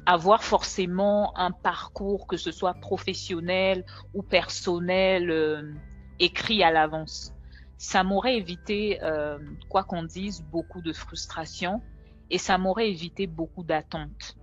avoir 0.05 0.43
forcément 0.43 1.37
un 1.37 1.51
parcours, 1.51 2.27
que 2.27 2.37
ce 2.37 2.51
soit 2.51 2.75
professionnel 2.75 3.85
ou 4.13 4.21
personnel, 4.21 5.31
euh, 5.31 5.73
écrit 6.19 6.63
à 6.63 6.71
l'avance. 6.71 7.33
Ça 7.77 8.03
m'aurait 8.03 8.37
évité, 8.37 8.99
euh, 9.03 9.37
quoi 9.69 9.83
qu'on 9.83 10.03
dise, 10.03 10.43
beaucoup 10.43 10.81
de 10.81 10.93
frustration 10.93 11.81
et 12.29 12.37
ça 12.37 12.57
m'aurait 12.57 12.89
évité 12.89 13.27
beaucoup 13.27 13.63
d'attentes. 13.63 14.37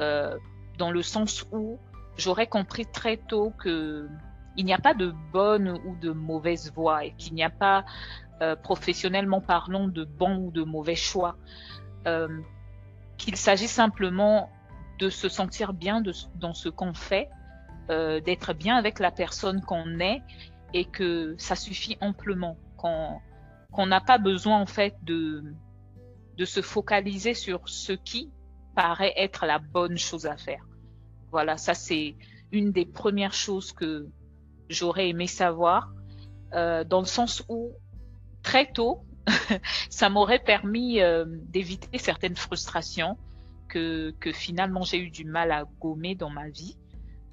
Euh, 0.00 0.36
dans 0.78 0.90
le 0.90 1.02
sens 1.02 1.44
où 1.52 1.78
j'aurais 2.16 2.46
compris 2.46 2.86
très 2.86 3.16
tôt 3.16 3.52
que 3.62 4.08
il 4.56 4.64
n'y 4.64 4.72
a 4.72 4.78
pas 4.78 4.94
de 4.94 5.14
bonne 5.32 5.70
ou 5.86 5.96
de 5.96 6.10
mauvaise 6.10 6.72
voie 6.72 7.04
et 7.04 7.12
qu'il 7.16 7.34
n'y 7.34 7.42
a 7.42 7.50
pas, 7.50 7.84
professionnellement 8.64 9.40
parlant, 9.40 9.86
de 9.86 10.04
bon 10.04 10.36
ou 10.36 10.50
de 10.50 10.64
mauvais 10.64 10.96
choix. 10.96 11.36
qu'il 13.16 13.36
s'agit 13.36 13.68
simplement 13.68 14.50
de 15.02 15.10
se 15.10 15.28
sentir 15.28 15.72
bien 15.72 16.00
dans 16.36 16.54
ce 16.54 16.68
qu'on 16.68 16.94
fait, 16.94 17.28
euh, 17.90 18.20
d'être 18.20 18.52
bien 18.52 18.76
avec 18.76 19.00
la 19.00 19.10
personne 19.10 19.60
qu'on 19.60 19.98
est 19.98 20.22
et 20.72 20.84
que 20.84 21.34
ça 21.38 21.56
suffit 21.56 21.98
amplement, 22.00 22.56
qu'on 22.76 23.86
n'a 23.86 24.00
pas 24.00 24.18
besoin 24.18 24.60
en 24.60 24.66
fait 24.66 24.94
de, 25.02 25.42
de 26.36 26.44
se 26.44 26.62
focaliser 26.62 27.34
sur 27.34 27.68
ce 27.68 27.92
qui 27.92 28.30
paraît 28.76 29.12
être 29.16 29.44
la 29.44 29.58
bonne 29.58 29.98
chose 29.98 30.26
à 30.26 30.36
faire. 30.36 30.64
Voilà, 31.32 31.56
ça 31.56 31.74
c'est 31.74 32.14
une 32.52 32.70
des 32.70 32.86
premières 32.86 33.34
choses 33.34 33.72
que 33.72 34.06
j'aurais 34.68 35.08
aimé 35.08 35.26
savoir, 35.26 35.92
euh, 36.54 36.84
dans 36.84 37.00
le 37.00 37.06
sens 37.06 37.42
où 37.48 37.72
très 38.44 38.70
tôt, 38.70 39.04
ça 39.90 40.08
m'aurait 40.10 40.44
permis 40.44 41.00
euh, 41.00 41.24
d'éviter 41.26 41.98
certaines 41.98 42.36
frustrations, 42.36 43.18
que, 43.72 44.32
finalement 44.32 44.82
j'ai 44.82 44.98
eu 44.98 45.10
du 45.10 45.24
mal 45.24 45.50
à 45.50 45.64
gommer 45.80 46.14
dans 46.14 46.30
ma 46.30 46.48
vie 46.48 46.76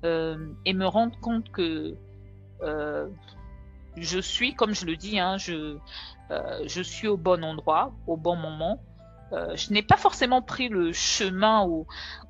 euh, 0.05 0.53
et 0.65 0.73
me 0.73 0.85
rendre 0.85 1.19
compte 1.19 1.51
que 1.51 1.97
euh, 2.61 3.07
je 3.97 4.19
suis, 4.19 4.55
comme 4.55 4.73
je 4.73 4.85
le 4.85 4.95
dis, 4.95 5.19
hein, 5.19 5.37
je, 5.37 5.77
euh, 6.31 6.63
je 6.65 6.81
suis 6.81 7.07
au 7.07 7.17
bon 7.17 7.43
endroit, 7.43 7.93
au 8.07 8.15
bon 8.15 8.35
moment. 8.35 8.81
je 9.31 9.73
n'ai 9.73 9.83
pas 9.83 9.97
forcément 9.97 10.41
pris 10.41 10.69
le 10.69 10.91
chemin 10.91 11.67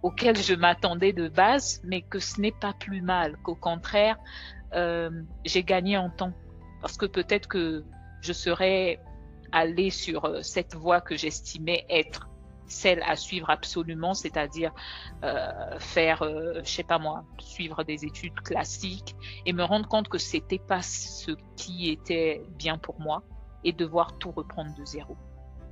auquel 0.04 0.36
je 0.36 0.54
m'attendais 0.54 1.14
de 1.14 1.30
base, 1.30 1.82
mais 1.86 2.02
que 2.02 2.20
ce 2.20 2.42
n'est 2.42 2.58
pas 2.60 2.74
plus 2.74 3.02
mal, 3.02 3.38
qu'au 3.44 3.56
contraire, 3.56 4.18
j'ai 5.46 5.64
gagné 5.64 5.98
en 5.98 6.10
temps. 6.10 6.34
Parce 6.82 6.98
que 6.98 7.06
peut-être 7.06 7.48
que 7.48 7.86
je 8.22 8.34
serais 8.34 9.00
aller 9.52 9.92
sur 9.92 10.44
cette 10.44 10.76
voie 10.76 11.02
que 11.02 11.16
j'estimais 11.16 11.86
être 11.90 12.29
celle 12.70 13.02
à 13.04 13.16
suivre 13.16 13.50
absolument, 13.50 14.14
c'est-à-dire 14.14 14.72
euh, 15.24 15.80
faire, 15.80 16.22
euh, 16.22 16.62
je 16.64 16.70
sais 16.70 16.84
pas 16.84 17.00
moi, 17.00 17.26
suivre 17.40 17.84
des 17.84 18.06
études 18.06 18.40
classiques 18.42 19.16
et 19.46 19.54
me 19.54 19.64
rendre 19.64 19.88
compte 19.88 20.08
que 20.08 20.18
c'était 20.18 20.60
pas 20.60 20.82
ce 20.82 21.32
qui 21.56 21.90
était 21.90 22.44
bien 22.58 22.78
pour 22.78 23.00
moi 23.00 23.24
et 23.64 23.74
devoir 23.74 24.18
tout 24.18 24.32
reprendre 24.32 24.74
de 24.76 24.86
zéro. 24.86 25.18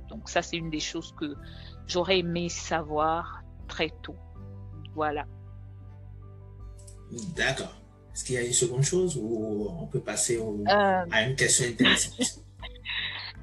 Donc 0.08 0.28
ça, 0.28 0.42
c'est 0.42 0.56
une 0.56 0.70
des 0.70 0.80
choses 0.80 1.14
que 1.18 1.36
j'aurais 1.86 2.18
aimé 2.18 2.48
savoir 2.48 3.42
très 3.66 3.90
tôt. 4.02 4.16
Voilà. 4.94 5.26
D'accord. 7.36 7.74
Est-ce 8.12 8.24
qu'il 8.24 8.34
y 8.34 8.38
a 8.38 8.42
une 8.42 8.52
seconde 8.52 8.82
chose 8.82 9.16
ou 9.16 9.68
on 9.80 9.86
peut 9.86 10.00
passer 10.00 10.38
euh, 10.38 10.64
à 10.68 11.22
une 11.22 11.36
question 11.36 11.66
intéressante? 11.66 12.42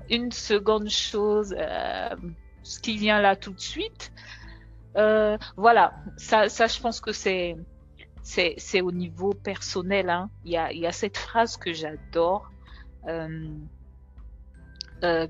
Une 0.08 0.32
seconde 0.32 0.89
chose, 0.89 1.56
euh, 1.58 2.16
ce 2.66 2.80
qui 2.80 2.97
vient 2.97 3.22
là 3.22 3.36
tout 3.36 3.53
de 3.53 3.59
suite, 3.59 4.11
euh, 4.97 5.38
voilà, 5.55 5.93
ça, 6.18 6.47
je 6.47 6.80
pense 6.80 6.99
que 7.01 7.11
c'est 7.11 7.55
au 8.82 8.91
niveau 8.91 9.34
personnel. 9.34 10.09
Hein. 10.09 10.30
Il, 10.43 10.51
y 10.51 10.86
a, 10.88 10.91
cette 10.91 11.18
phrase 11.18 11.57
que 11.57 11.74
j'adore. 11.74 12.51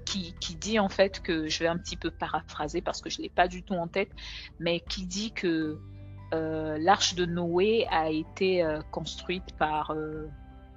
qui, 0.05 0.33
qui, 0.39 0.55
dit 0.55 0.79
en 0.79 0.87
fait 0.87 1.21
que 1.21 1.49
je 1.49 1.59
vais 1.59 1.67
un 1.67 1.77
petit 1.77 1.97
peu 1.97 2.09
paraphraser 2.09 2.81
parce 2.81 3.01
que 3.01 3.09
je 3.09 3.21
l'ai 3.21 3.29
pas 3.29 3.47
du 3.47 3.61
tout 3.63 3.73
en 3.73 3.87
tête, 3.87 4.11
mais 4.59 4.79
qui 4.79 5.05
dit 5.05 5.31
que 5.33 5.77
euh, 6.33 6.77
l'arche 6.79 7.15
de 7.15 7.25
Noé 7.25 7.87
a 7.89 8.09
été 8.09 8.63
euh, 8.63 8.81
construite 8.91 9.43
euh, 9.61 10.27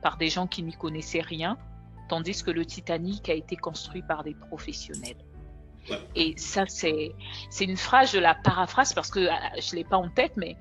par 0.03 0.17
des 0.19 0.29
gens 0.29 0.47
qui 0.47 0.63
n'y 0.63 0.73
connaissaient 0.73 1.23
rien, 1.23 1.57
tandis 2.09 2.43
que 2.43 2.51
le 2.51 2.65
Titanic 2.65 3.29
a 3.29 3.35
été 3.35 3.57
construit 3.57 4.03
par 4.03 4.25
des 4.25 4.35
professionnels. 4.35 5.17
Et 6.15 6.35
ça, 6.37 6.65
c'est, 6.67 7.15
une 7.61 7.77
phrase, 7.77 8.13
je 8.13 8.19
la 8.19 8.35
paraphrase 8.35 8.93
parce 8.93 9.11
que 9.11 9.21
je 9.21 9.73
ne 9.73 9.77
l'ai 9.77 9.85
pas 9.85 9.97
en 9.97 10.09
tête, 10.09 10.33
mais 10.37 10.57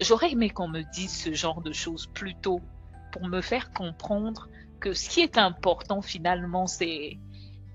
j'aurais 0.00 0.32
aimé 0.32 0.50
qu'on 0.50 0.68
me 0.68 0.82
dise 0.92 1.14
ce 1.14 1.32
genre 1.32 1.62
de 1.62 1.72
choses 1.72 2.06
plus 2.08 2.34
tôt 2.34 2.60
pour 3.12 3.26
me 3.26 3.40
faire 3.40 3.72
comprendre 3.72 4.48
que 4.80 4.92
ce 4.92 5.08
qui 5.08 5.20
est 5.20 5.38
important 5.38 6.02
finalement, 6.02 6.66
c'est, 6.66 7.18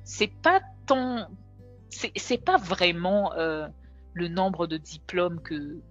c'est 0.03 0.31
pas 0.41 0.61
ton, 0.85 1.25
c'est, 1.89 2.43
pas 2.43 2.57
vraiment 2.57 3.31
le 4.13 4.27
nombre 4.27 4.67
de 4.67 4.77
diplômes 4.77 5.41
que, 5.41 5.81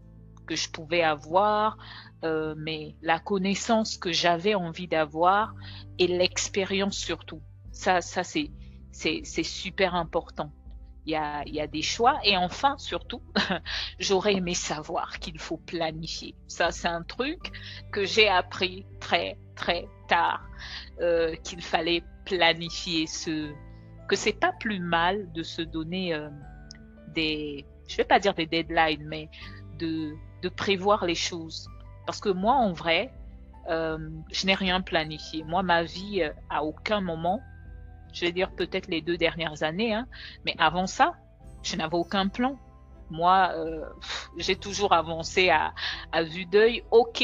que 0.47 0.57
je 0.57 0.69
pouvais 0.71 1.03
avoir, 1.03 1.77
euh, 2.25 2.55
mais 2.57 2.95
la 3.03 3.19
connaissance 3.19 3.97
que 3.97 4.13
j'avais 4.13 4.55
envie 4.55 4.89
d'avoir 4.89 5.55
et 5.99 6.07
l'expérience 6.07 6.97
surtout. 6.97 7.41
Ça, 7.73 8.01
ça 8.01 8.25
c'est, 8.25 8.51
c'est, 8.95 9.43
super 9.43 9.95
important. 9.95 10.51
Il 11.07 11.13
y, 11.13 11.61
a, 11.61 11.67
des 11.67 11.83
choix. 11.83 12.19
Et 12.25 12.37
enfin, 12.37 12.79
surtout, 12.79 13.21
j'aurais 13.99 14.35
aimé 14.35 14.55
savoir 14.55 15.19
qu'il 15.19 15.39
faut 15.39 15.59
planifier. 15.59 16.35
Ça, 16.47 16.71
c'est 16.71 16.89
un 16.89 17.03
truc 17.03 17.53
que 17.93 18.05
j'ai 18.05 18.29
appris 18.29 18.87
très, 19.01 19.37
très 19.55 19.87
tard, 20.09 20.47
euh, 21.01 21.35
qu'il 21.43 21.61
fallait 21.61 22.03
planifier 22.25 23.07
ce, 23.07 23.53
que 24.09 24.17
c'est 24.17 24.33
pas 24.33 24.53
plus 24.53 24.79
mal 24.79 25.31
de 25.33 25.43
se 25.43 25.61
donner 25.61 26.15
euh, 26.15 26.31
des, 27.15 27.67
je 27.87 27.97
vais 27.97 28.05
pas 28.05 28.19
dire 28.19 28.33
des 28.33 28.47
deadlines, 28.47 29.05
mais 29.05 29.29
de, 29.79 30.15
prévoir 30.57 31.05
les 31.05 31.15
choses. 31.15 31.69
Parce 32.07 32.21
que 32.21 32.29
moi, 32.29 32.55
en 32.55 32.73
vrai, 32.73 33.13
euh, 33.69 33.99
je 34.31 34.47
n'ai 34.47 34.55
rien 34.55 34.83
planifié. 34.83 35.43
Moi, 35.43 35.63
ma 35.63 35.83
vie, 35.83 36.23
à 36.51 36.65
aucun 36.65 37.01
moment, 37.01 37.41
je 38.15 38.23
vais 38.23 38.33
dire 38.33 38.51
peut-être 38.53 38.89
les 38.89 39.03
deux 39.03 39.19
dernières 39.19 39.63
années, 39.63 39.93
hein, 39.93 40.07
mais 40.47 40.55
avant 40.59 40.87
ça, 40.87 41.13
je 41.63 41.77
n'avais 41.77 41.97
aucun 41.97 42.29
plan. 42.29 42.59
Moi, 43.11 43.51
euh, 43.55 43.85
j'ai 44.39 44.57
toujours 44.57 44.95
avancé 44.95 45.51
à, 45.51 45.75
à 46.13 46.23
vue 46.23 46.47
d'œil. 46.47 46.83
Ok, 46.91 47.23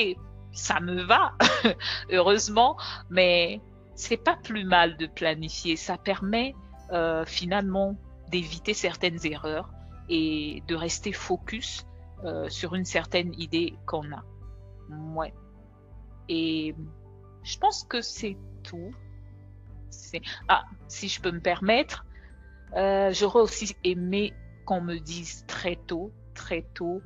ça 0.53 0.81
me 0.81 1.01
va, 1.03 1.33
heureusement, 2.11 2.77
mais 3.09 3.63
c'est 3.95 4.23
pas 4.23 4.37
plus 4.37 4.65
mal 4.65 4.99
de 4.99 5.07
planifier. 5.07 5.77
Ça 5.77 5.97
permet 5.97 6.55
finalement 7.25 7.95
d'éviter 8.31 8.75
certaines 8.75 9.25
erreurs 9.25 9.71
et 10.09 10.63
de 10.67 10.75
rester 10.75 11.13
focus 11.13 11.87
euh, 12.25 12.49
sur 12.51 12.75
une 12.75 12.85
certaine 12.85 13.33
idée 13.41 13.75
qu'on 13.87 14.13
a. 14.13 14.23
Ouais. 15.15 15.33
Et 16.29 16.75
je 17.43 17.59
pense 17.59 17.85
que 17.85 18.03
c'est 18.03 18.37
tout. 18.63 18.91
Ah, 20.49 20.65
si 20.89 21.09
je 21.09 21.21
peux 21.21 21.31
me 21.31 21.41
permettre, 21.41 22.05
euh, 22.77 23.13
j'aurais 23.13 23.41
aussi 23.41 23.77
aimé 23.85 24.35
qu'on 24.65 24.81
me 24.81 24.99
dise 24.99 25.45
très 25.47 25.77
tôt, 25.77 26.13
très 26.35 26.63
tôt, 26.75 27.03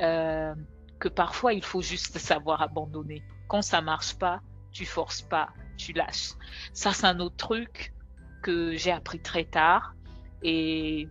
euh, 0.00 0.54
que 0.98 1.08
parfois 1.08 1.52
il 1.52 1.64
faut 1.64 1.82
juste 1.82 2.18
savoir 2.18 2.62
abandonner. 2.62 3.22
Quand 3.48 3.62
ça 3.62 3.80
marche 3.80 4.16
pas, 4.18 4.40
tu 4.72 4.84
forces 4.84 5.22
pas, 5.22 5.48
tu 5.76 5.92
lâches. 5.92 6.32
Ça, 6.72 6.92
c'est 6.92 7.06
un 7.06 7.20
autre 7.20 7.36
truc 7.36 7.94
que 8.42 8.76
j'ai 8.76 8.92
appris 8.92 9.20
très 9.20 9.44
tard 9.44 9.94
et 10.42 11.08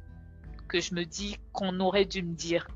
que 0.67 0.79
je 0.79 0.93
me 0.93 1.03
dis 1.03 1.37
qu'on 1.51 1.79
aurait 1.79 2.05
dû 2.05 2.21
me 2.23 2.33
dire 2.33 2.67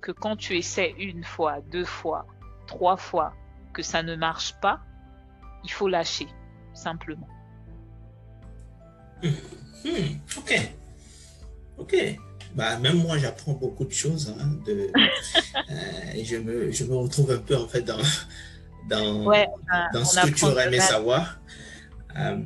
que 0.00 0.12
quand 0.12 0.36
tu 0.36 0.56
essaies 0.56 0.94
une 0.98 1.24
fois, 1.24 1.60
deux 1.60 1.84
fois, 1.84 2.26
trois 2.66 2.96
fois, 2.96 3.34
que 3.72 3.82
ça 3.82 4.02
ne 4.02 4.16
marche 4.16 4.58
pas, 4.60 4.80
il 5.64 5.70
faut 5.70 5.88
lâcher, 5.88 6.28
simplement. 6.72 7.28
Hmm. 9.22 9.88
Hmm. 9.88 10.38
Ok. 10.38 10.70
Ok. 11.78 11.96
Bah, 12.54 12.78
même 12.78 12.98
moi, 12.98 13.16
j'apprends 13.18 13.52
beaucoup 13.52 13.84
de 13.84 13.92
choses. 13.92 14.34
Hein, 14.38 14.58
de, 14.66 14.90
euh, 15.70 16.22
je, 16.22 16.36
me, 16.36 16.70
je 16.70 16.84
me 16.84 16.96
retrouve 16.96 17.30
un 17.30 17.38
peu 17.38 17.56
en 17.56 17.68
fait 17.68 17.82
dans, 17.82 17.98
dans, 18.88 19.24
dans 19.92 20.04
ce 20.04 20.26
que 20.26 20.34
tu 20.34 20.44
aurais 20.44 20.66
aimé 20.66 20.80
savoir. 20.80 21.40
Euh, 22.18 22.38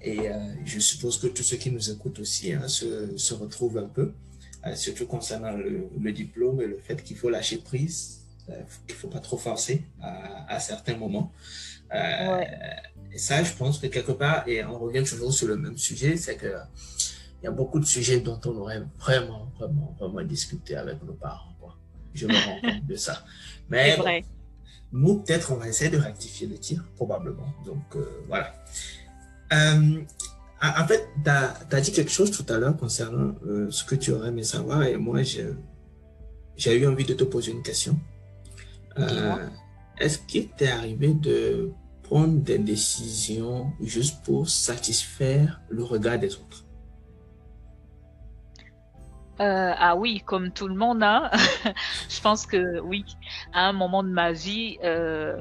et 0.00 0.30
euh, 0.30 0.34
je 0.64 0.78
suppose 0.78 1.18
que 1.18 1.26
tous 1.26 1.42
ceux 1.42 1.56
qui 1.56 1.70
nous 1.70 1.90
écoutent 1.90 2.20
aussi 2.20 2.52
hein, 2.52 2.68
se, 2.68 3.16
se 3.16 3.34
retrouvent 3.34 3.78
un 3.78 3.88
peu. 3.88 4.12
Surtout 4.74 5.06
concernant 5.06 5.52
le, 5.52 6.12
diplôme 6.12 6.60
et 6.60 6.66
le 6.66 6.78
fait 6.78 7.02
qu'il 7.02 7.16
faut 7.16 7.30
lâcher 7.30 7.56
prise, 7.56 8.26
qu'il 8.86 8.96
ne 8.96 9.00
faut 9.00 9.08
pas 9.08 9.20
trop 9.20 9.38
forcer 9.38 9.84
à, 10.02 10.60
certains 10.60 10.96
moments. 10.96 11.32
Et 13.12 13.18
ça, 13.18 13.42
je 13.42 13.52
pense 13.52 13.78
que 13.78 13.86
quelque 13.86 14.12
part, 14.12 14.46
et 14.46 14.64
on 14.64 14.78
revient 14.78 15.02
toujours 15.02 15.32
sur 15.32 15.48
le 15.48 15.56
même 15.56 15.78
sujet, 15.78 16.16
c'est 16.16 16.36
que 16.36 16.54
il 17.40 17.44
y 17.44 17.48
a 17.48 17.52
beaucoup 17.52 17.78
de 17.78 17.84
sujets 17.84 18.20
dont 18.20 18.40
on 18.46 18.56
aurait 18.56 18.82
vraiment, 18.98 19.50
vraiment, 19.58 19.96
vraiment 19.98 20.22
discuté 20.22 20.76
avec 20.76 21.02
nos 21.04 21.12
parents. 21.12 21.44
Je 22.14 22.26
me 22.26 22.32
rends 22.32 22.60
compte 22.60 22.86
de 22.86 22.96
ça. 22.96 23.24
Mais 23.68 23.96
nous, 24.90 25.20
peut-être, 25.20 25.52
on 25.52 25.56
va 25.56 25.68
essayer 25.68 25.90
de 25.90 25.98
rectifier 25.98 26.48
le 26.48 26.58
tir, 26.58 26.84
probablement. 26.96 27.54
Donc, 27.64 27.96
voilà. 28.26 28.54
Ah, 30.60 30.82
en 30.82 30.86
fait, 30.88 31.08
tu 31.22 31.30
as, 31.30 31.80
dit 31.80 31.92
quelque 31.92 32.10
chose 32.10 32.30
tout 32.30 32.44
à 32.52 32.58
l'heure 32.58 32.76
concernant 32.76 33.34
euh, 33.46 33.70
ce 33.70 33.84
que 33.84 33.94
tu 33.94 34.10
aurais 34.10 34.28
aimé 34.28 34.42
savoir 34.42 34.82
et 34.82 34.96
moi, 34.96 35.22
j'ai 35.22 36.78
eu 36.78 36.86
envie 36.86 37.04
de 37.04 37.14
te 37.14 37.24
poser 37.24 37.52
une 37.52 37.62
question. 37.62 37.96
Euh, 38.98 39.46
Est-ce 39.98 40.18
qu'il 40.18 40.48
t'est 40.48 40.68
arrivé 40.68 41.14
de 41.14 41.70
prendre 42.08 42.38
des 42.38 42.58
décisions 42.58 43.70
juste 43.80 44.24
pour 44.24 44.48
satisfaire 44.48 45.60
le 45.68 45.82
regard 45.82 46.18
des 46.18 46.34
autres 46.34 46.64
euh, 49.40 49.72
ah 49.78 49.94
oui, 49.94 50.20
comme 50.26 50.50
tout 50.50 50.66
le 50.66 50.74
monde, 50.74 51.00
hein. 51.00 51.30
je 52.08 52.20
pense 52.20 52.44
que 52.44 52.80
oui, 52.80 53.04
à 53.52 53.68
un 53.68 53.72
moment 53.72 54.02
de 54.02 54.08
ma 54.08 54.32
vie, 54.32 54.78
euh, 54.82 55.40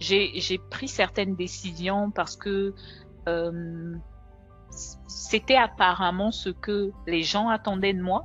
j'ai 0.00 0.58
pris 0.70 0.88
certaines 0.88 1.36
décisions 1.36 2.10
parce 2.10 2.36
que 2.36 2.72
euh, 3.28 3.94
c'était 5.06 5.56
apparemment 5.56 6.30
ce 6.30 6.48
que 6.48 6.90
les 7.06 7.22
gens 7.22 7.50
attendaient 7.50 7.92
de 7.92 8.00
moi, 8.00 8.24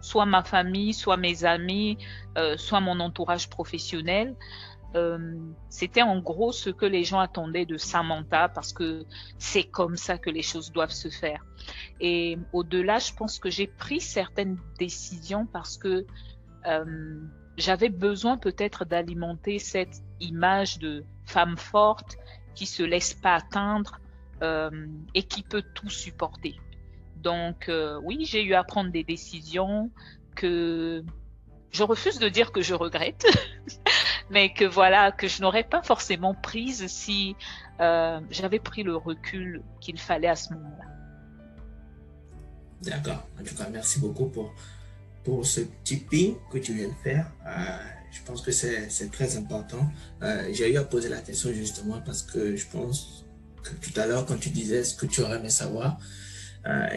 soit 0.00 0.26
ma 0.26 0.42
famille, 0.42 0.92
soit 0.92 1.16
mes 1.16 1.44
amis, 1.44 1.98
euh, 2.36 2.56
soit 2.56 2.80
mon 2.80 2.98
entourage 2.98 3.48
professionnel. 3.48 4.34
Euh, 4.96 5.18
c'était 5.68 6.02
en 6.02 6.20
gros 6.20 6.52
ce 6.52 6.70
que 6.70 6.86
les 6.86 7.04
gens 7.04 7.18
attendaient 7.18 7.66
de 7.66 7.76
Samantha 7.76 8.48
parce 8.48 8.72
que 8.72 9.04
c'est 9.38 9.64
comme 9.64 9.96
ça 9.96 10.16
que 10.16 10.30
les 10.30 10.42
choses 10.42 10.72
doivent 10.72 10.90
se 10.90 11.08
faire. 11.08 11.44
Et 12.00 12.38
au-delà, 12.52 12.98
je 12.98 13.12
pense 13.12 13.38
que 13.38 13.50
j'ai 13.50 13.66
pris 13.66 14.00
certaines 14.00 14.58
décisions 14.78 15.46
parce 15.46 15.76
que 15.76 16.06
euh, 16.66 17.20
j'avais 17.58 17.90
besoin 17.90 18.38
peut-être 18.38 18.84
d'alimenter 18.86 19.58
cette 19.58 20.02
image 20.20 20.78
de 20.78 21.04
femme 21.26 21.58
forte 21.58 22.16
qui 22.54 22.64
se 22.64 22.82
laisse 22.82 23.12
pas 23.12 23.34
atteindre, 23.34 24.00
euh, 24.42 24.86
et 25.14 25.22
qui 25.22 25.42
peut 25.42 25.64
tout 25.74 25.90
supporter. 25.90 26.56
Donc 27.16 27.70
oui, 28.02 28.24
j'ai 28.24 28.44
eu 28.44 28.54
à 28.54 28.62
prendre 28.62 28.90
des 28.90 29.02
décisions 29.02 29.90
que 30.34 31.02
je 31.70 31.82
refuse 31.82 32.18
de 32.18 32.28
dire 32.28 32.52
que 32.52 32.60
je 32.60 32.74
regrette, 32.74 33.26
mais 34.30 34.52
que 34.52 34.64
voilà, 34.64 35.12
que 35.12 35.28
je 35.28 35.42
n'aurais 35.42 35.64
pas 35.64 35.82
forcément 35.82 36.34
prises 36.34 36.86
si 36.88 37.36
euh, 37.80 38.20
j'avais 38.30 38.58
pris 38.58 38.82
le 38.82 38.96
recul 38.96 39.62
qu'il 39.80 39.98
fallait 39.98 40.28
à 40.28 40.36
ce 40.36 40.52
moment-là. 40.54 40.84
D'accord. 42.82 43.26
En 43.40 43.44
tout 43.44 43.54
cas, 43.54 43.68
merci 43.70 44.00
beaucoup 44.00 44.26
pour, 44.26 44.52
pour 45.24 45.46
ce 45.46 45.60
petit 45.60 46.04
que 46.50 46.58
tu 46.58 46.74
viens 46.74 46.88
de 46.88 46.94
faire. 47.02 47.30
Euh, 47.46 47.50
je 48.10 48.22
pense 48.22 48.42
que 48.42 48.50
c'est 48.50 49.10
très 49.12 49.36
important. 49.36 49.90
Euh, 50.22 50.48
j'ai 50.52 50.72
eu 50.72 50.76
à 50.76 50.84
poser 50.84 51.08
la 51.08 51.20
question 51.20 51.52
justement 51.52 52.00
parce 52.00 52.22
que 52.22 52.56
je 52.56 52.66
pense 52.66 53.24
que 53.62 53.70
tout 53.74 53.98
à 53.98 54.06
l'heure, 54.06 54.26
quand 54.26 54.38
tu 54.38 54.50
disais 54.50 54.84
ce 54.84 54.94
que 54.94 55.06
tu 55.06 55.20
aurais 55.22 55.38
aimé 55.38 55.50
savoir, 55.50 55.98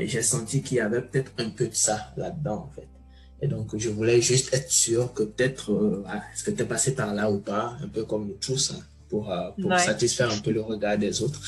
j'ai 0.01 0.23
senti 0.23 0.63
qu'il 0.63 0.77
y 0.77 0.79
avait 0.79 1.01
peut-être 1.01 1.31
un 1.37 1.51
peu 1.51 1.67
de 1.67 1.75
ça 1.75 2.11
là-dedans, 2.17 2.67
en 2.67 2.71
fait. 2.71 2.87
Et 3.41 3.47
donc, 3.47 3.75
je 3.77 3.89
voulais 3.89 4.21
juste 4.21 4.53
être 4.53 4.71
sûr 4.71 5.13
que 5.13 5.23
peut-être, 5.23 5.71
euh, 5.71 6.03
est-ce 6.33 6.43
que 6.43 6.51
tu 6.51 6.61
es 6.61 6.65
passé 6.65 6.93
par 6.93 7.13
là 7.13 7.31
ou 7.31 7.39
pas, 7.39 7.77
un 7.81 7.87
peu 7.87 8.03
comme 8.03 8.27
nous 8.27 8.37
tous, 8.39 8.71
hein, 8.71 8.83
pour, 9.09 9.31
euh, 9.31 9.49
pour 9.59 9.77
satisfaire 9.77 10.31
un 10.31 10.37
peu 10.37 10.51
le 10.51 10.61
regard 10.61 10.97
des 10.97 11.21
autres. 11.21 11.41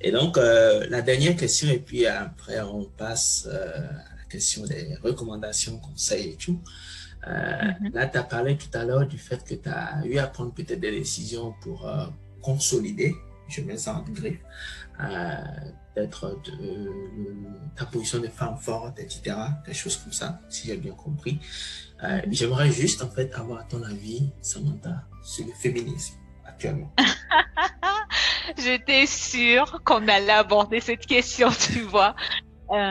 Et 0.00 0.12
donc, 0.12 0.38
euh, 0.38 0.86
la 0.88 1.02
dernière 1.02 1.36
question, 1.36 1.68
et 1.68 1.78
puis 1.78 2.06
après, 2.06 2.60
on 2.60 2.84
passe 2.84 3.46
euh, 3.50 3.78
à 3.78 4.16
la 4.16 4.24
question 4.30 4.64
des 4.64 4.96
recommandations, 5.02 5.78
conseils 5.78 6.30
et 6.30 6.36
tout. 6.36 6.60
Mm-hmm. 7.26 7.92
Là, 7.92 8.06
tu 8.06 8.16
as 8.16 8.22
parlé 8.22 8.56
tout 8.56 8.78
à 8.78 8.84
l'heure 8.84 9.06
du 9.06 9.18
fait 9.18 9.44
que 9.44 9.54
tu 9.54 9.68
as 9.68 10.00
eu 10.06 10.16
à 10.16 10.26
prendre 10.26 10.54
peut-être 10.54 10.80
des 10.80 10.92
décisions 10.92 11.52
pour 11.60 11.86
consolider, 12.40 13.14
je 13.46 13.60
mets 13.60 13.76
ça 13.76 13.96
en 13.96 14.10
griffe, 14.10 14.38
peut-être 16.06 16.36
ta 17.76 17.86
position 17.86 18.18
de 18.20 18.28
femme 18.28 18.56
forte, 18.56 18.98
etc. 18.98 19.36
Des 19.66 19.74
choses 19.74 19.96
comme 19.96 20.12
ça, 20.12 20.40
si 20.48 20.68
j'ai 20.68 20.76
bien 20.76 20.92
compris. 20.92 21.40
Mm-hmm. 22.02 22.24
J'aimerais 22.30 22.70
juste, 22.70 23.02
en 23.02 23.10
fait, 23.10 23.32
avoir 23.34 23.66
ton 23.68 23.82
avis, 23.82 24.30
Samantha, 24.40 25.04
sur 25.22 25.46
le 25.46 25.52
féminisme 25.52 26.14
actuellement. 26.44 26.92
J'étais 28.58 29.06
sûre 29.06 29.80
qu'on 29.84 30.06
allait 30.08 30.32
aborder 30.32 30.80
cette 30.80 31.06
question, 31.06 31.48
tu 31.50 31.82
vois. 31.82 32.14
Euh, 32.70 32.90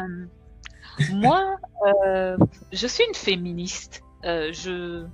moi, 1.12 1.58
euh, 1.86 2.38
je 2.72 2.88
suis 2.88 3.04
une 3.06 3.16
féministe. 3.16 4.04
Euh, 4.26 4.52
je, 4.52 5.06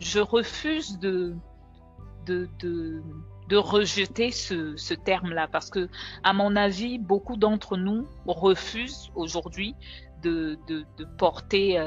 je 0.00 0.20
refuse 0.20 0.98
de, 0.98 1.34
de, 2.26 2.48
de 3.48 3.56
rejeter 3.56 4.30
ce, 4.30 4.76
ce 4.76 4.94
terme-là 4.94 5.48
parce 5.48 5.70
que, 5.70 5.88
à 6.22 6.32
mon 6.32 6.56
avis, 6.56 6.98
beaucoup 6.98 7.36
d'entre 7.36 7.76
nous 7.76 8.06
refusent 8.26 9.10
aujourd'hui 9.14 9.74
de, 10.22 10.58
de, 10.68 10.84
de, 10.98 11.04
porter 11.04 11.78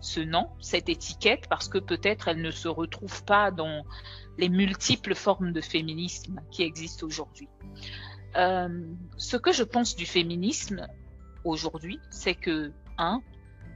ce 0.00 0.20
nom, 0.20 0.48
cette 0.60 0.88
étiquette, 0.88 1.48
parce 1.48 1.68
que 1.68 1.78
peut-être 1.78 2.28
elle 2.28 2.42
ne 2.42 2.50
se 2.50 2.68
retrouve 2.68 3.24
pas 3.24 3.50
dans 3.50 3.84
les 4.38 4.48
multiples 4.48 5.14
formes 5.14 5.52
de 5.52 5.60
féminisme 5.60 6.40
qui 6.50 6.62
existent 6.62 7.06
aujourd'hui. 7.06 7.48
Euh, 8.36 8.68
ce 9.16 9.36
que 9.36 9.52
je 9.52 9.62
pense 9.62 9.96
du 9.96 10.06
féminisme 10.06 10.86
aujourd'hui, 11.44 11.98
c'est 12.10 12.34
que, 12.34 12.72
un, 12.98 13.20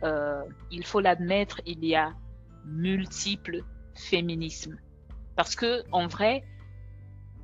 euh, 0.05 0.43
il 0.70 0.85
faut 0.85 1.01
l'admettre, 1.01 1.61
il 1.66 1.85
y 1.85 1.95
a 1.95 2.12
multiples 2.64 3.62
féminismes. 3.95 4.76
Parce 5.37 5.55
que, 5.55 5.83
en 5.93 6.09
vrai, 6.09 6.45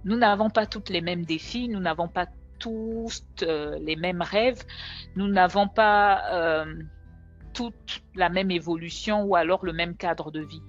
nous 0.05 0.17
n'avons 0.17 0.51
pas 0.51 0.67
toutes 0.67 0.91
les 0.91 1.01
mêmes 1.01 1.25
défis, 1.25 1.69
nous 1.69 1.81
n'avons 1.81 2.09
pas 2.09 2.27
tous 2.59 3.25
euh, 3.43 3.79
les 3.81 3.97
mêmes 3.97 4.23
rêves, 4.23 4.63
nous 5.17 5.29
n'avons 5.29 5.69
pas 5.69 6.23
euh, 6.33 6.75
toute 7.53 8.03
la 8.15 8.29
même 8.29 8.51
évolution 8.51 9.25
ou 9.25 9.37
alors 9.37 9.65
le 9.65 9.73
même 9.73 9.97
cadre 9.97 10.31
de 10.31 10.41
vie. 10.41 10.63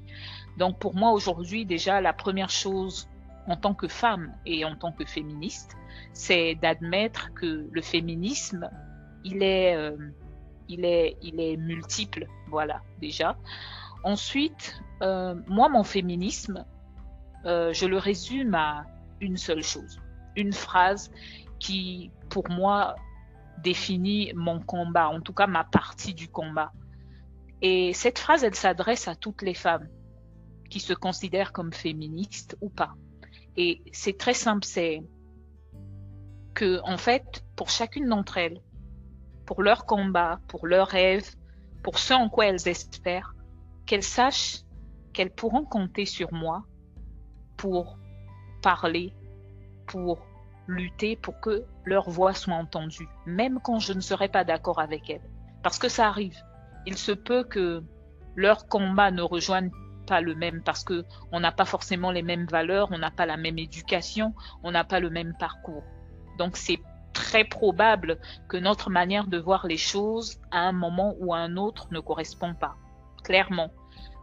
Donc 0.57 0.79
pour 0.79 0.95
moi 0.95 1.11
aujourd'hui 1.11 1.65
déjà 1.65 2.01
la 2.01 2.13
première 2.13 2.49
chose 2.49 3.09
en 3.47 3.55
tant 3.55 3.73
que 3.73 3.87
femme 3.87 4.33
et 4.45 4.65
en 4.65 4.75
tant 4.75 4.91
que 4.91 5.05
féministe, 5.05 5.77
c'est 6.13 6.55
d'admettre 6.55 7.33
que 7.33 7.67
le 7.71 7.81
féminisme, 7.81 8.69
il 9.23 9.43
est, 9.43 9.75
euh, 9.75 9.95
il 10.67 10.83
est, 10.85 11.17
il 11.21 11.39
est 11.39 11.57
multiple, 11.57 12.27
voilà 12.49 12.81
déjà. 12.99 13.37
Ensuite, 14.03 14.81
moi 15.01 15.69
mon 15.69 15.83
féminisme, 15.83 16.65
je 17.43 17.85
le 17.85 17.97
résume 17.97 18.53
à 18.53 18.85
une 19.21 19.37
seule 19.37 19.63
chose, 19.63 20.01
une 20.35 20.53
phrase 20.53 21.11
qui 21.59 22.11
pour 22.29 22.49
moi 22.49 22.95
définit 23.63 24.33
mon 24.35 24.59
combat, 24.59 25.09
en 25.09 25.21
tout 25.21 25.33
cas 25.33 25.47
ma 25.47 25.63
partie 25.63 26.13
du 26.13 26.27
combat. 26.27 26.71
Et 27.61 27.93
cette 27.93 28.19
phrase, 28.19 28.43
elle 28.43 28.55
s'adresse 28.55 29.07
à 29.07 29.15
toutes 29.15 29.41
les 29.41 29.53
femmes 29.53 29.87
qui 30.69 30.79
se 30.79 30.93
considèrent 30.93 31.53
comme 31.53 31.73
féministes 31.73 32.57
ou 32.61 32.69
pas. 32.69 32.95
Et 33.57 33.81
c'est 33.93 34.17
très 34.17 34.33
simple, 34.33 34.65
c'est 34.65 35.01
que, 36.53 36.81
en 36.83 36.97
fait, 36.97 37.43
pour 37.55 37.69
chacune 37.69 38.07
d'entre 38.07 38.37
elles, 38.37 38.61
pour 39.45 39.61
leur 39.61 39.85
combat, 39.85 40.39
pour 40.47 40.67
leurs 40.67 40.87
rêves, 40.87 41.35
pour 41.83 41.99
ce 41.99 42.13
en 42.13 42.29
quoi 42.29 42.47
elles 42.47 42.67
espèrent, 42.67 43.35
qu'elles 43.85 44.03
sachent 44.03 44.61
qu'elles 45.13 45.33
pourront 45.33 45.63
compter 45.63 46.05
sur 46.05 46.33
moi 46.33 46.65
pour 47.55 47.97
parler, 48.65 49.13
pour 49.85 50.25
lutter, 50.65 51.15
pour 51.15 51.39
que 51.39 51.63
leur 51.83 52.09
voix 52.09 52.33
soit 52.33 52.55
entendue, 52.55 53.07
même 53.27 53.59
quand 53.63 53.77
je 53.77 53.93
ne 53.93 54.01
serai 54.01 54.27
pas 54.27 54.43
d'accord 54.43 54.79
avec 54.79 55.07
elles. 55.07 55.29
Parce 55.61 55.77
que 55.77 55.87
ça 55.87 56.07
arrive. 56.07 56.39
Il 56.87 56.97
se 56.97 57.11
peut 57.11 57.43
que 57.43 57.83
leur 58.35 58.67
combat 58.67 59.11
ne 59.11 59.21
rejoigne 59.21 59.69
pas 60.07 60.19
le 60.19 60.33
même 60.33 60.63
parce 60.63 60.83
que 60.83 61.05
on 61.31 61.39
n'a 61.41 61.51
pas 61.51 61.65
forcément 61.65 62.09
les 62.09 62.23
mêmes 62.23 62.47
valeurs, 62.47 62.89
on 62.91 62.97
n'a 62.97 63.11
pas 63.11 63.27
la 63.27 63.37
même 63.37 63.59
éducation, 63.59 64.33
on 64.63 64.71
n'a 64.71 64.83
pas 64.83 64.99
le 64.99 65.11
même 65.11 65.35
parcours. 65.39 65.83
Donc 66.39 66.57
c'est 66.57 66.81
très 67.13 67.43
probable 67.43 68.17
que 68.49 68.57
notre 68.57 68.89
manière 68.89 69.27
de 69.27 69.37
voir 69.37 69.67
les 69.67 69.77
choses 69.77 70.39
à 70.49 70.61
un 70.61 70.71
moment 70.71 71.13
ou 71.19 71.35
à 71.35 71.37
un 71.37 71.55
autre 71.55 71.87
ne 71.91 71.99
correspond 71.99 72.55
pas, 72.55 72.75
clairement. 73.23 73.69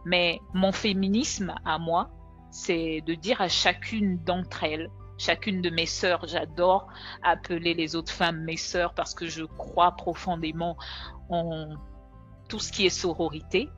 Mais 0.03 0.41
mon 0.53 0.73
féminisme 0.73 1.55
à 1.63 1.79
moi, 1.79 2.09
c'est 2.53 3.01
de 3.01 3.13
dire 3.15 3.41
à 3.41 3.49
chacune 3.49 4.17
d'entre 4.23 4.63
elles, 4.63 4.89
chacune 5.17 5.61
de 5.61 5.69
mes 5.69 5.85
sœurs, 5.85 6.25
j'adore 6.27 6.87
appeler 7.21 7.73
les 7.73 7.95
autres 7.95 8.13
femmes 8.13 8.43
mes 8.43 8.57
sœurs 8.57 8.93
parce 8.93 9.13
que 9.13 9.27
je 9.27 9.43
crois 9.43 9.91
profondément 9.91 10.77
en 11.29 11.75
tout 12.47 12.59
ce 12.59 12.71
qui 12.71 12.85
est 12.85 12.89
sororité, 12.89 13.69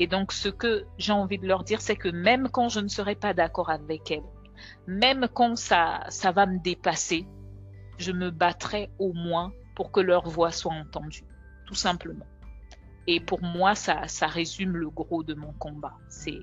et 0.00 0.06
donc, 0.06 0.32
ce 0.32 0.48
que 0.48 0.86
j'ai 0.96 1.12
envie 1.12 1.38
de 1.38 1.46
leur 1.46 1.62
dire, 1.62 1.82
c'est 1.82 1.94
que 1.94 2.08
même 2.08 2.48
quand 2.48 2.70
je 2.70 2.80
ne 2.80 2.88
serai 2.88 3.14
pas 3.14 3.34
d'accord 3.34 3.68
avec 3.68 4.10
elles, 4.10 4.24
même 4.86 5.28
quand 5.32 5.56
ça, 5.56 6.06
ça 6.08 6.32
va 6.32 6.46
me 6.46 6.58
dépasser, 6.58 7.26
je 7.98 8.10
me 8.10 8.30
battrai 8.30 8.90
au 8.98 9.12
moins 9.12 9.52
pour 9.76 9.92
que 9.92 10.00
leur 10.00 10.26
voix 10.26 10.52
soit 10.52 10.72
entendue, 10.72 11.26
tout 11.66 11.74
simplement. 11.74 12.24
Et 13.06 13.20
pour 13.20 13.42
moi, 13.42 13.74
ça, 13.74 14.08
ça 14.08 14.26
résume 14.26 14.74
le 14.74 14.88
gros 14.88 15.22
de 15.22 15.34
mon 15.34 15.52
combat. 15.52 15.92
C'est, 16.08 16.40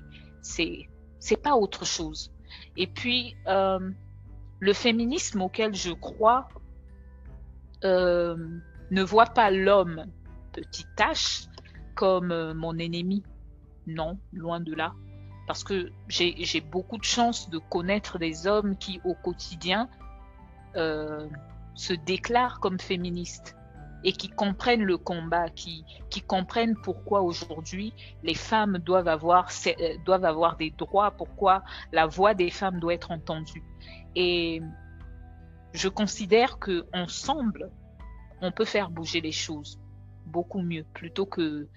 c'est, 1.18 1.36
pas 1.36 1.54
autre 1.54 1.84
chose. 1.84 2.32
Et 2.76 2.86
puis, 2.86 3.36
euh, 3.46 3.90
le 4.60 4.72
féminisme 4.72 5.42
auquel 5.42 5.74
je 5.74 5.92
crois 5.92 6.48
euh, 7.84 8.36
ne 8.90 9.02
voit 9.02 9.26
pas 9.26 9.50
l'homme, 9.50 10.06
petite 10.52 10.88
tâche, 10.96 11.46
comme 11.94 12.32
euh, 12.32 12.54
mon 12.54 12.78
ennemi. 12.78 13.22
Non, 13.86 14.18
loin 14.32 14.60
de 14.60 14.74
là. 14.74 14.92
Parce 15.46 15.64
que 15.64 15.90
j'ai 16.08 16.60
beaucoup 16.60 16.98
de 16.98 17.04
chance 17.04 17.48
de 17.48 17.58
connaître 17.58 18.18
des 18.18 18.46
hommes 18.46 18.76
qui, 18.76 19.00
au 19.04 19.14
quotidien, 19.14 19.88
se 20.74 21.94
déclarent 22.04 22.60
comme 22.60 22.78
féministes 22.78 23.57
et 24.04 24.12
qui 24.12 24.28
comprennent 24.28 24.84
le 24.84 24.96
combat, 24.96 25.48
qui, 25.48 25.84
qui 26.10 26.20
comprennent 26.20 26.76
pourquoi 26.76 27.22
aujourd'hui 27.22 27.92
les 28.22 28.34
femmes 28.34 28.78
doivent 28.78 29.08
avoir, 29.08 29.48
euh, 29.66 29.96
doivent 30.04 30.24
avoir 30.24 30.56
des 30.56 30.70
droits, 30.70 31.10
pourquoi 31.10 31.64
la 31.92 32.06
voix 32.06 32.34
des 32.34 32.50
femmes 32.50 32.78
doit 32.80 32.94
être 32.94 33.10
entendue. 33.10 33.64
Et 34.14 34.62
je 35.72 35.88
considère 35.88 36.58
que 36.58 36.86
ensemble, 36.92 37.70
on 38.40 38.52
peut 38.52 38.64
faire 38.64 38.90
bouger 38.90 39.20
les 39.20 39.32
choses 39.32 39.80
beaucoup 40.26 40.60
mieux, 40.60 40.84
plutôt 40.94 41.26
que 41.26 41.68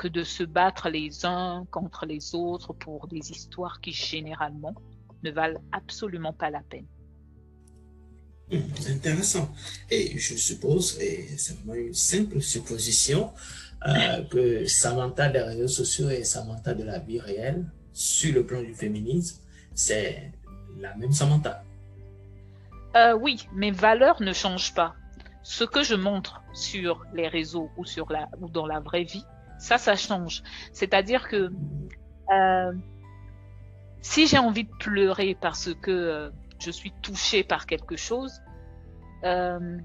que 0.00 0.08
de 0.08 0.22
se 0.22 0.44
battre 0.44 0.88
les 0.88 1.26
uns 1.26 1.66
contre 1.70 2.06
les 2.06 2.34
autres 2.34 2.72
pour 2.72 3.06
des 3.06 3.32
histoires 3.32 3.82
qui 3.82 3.92
généralement 3.92 4.74
ne 5.22 5.30
valent 5.30 5.60
absolument 5.72 6.32
pas 6.32 6.48
la 6.48 6.62
peine. 6.62 6.86
Hmm, 8.50 8.58
intéressant. 8.88 9.54
Et 9.90 10.18
je 10.18 10.34
suppose, 10.34 10.98
et 11.00 11.28
c'est 11.36 11.56
vraiment 11.58 11.74
une 11.74 11.94
simple 11.94 12.40
supposition, 12.40 13.30
euh, 13.86 14.24
que 14.24 14.66
Samantha 14.66 15.28
des 15.28 15.40
réseaux 15.40 15.68
sociaux 15.68 16.10
et 16.10 16.24
Samantha 16.24 16.74
de 16.74 16.82
la 16.82 16.98
vie 16.98 17.20
réelle, 17.20 17.64
sur 17.92 18.34
le 18.34 18.44
plan 18.44 18.60
du 18.60 18.74
féminisme, 18.74 19.40
c'est 19.74 20.32
la 20.78 20.96
même 20.96 21.12
Samantha. 21.12 21.62
Euh, 22.96 23.14
oui, 23.14 23.46
mes 23.54 23.70
valeurs 23.70 24.20
ne 24.20 24.32
changent 24.32 24.74
pas. 24.74 24.94
Ce 25.42 25.64
que 25.64 25.82
je 25.84 25.94
montre 25.94 26.42
sur 26.52 27.04
les 27.14 27.28
réseaux 27.28 27.70
ou, 27.76 27.84
dans 28.48 28.66
la 28.66 28.80
vraie 28.80 29.04
vie, 29.04 29.24
ça, 29.58 29.78
ça 29.78 29.94
change. 29.94 30.42
C'est-à-dire 30.72 31.28
que 31.28 31.50
euh, 32.32 32.72
si 34.02 34.26
j'ai 34.26 34.38
envie 34.38 34.64
de 34.64 34.74
pleurer 34.80 35.36
parce 35.40 35.70
que 35.80 36.32
je 36.60 36.70
suis 36.70 36.92
touchée 37.02 37.42
par 37.42 37.66
quelque 37.66 37.96
chose, 37.96 38.40
euh, 39.24 39.78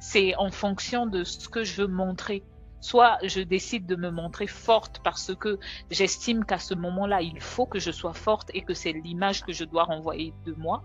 c'est 0.00 0.34
en 0.36 0.50
fonction 0.50 1.06
de 1.06 1.24
ce 1.24 1.48
que 1.48 1.64
je 1.64 1.82
veux 1.82 1.88
montrer. 1.88 2.42
Soit 2.80 3.18
je 3.22 3.40
décide 3.40 3.86
de 3.86 3.94
me 3.94 4.10
montrer 4.10 4.46
forte 4.46 5.00
parce 5.04 5.34
que 5.34 5.58
j'estime 5.90 6.44
qu'à 6.44 6.58
ce 6.58 6.74
moment-là, 6.74 7.20
il 7.20 7.40
faut 7.40 7.66
que 7.66 7.78
je 7.78 7.90
sois 7.90 8.14
forte 8.14 8.50
et 8.54 8.62
que 8.62 8.72
c'est 8.72 8.92
l'image 8.92 9.44
que 9.44 9.52
je 9.52 9.64
dois 9.64 9.84
renvoyer 9.84 10.32
de 10.46 10.54
moi. 10.54 10.82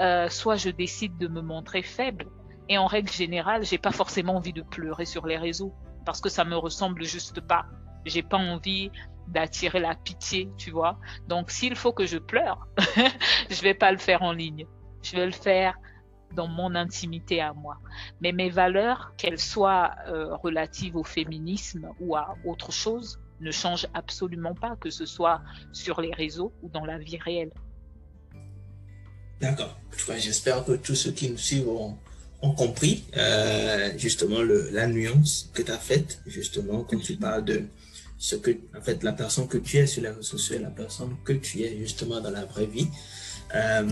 Euh, 0.00 0.28
soit 0.28 0.56
je 0.56 0.70
décide 0.70 1.18
de 1.18 1.28
me 1.28 1.42
montrer 1.42 1.82
faible. 1.82 2.26
Et 2.70 2.78
en 2.78 2.86
règle 2.86 3.12
générale, 3.12 3.64
j'ai 3.64 3.76
pas 3.76 3.92
forcément 3.92 4.36
envie 4.36 4.54
de 4.54 4.62
pleurer 4.62 5.04
sur 5.04 5.26
les 5.26 5.36
réseaux 5.36 5.74
parce 6.06 6.22
que 6.22 6.30
ça 6.30 6.44
me 6.44 6.56
ressemble 6.56 7.04
juste 7.04 7.42
pas. 7.42 7.66
J'ai 8.06 8.22
pas 8.22 8.38
envie 8.38 8.90
d'attirer 9.28 9.80
la 9.80 9.94
pitié, 9.94 10.50
tu 10.56 10.70
vois. 10.70 10.98
Donc 11.28 11.50
s'il 11.50 11.76
faut 11.76 11.92
que 11.92 12.06
je 12.06 12.18
pleure, 12.18 12.66
je 13.50 13.62
vais 13.62 13.74
pas 13.74 13.92
le 13.92 13.98
faire 13.98 14.22
en 14.22 14.32
ligne. 14.32 14.66
Je 15.02 15.16
vais 15.16 15.26
le 15.26 15.32
faire 15.32 15.74
dans 16.34 16.48
mon 16.48 16.74
intimité 16.74 17.40
à 17.40 17.52
moi. 17.52 17.78
Mais 18.20 18.32
mes 18.32 18.50
valeurs, 18.50 19.14
qu'elles 19.16 19.38
soient 19.38 19.92
euh, 20.08 20.34
relatives 20.36 20.96
au 20.96 21.04
féminisme 21.04 21.88
ou 22.00 22.16
à 22.16 22.36
autre 22.44 22.72
chose, 22.72 23.20
ne 23.40 23.50
changent 23.50 23.86
absolument 23.94 24.54
pas, 24.54 24.76
que 24.76 24.90
ce 24.90 25.06
soit 25.06 25.40
sur 25.72 26.00
les 26.00 26.12
réseaux 26.12 26.52
ou 26.62 26.68
dans 26.68 26.84
la 26.84 26.98
vie 26.98 27.18
réelle. 27.18 27.52
D'accord. 29.40 29.78
J'espère 30.16 30.64
que 30.64 30.72
tous 30.72 30.94
ceux 30.94 31.12
qui 31.12 31.30
nous 31.30 31.38
suivent 31.38 31.68
ont, 31.68 31.96
compris 32.56 33.04
euh, 33.16 33.96
justement 33.96 34.40
la 34.42 34.86
nuance 34.86 35.50
que 35.54 35.62
tu 35.62 35.72
as 35.72 35.78
faite, 35.78 36.20
justement, 36.26 36.84
quand 36.84 36.98
tu 36.98 37.16
parles 37.16 37.44
de 37.44 37.64
ce 38.16 38.36
que, 38.36 38.50
en 38.76 38.80
fait, 38.80 39.02
la 39.02 39.12
personne 39.12 39.48
que 39.48 39.58
tu 39.58 39.78
es 39.78 39.86
sur 39.86 40.02
les 40.02 40.08
réseaux 40.08 40.22
sociaux 40.22 40.56
et 40.56 40.60
la 40.60 40.70
personne 40.70 41.16
que 41.24 41.32
tu 41.32 41.62
es 41.62 41.76
justement 41.78 42.20
dans 42.20 42.30
la 42.30 42.44
vraie 42.44 42.66
vie. 42.66 42.88
Euh, 43.54 43.88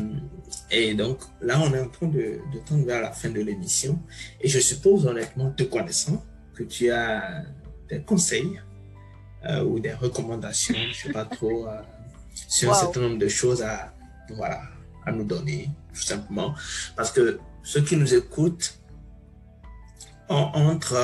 et 0.71 0.95
donc 0.95 1.21
là, 1.41 1.61
on 1.61 1.73
est 1.75 1.81
en 1.81 1.89
train 1.89 2.07
de, 2.07 2.39
de 2.53 2.59
tendre 2.67 2.87
vers 2.87 3.01
la 3.01 3.13
fin 3.13 3.31
de 3.31 3.41
l'émission. 3.41 3.99
Et 4.41 4.49
je 4.49 4.59
suppose, 4.61 5.07
honnêtement, 5.07 5.51
te 5.51 5.65
connaissant, 5.65 6.25
que 6.55 6.63
tu 6.65 6.91
as 6.91 7.45
des 7.89 8.03
conseils 8.03 8.61
euh, 9.47 9.63
ou 9.65 9.81
des 9.81 9.93
recommandations, 9.93 10.75
je 10.75 10.89
ne 10.89 10.95
sais 10.95 11.13
pas 11.13 11.25
trop, 11.25 11.67
euh, 11.67 11.81
sur 12.49 12.71
un 12.71 12.75
certain 12.75 13.01
nombre 13.01 13.19
de 13.19 13.29
choses 13.29 13.63
à, 13.63 13.93
voilà, 14.31 14.63
à 15.05 15.13
nous 15.13 15.25
donner, 15.25 15.69
tout 15.93 16.03
simplement. 16.03 16.55
Parce 16.97 17.11
que 17.11 17.39
ceux 17.63 17.83
qui 17.83 17.97
nous 17.97 18.15
écoutent 18.15 18.79
ont 20.29 20.51
entre 20.55 20.97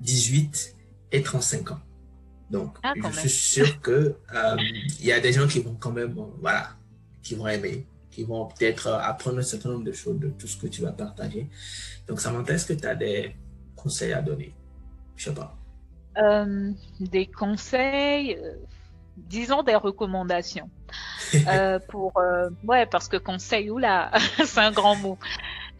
18 0.00 0.76
et 1.12 1.22
35 1.22 1.72
ans. 1.72 1.80
Donc, 2.50 2.76
ah, 2.82 2.94
je 3.10 3.20
suis 3.20 3.28
sûr 3.28 3.80
que 3.80 4.16
il 4.98 5.06
y 5.06 5.12
a 5.12 5.20
des 5.20 5.32
gens 5.32 5.46
qui 5.46 5.60
vont 5.60 5.76
quand 5.78 5.92
même, 5.92 6.16
voilà, 6.40 6.70
qui 7.22 7.36
vont 7.36 7.46
aimer, 7.46 7.86
qui 8.10 8.24
vont 8.24 8.46
peut-être 8.46 8.88
euh, 8.88 8.98
apprendre 8.98 9.38
un 9.38 9.42
certain 9.42 9.70
nombre 9.70 9.84
de 9.84 9.92
choses 9.92 10.18
de 10.18 10.28
tout 10.30 10.46
ce 10.46 10.56
que 10.56 10.66
tu 10.66 10.82
vas 10.82 10.92
partager. 10.92 11.48
Donc, 12.06 12.20
Samantha, 12.20 12.54
est-ce 12.54 12.66
que 12.66 12.72
tu 12.72 12.86
as 12.86 12.94
des 12.94 13.36
conseils 13.76 14.12
à 14.12 14.20
donner 14.20 14.54
Je 15.16 15.24
sais 15.24 15.34
pas. 15.34 15.56
Euh, 16.18 16.72
des 16.98 17.26
conseils, 17.26 18.36
euh, 18.36 18.54
disons 19.16 19.62
des 19.62 19.76
recommandations. 19.76 20.68
pour, 21.88 22.12
ouais, 22.64 22.86
parce 22.86 23.06
que 23.06 23.16
conseil, 23.16 23.70
oula, 23.70 24.10
c'est 24.44 24.58
un 24.58 24.72
grand 24.72 24.96
mot. 24.96 25.18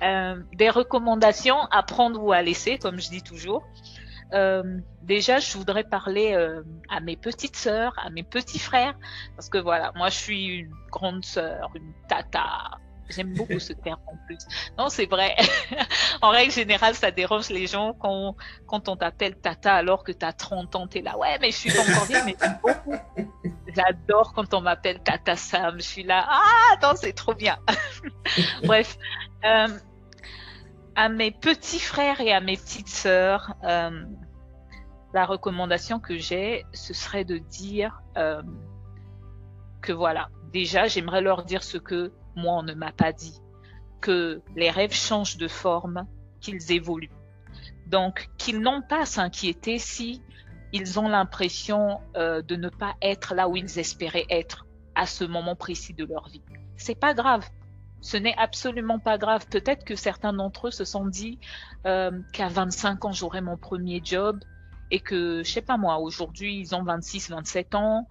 des 0.00 0.70
recommandations 0.70 1.60
à 1.72 1.82
prendre 1.82 2.22
ou 2.22 2.32
à 2.32 2.42
laisser, 2.42 2.78
comme 2.78 3.00
je 3.00 3.10
dis 3.10 3.22
toujours. 3.22 3.66
Euh, 4.33 4.78
déjà, 5.03 5.39
je 5.39 5.57
voudrais 5.57 5.85
parler 5.85 6.35
euh, 6.35 6.62
à 6.89 7.01
mes 7.01 7.16
petites 7.16 7.57
sœurs, 7.57 7.95
à 7.99 8.11
mes 8.11 8.22
petits 8.22 8.59
frères, 8.59 8.95
parce 9.37 9.49
que 9.49 9.59
voilà, 9.59 9.93
moi, 9.97 10.09
je 10.09 10.16
suis 10.16 10.47
une 10.47 10.74
grande 10.91 11.24
sœur, 11.24 11.70
une 11.74 11.93
tata. 12.09 12.78
J'aime 13.09 13.35
beaucoup 13.35 13.59
ce 13.59 13.72
terme 13.72 14.01
en 14.07 14.16
plus. 14.26 14.39
Non, 14.78 14.89
c'est 14.89 15.07
vrai. 15.07 15.35
en 16.22 16.31
règle 16.31 16.53
générale, 16.53 16.95
ça 16.95 17.11
dérange 17.11 17.49
les 17.51 17.66
gens 17.66 17.93
quand, 17.95 18.37
quand 18.66 18.89
on 18.89 18.97
t'appelle 18.97 19.37
tata 19.37 19.74
alors 19.74 20.05
que 20.05 20.12
tu 20.12 20.24
as 20.24 20.33
30 20.33 20.76
ans. 20.76 20.87
Tu 20.87 20.99
es 20.99 21.03
là, 21.03 21.18
ouais, 21.18 21.39
mais 21.41 21.51
je 21.51 21.57
suis 21.57 21.72
pas 21.72 21.83
encore 21.83 22.05
vieille, 22.05 22.22
mais 22.24 22.37
beaucoup. 22.62 22.95
J'adore 23.74 24.33
quand 24.33 24.55
on 24.55 24.61
m'appelle 24.61 25.01
tata 25.01 25.37
Sam. 25.37 25.76
Je 25.78 25.85
suis 25.85 26.03
là, 26.05 26.24
ah, 26.28 26.74
attends, 26.74 26.97
c'est 26.97 27.12
trop 27.12 27.35
bien. 27.35 27.59
Bref. 28.64 28.97
Euh, 29.45 29.68
à 31.01 31.09
mes 31.09 31.30
petits 31.30 31.80
frères 31.80 32.20
et 32.20 32.30
à 32.30 32.42
mes 32.42 32.59
petites 32.59 32.90
sœurs, 32.90 33.55
euh, 33.64 34.05
la 35.14 35.24
recommandation 35.24 35.98
que 35.98 36.18
j'ai, 36.18 36.66
ce 36.74 36.92
serait 36.92 37.24
de 37.24 37.38
dire 37.38 38.03
euh, 38.18 38.42
que 39.80 39.94
voilà, 39.94 40.28
déjà, 40.53 40.88
j'aimerais 40.88 41.22
leur 41.22 41.46
dire 41.46 41.62
ce 41.62 41.78
que 41.78 42.12
moi, 42.36 42.53
on 42.59 42.62
ne 42.62 42.74
m'a 42.74 42.92
pas 42.92 43.14
dit, 43.14 43.40
que 44.03 44.42
les 44.57 44.68
rêves 44.68 44.92
changent 44.92 45.38
de 45.38 45.48
forme, 45.48 46.07
qu'ils 46.42 46.70
évoluent. 46.70 47.09
Donc, 47.86 48.28
qu'ils 48.36 48.61
n'ont 48.61 48.82
pas 48.82 49.01
à 49.01 49.07
s'inquiéter 49.07 49.78
si 49.78 50.20
ils 50.74 51.01
ont 51.01 51.09
l'impression 51.09 52.01
euh, 52.18 52.42
de 52.42 52.57
ne 52.57 52.68
pas 52.68 52.94
être 53.01 53.34
là 53.34 53.48
où 53.48 53.57
ils 53.57 53.78
espéraient 53.78 54.26
être 54.28 54.66
à 54.94 55.07
ce 55.07 55.24
moment 55.24 55.57
précis 55.57 55.94
de 55.94 56.05
leur 56.05 56.28
vie. 56.28 56.42
C'est 56.76 57.01
pas 57.01 57.14
grave. 57.14 57.48
Ce 58.01 58.16
n'est 58.16 58.36
absolument 58.36 58.98
pas 58.98 59.18
grave. 59.18 59.46
Peut-être 59.48 59.84
que 59.84 59.94
certains 59.94 60.32
d'entre 60.32 60.68
eux 60.68 60.70
se 60.70 60.84
sont 60.84 61.07
dit 61.07 61.38
euh, 61.86 62.11
qu'à 62.32 62.48
25 62.48 63.05
ans, 63.05 63.12
j'aurai 63.12 63.40
mon 63.40 63.57
premier 63.57 64.01
job 64.03 64.40
et 64.90 65.01
que, 65.01 65.42
je 65.44 65.51
sais 65.51 65.62
pas 65.62 65.76
moi, 65.76 65.98
aujourd'hui, 65.98 66.59
ils 66.59 66.74
ont 66.74 66.82
26, 66.82 67.30
27 67.30 67.74
ans, 67.74 68.09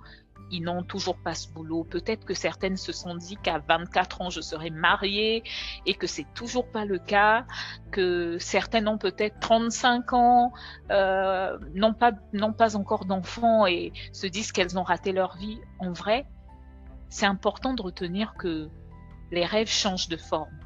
ils 0.52 0.62
n'ont 0.62 0.84
toujours 0.84 1.18
pas 1.18 1.34
ce 1.34 1.50
boulot. 1.50 1.84
Peut-être 1.84 2.26
que 2.26 2.34
certaines 2.34 2.78
se 2.78 2.92
sont 2.92 3.16
dit 3.16 3.38
qu'à 3.38 3.60
24 3.60 4.22
ans, 4.22 4.30
je 4.30 4.42
serai 4.42 4.70
mariée 4.70 5.44
et 5.86 5.94
que 5.94 6.08
c'est 6.08 6.26
toujours 6.34 6.72
pas 6.72 6.86
le 6.86 6.98
cas, 6.98 7.46
que 7.92 8.38
certaines 8.40 8.88
ont 8.88 8.98
peut-être 8.98 9.40
35 9.40 10.14
ans, 10.14 10.54
euh, 10.92 11.58
n'ont 11.74 11.94
pas, 11.94 12.12
n'ont 12.34 12.54
pas 12.54 12.76
encore 12.76 13.06
d'enfants 13.06 13.68
et 13.68 13.92
se 14.14 14.28
disent 14.28 14.52
qu'elles 14.52 14.78
ont 14.78 14.84
raté 14.84 15.12
leur 15.12 15.36
vie. 15.38 15.60
En 15.80 15.92
vrai, 15.92 16.26
c'est 17.10 17.26
important 17.26 17.74
de 17.74 17.82
retenir 17.82 18.34
que 18.36 18.70
les 19.32 19.46
rêves 19.46 19.70
changent 19.70 20.10
de 20.10 20.18
forme. 20.18 20.58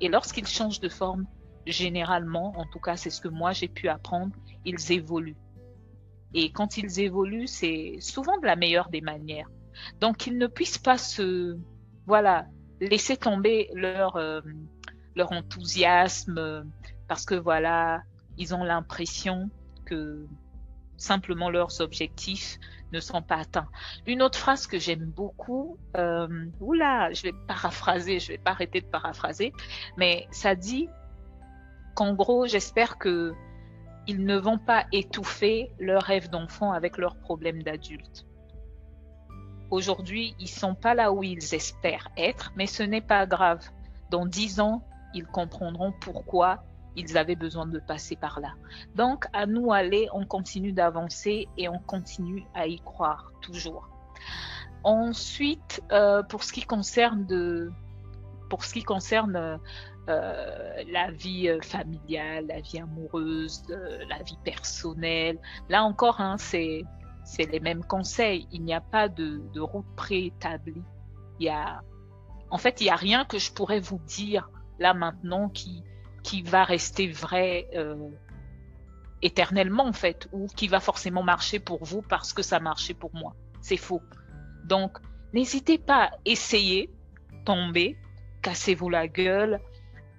Et 0.00 0.08
lorsqu'ils 0.08 0.46
changent 0.46 0.80
de 0.80 0.88
forme, 0.88 1.26
généralement, 1.66 2.52
en 2.56 2.66
tout 2.66 2.80
cas 2.80 2.96
c'est 2.96 3.10
ce 3.10 3.20
que 3.20 3.28
moi 3.28 3.52
j'ai 3.52 3.68
pu 3.68 3.88
apprendre, 3.88 4.34
ils 4.64 4.92
évoluent. 4.92 5.36
Et 6.34 6.50
quand 6.50 6.76
ils 6.76 7.00
évoluent, 7.00 7.46
c'est 7.46 7.96
souvent 8.00 8.38
de 8.38 8.46
la 8.46 8.56
meilleure 8.56 8.88
des 8.88 9.00
manières. 9.00 9.48
Donc 10.00 10.26
ils 10.26 10.38
ne 10.38 10.46
puissent 10.46 10.78
pas 10.78 10.98
se, 10.98 11.58
voilà, 12.06 12.46
laisser 12.80 13.16
tomber 13.16 13.70
leur, 13.74 14.16
euh, 14.16 14.40
leur 15.14 15.32
enthousiasme 15.32 16.64
parce 17.08 17.24
que 17.24 17.34
voilà, 17.34 18.02
ils 18.38 18.54
ont 18.54 18.64
l'impression 18.64 19.50
que 19.84 20.26
simplement 21.02 21.50
leurs 21.50 21.80
objectifs 21.80 22.58
ne 22.92 23.00
sont 23.00 23.22
pas 23.22 23.36
atteints. 23.36 23.68
Une 24.06 24.22
autre 24.22 24.38
phrase 24.38 24.66
que 24.66 24.78
j'aime 24.78 25.04
beaucoup, 25.04 25.76
euh, 25.96 26.46
oula, 26.60 27.12
je 27.12 27.22
vais 27.22 27.32
paraphraser, 27.48 28.20
je 28.20 28.28
vais 28.28 28.38
pas 28.38 28.52
arrêter 28.52 28.80
de 28.80 28.86
paraphraser, 28.86 29.52
mais 29.96 30.28
ça 30.30 30.54
dit 30.54 30.88
qu'en 31.94 32.14
gros, 32.14 32.46
j'espère 32.46 32.98
que 32.98 33.34
ils 34.06 34.24
ne 34.24 34.36
vont 34.36 34.58
pas 34.58 34.86
étouffer 34.92 35.70
leurs 35.78 36.02
rêves 36.02 36.28
d'enfant 36.28 36.72
avec 36.72 36.98
leurs 36.98 37.16
problèmes 37.16 37.62
d'adultes. 37.62 38.26
Aujourd'hui, 39.70 40.34
ils 40.38 40.48
sont 40.48 40.74
pas 40.74 40.94
là 40.94 41.12
où 41.12 41.22
ils 41.22 41.54
espèrent 41.54 42.08
être, 42.16 42.52
mais 42.56 42.66
ce 42.66 42.82
n'est 42.82 43.00
pas 43.00 43.26
grave. 43.26 43.64
Dans 44.10 44.26
dix 44.26 44.60
ans, 44.60 44.84
ils 45.14 45.26
comprendront 45.26 45.92
pourquoi 46.00 46.64
ils 46.96 47.16
avaient 47.16 47.36
besoin 47.36 47.66
de 47.66 47.78
passer 47.78 48.16
par 48.16 48.40
là. 48.40 48.54
Donc, 48.94 49.26
à 49.32 49.46
nous 49.46 49.72
aller, 49.72 50.08
on 50.12 50.26
continue 50.26 50.72
d'avancer 50.72 51.48
et 51.56 51.68
on 51.68 51.78
continue 51.78 52.44
à 52.54 52.66
y 52.66 52.78
croire 52.80 53.32
toujours. 53.40 53.88
Ensuite, 54.84 55.82
euh, 55.92 56.22
pour 56.22 56.42
ce 56.42 56.52
qui 56.52 56.62
concerne 56.62 57.24
de, 57.26 57.70
pour 58.50 58.64
ce 58.64 58.74
qui 58.74 58.82
concerne 58.82 59.60
euh, 60.08 60.82
la 60.90 61.10
vie 61.12 61.48
euh, 61.48 61.60
familiale, 61.60 62.46
la 62.48 62.60
vie 62.60 62.80
amoureuse, 62.80 63.62
la 63.68 64.22
vie 64.22 64.38
personnelle, 64.44 65.38
là 65.68 65.84
encore, 65.84 66.20
hein, 66.20 66.36
c'est 66.36 66.84
les 67.38 67.60
mêmes 67.60 67.84
conseils. 67.84 68.48
Il 68.50 68.64
n'y 68.64 68.74
a 68.74 68.80
pas 68.80 69.08
de, 69.08 69.40
de 69.52 69.60
route 69.60 69.86
préétablie. 69.96 70.82
Il 71.38 71.46
y 71.46 71.48
a, 71.48 71.82
en 72.50 72.58
fait, 72.58 72.80
il 72.80 72.84
n'y 72.84 72.90
a 72.90 72.96
rien 72.96 73.24
que 73.24 73.38
je 73.38 73.52
pourrais 73.52 73.80
vous 73.80 74.00
dire 74.06 74.50
là 74.78 74.94
maintenant 74.94 75.48
qui 75.48 75.84
qui 76.22 76.42
va 76.42 76.64
rester 76.64 77.08
vrai 77.08 77.68
euh, 77.74 78.08
éternellement 79.22 79.86
en 79.86 79.92
fait, 79.92 80.28
ou 80.32 80.46
qui 80.46 80.68
va 80.68 80.80
forcément 80.80 81.22
marcher 81.22 81.58
pour 81.58 81.84
vous 81.84 82.02
parce 82.02 82.32
que 82.32 82.42
ça 82.42 82.60
marchait 82.60 82.94
pour 82.94 83.14
moi. 83.14 83.34
C'est 83.60 83.76
faux. 83.76 84.02
Donc, 84.64 84.98
n'hésitez 85.32 85.78
pas 85.78 86.04
à 86.04 86.10
essayer, 86.24 86.90
tomber, 87.44 87.96
cassez-vous 88.42 88.88
la 88.88 89.08
gueule. 89.08 89.60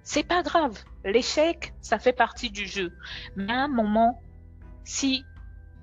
C'est 0.02 0.26
pas 0.26 0.42
grave. 0.42 0.78
L'échec, 1.04 1.74
ça 1.80 1.98
fait 1.98 2.12
partie 2.12 2.50
du 2.50 2.66
jeu. 2.66 2.92
Mais 3.36 3.52
à 3.52 3.64
un 3.64 3.68
moment, 3.68 4.22
si 4.84 5.24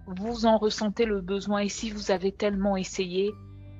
vous 0.05 0.45
en 0.45 0.57
ressentez 0.57 1.05
le 1.05 1.21
besoin 1.21 1.61
et 1.61 1.69
si 1.69 1.89
vous 1.89 2.11
avez 2.11 2.31
tellement 2.31 2.77
essayé, 2.77 3.31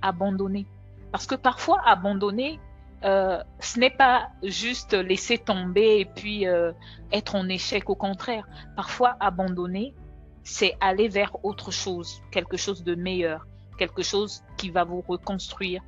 abandonnez. 0.02 0.66
Parce 1.12 1.28
que 1.28 1.36
parfois, 1.36 1.82
abandonner, 1.86 2.60
euh, 3.04 3.42
ce 3.60 3.80
n'est 3.80 3.90
pas 3.90 4.30
juste 4.44 4.94
laisser 4.94 5.38
tomber 5.38 6.00
et 6.00 6.06
puis 6.06 6.48
euh, 6.48 6.72
être 7.12 7.36
en 7.36 7.50
échec. 7.50 7.90
Au 7.90 7.96
contraire, 7.96 8.48
parfois 8.76 9.16
abandonner, 9.20 9.96
c'est 10.44 10.76
aller 10.80 11.08
vers 11.08 11.44
autre 11.44 11.72
chose, 11.72 12.22
quelque 12.32 12.58
chose 12.58 12.84
de 12.84 12.96
meilleur, 12.96 13.48
quelque 13.78 14.04
chose 14.04 14.44
qui 14.58 14.70
va 14.70 14.84
vous 14.84 15.02
reconstruire 15.08 15.82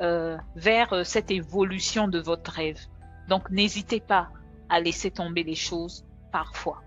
euh, 0.00 0.36
vers 0.56 1.06
cette 1.06 1.30
évolution 1.30 2.06
de 2.06 2.18
votre 2.18 2.50
rêve. 2.50 2.80
Donc, 3.28 3.50
n'hésitez 3.50 4.00
pas 4.00 4.28
à 4.68 4.80
laisser 4.80 5.10
tomber 5.10 5.44
les 5.44 5.54
choses 5.54 6.04
parfois. 6.32 6.82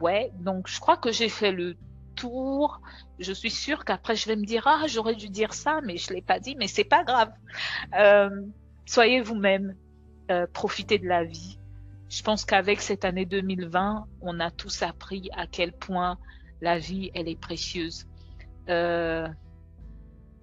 Ouais, 0.00 0.30
donc 0.40 0.68
je 0.68 0.78
crois 0.78 0.98
que 0.98 1.10
j'ai 1.10 1.30
fait 1.30 1.52
le 1.52 1.74
Je 3.18 3.32
suis 3.32 3.50
sûre 3.50 3.84
qu'après 3.84 4.16
je 4.16 4.28
vais 4.28 4.36
me 4.36 4.44
dire 4.44 4.66
ah 4.66 4.86
j'aurais 4.86 5.14
dû 5.14 5.28
dire 5.28 5.54
ça, 5.54 5.80
mais 5.82 5.96
je 5.96 6.12
l'ai 6.12 6.22
pas 6.22 6.40
dit, 6.40 6.56
mais 6.56 6.68
c'est 6.68 6.84
pas 6.84 7.04
grave. 7.04 7.32
Euh, 7.98 8.30
soyez 8.86 9.20
vous-même, 9.20 9.74
euh, 10.30 10.46
profitez 10.52 10.98
de 10.98 11.06
la 11.06 11.24
vie. 11.24 11.58
Je 12.08 12.22
pense 12.22 12.44
qu'avec 12.44 12.80
cette 12.80 13.04
année 13.04 13.24
2020, 13.24 14.06
on 14.20 14.40
a 14.40 14.50
tous 14.50 14.82
appris 14.82 15.30
à 15.36 15.46
quel 15.46 15.72
point 15.72 16.18
la 16.60 16.78
vie 16.78 17.10
elle 17.14 17.28
est 17.28 17.40
précieuse. 17.40 18.06
Euh, 18.68 19.26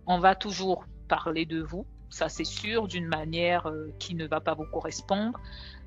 on 0.07 0.19
va 0.19 0.35
toujours 0.35 0.85
parler 1.07 1.45
de 1.45 1.61
vous, 1.61 1.85
ça 2.09 2.27
c'est 2.29 2.43
sûr, 2.43 2.87
d'une 2.87 3.07
manière 3.07 3.71
qui 3.99 4.15
ne 4.15 4.25
va 4.25 4.41
pas 4.41 4.55
vous 4.55 4.65
correspondre, 4.65 5.39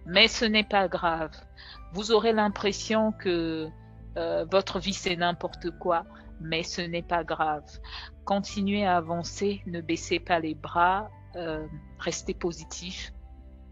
mais 0.07 0.29
ce 0.29 0.45
n'est 0.45 0.65
pas 0.65 0.89
grave. 0.89 1.33
Vous 1.93 2.13
aurez 2.13 2.33
l'impression 2.33 3.13
que 3.13 3.69
euh, 4.17 4.45
votre 4.51 4.79
vie 4.79 4.93
c'est 4.93 5.17
n'importe 5.17 5.71
quoi, 5.79 6.05
mais 6.41 6.63
ce 6.63 6.83
n'est 6.83 7.03
pas 7.03 7.25
grave. 7.25 7.65
Continuez 8.25 8.85
à 8.85 8.97
avancer, 8.97 9.63
ne 9.67 9.81
baissez 9.81 10.19
pas 10.19 10.39
les 10.39 10.55
bras, 10.55 11.09
euh, 11.37 11.67
restez 11.99 12.35
positif, 12.35 13.13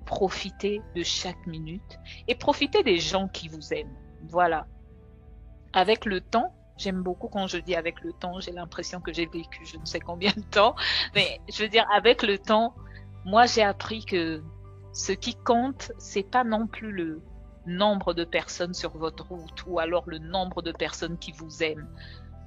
profitez 0.07 0.80
de 0.97 1.03
chaque 1.03 1.47
minute 1.47 1.99
et 2.26 2.34
profitez 2.34 2.82
des 2.82 2.99
gens 2.99 3.28
qui 3.28 3.49
vous 3.49 3.72
aiment. 3.72 3.97
Voilà. 4.28 4.66
Avec 5.72 6.05
le 6.05 6.20
temps, 6.20 6.55
j'aime 6.76 7.03
beaucoup 7.03 7.28
quand 7.28 7.47
je 7.47 7.59
dis 7.59 7.76
avec 7.76 8.01
le 8.01 8.12
temps, 8.12 8.41
j'ai 8.41 8.53
l'impression 8.53 9.01
que 9.01 9.12
j'ai 9.12 9.26
vécu 9.26 9.64
je 9.66 9.76
ne 9.76 9.84
sais 9.84 10.01
combien 10.01 10.32
de 10.36 10.43
temps, 10.43 10.74
mais 11.14 11.41
je 11.53 11.62
veux 11.62 11.68
dire 11.68 11.86
avec 11.95 12.22
le 12.22 12.38
temps, 12.38 12.74
moi 13.24 13.47
j'ai 13.47 13.62
appris 13.62 14.05
que 14.05 14.43
ce 14.93 15.12
qui 15.12 15.34
compte, 15.34 15.93
c'est 15.99 16.28
pas 16.28 16.45
non 16.45 16.66
plus 16.66 16.93
le 16.93 17.22
nombre 17.67 18.15
de 18.15 18.25
personnes 18.25 18.75
sur 18.75 18.97
votre 18.97 19.29
route 19.29 19.65
ou 19.67 19.79
alors 19.79 20.05
le 20.07 20.19
nombre 20.19 20.63
de 20.63 20.73
personnes 20.73 21.19
qui 21.19 21.33
vous 21.33 21.63
aiment. 21.63 21.89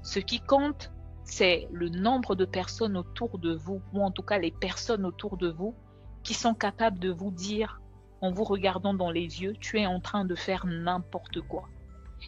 Ce 0.01 0.19
qui 0.19 0.39
compte, 0.39 0.91
c'est 1.23 1.67
le 1.71 1.89
nombre 1.89 2.35
de 2.35 2.45
personnes 2.45 2.97
autour 2.97 3.39
de 3.39 3.53
vous, 3.53 3.81
ou 3.93 4.03
en 4.03 4.11
tout 4.11 4.23
cas 4.23 4.37
les 4.37 4.51
personnes 4.51 5.05
autour 5.05 5.37
de 5.37 5.49
vous, 5.49 5.75
qui 6.23 6.33
sont 6.33 6.53
capables 6.53 6.99
de 6.99 7.11
vous 7.11 7.31
dire, 7.31 7.81
en 8.21 8.31
vous 8.31 8.43
regardant 8.43 8.93
dans 8.93 9.11
les 9.11 9.41
yeux, 9.41 9.53
tu 9.59 9.79
es 9.79 9.85
en 9.85 9.99
train 9.99 10.25
de 10.25 10.35
faire 10.35 10.65
n'importe 10.65 11.41
quoi. 11.41 11.67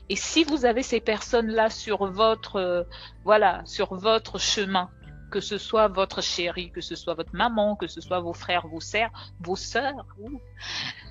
Et 0.09 0.15
si 0.15 0.43
vous 0.43 0.65
avez 0.65 0.83
ces 0.83 0.99
personnes-là 0.99 1.69
sur 1.69 2.05
votre, 2.11 2.57
euh, 2.57 2.83
voilà, 3.23 3.61
sur 3.65 3.95
votre 3.95 4.37
chemin, 4.37 4.89
que 5.31 5.39
ce 5.39 5.57
soit 5.57 5.87
votre 5.87 6.21
chérie, 6.21 6.71
que 6.71 6.81
ce 6.81 6.95
soit 6.95 7.13
votre 7.13 7.35
maman, 7.35 7.75
que 7.75 7.87
ce 7.87 8.01
soit 8.01 8.19
vos 8.19 8.33
frères, 8.33 8.67
vos 8.67 8.79
sœurs, 8.79 9.11
vos 9.39 9.55
sœurs, 9.55 10.05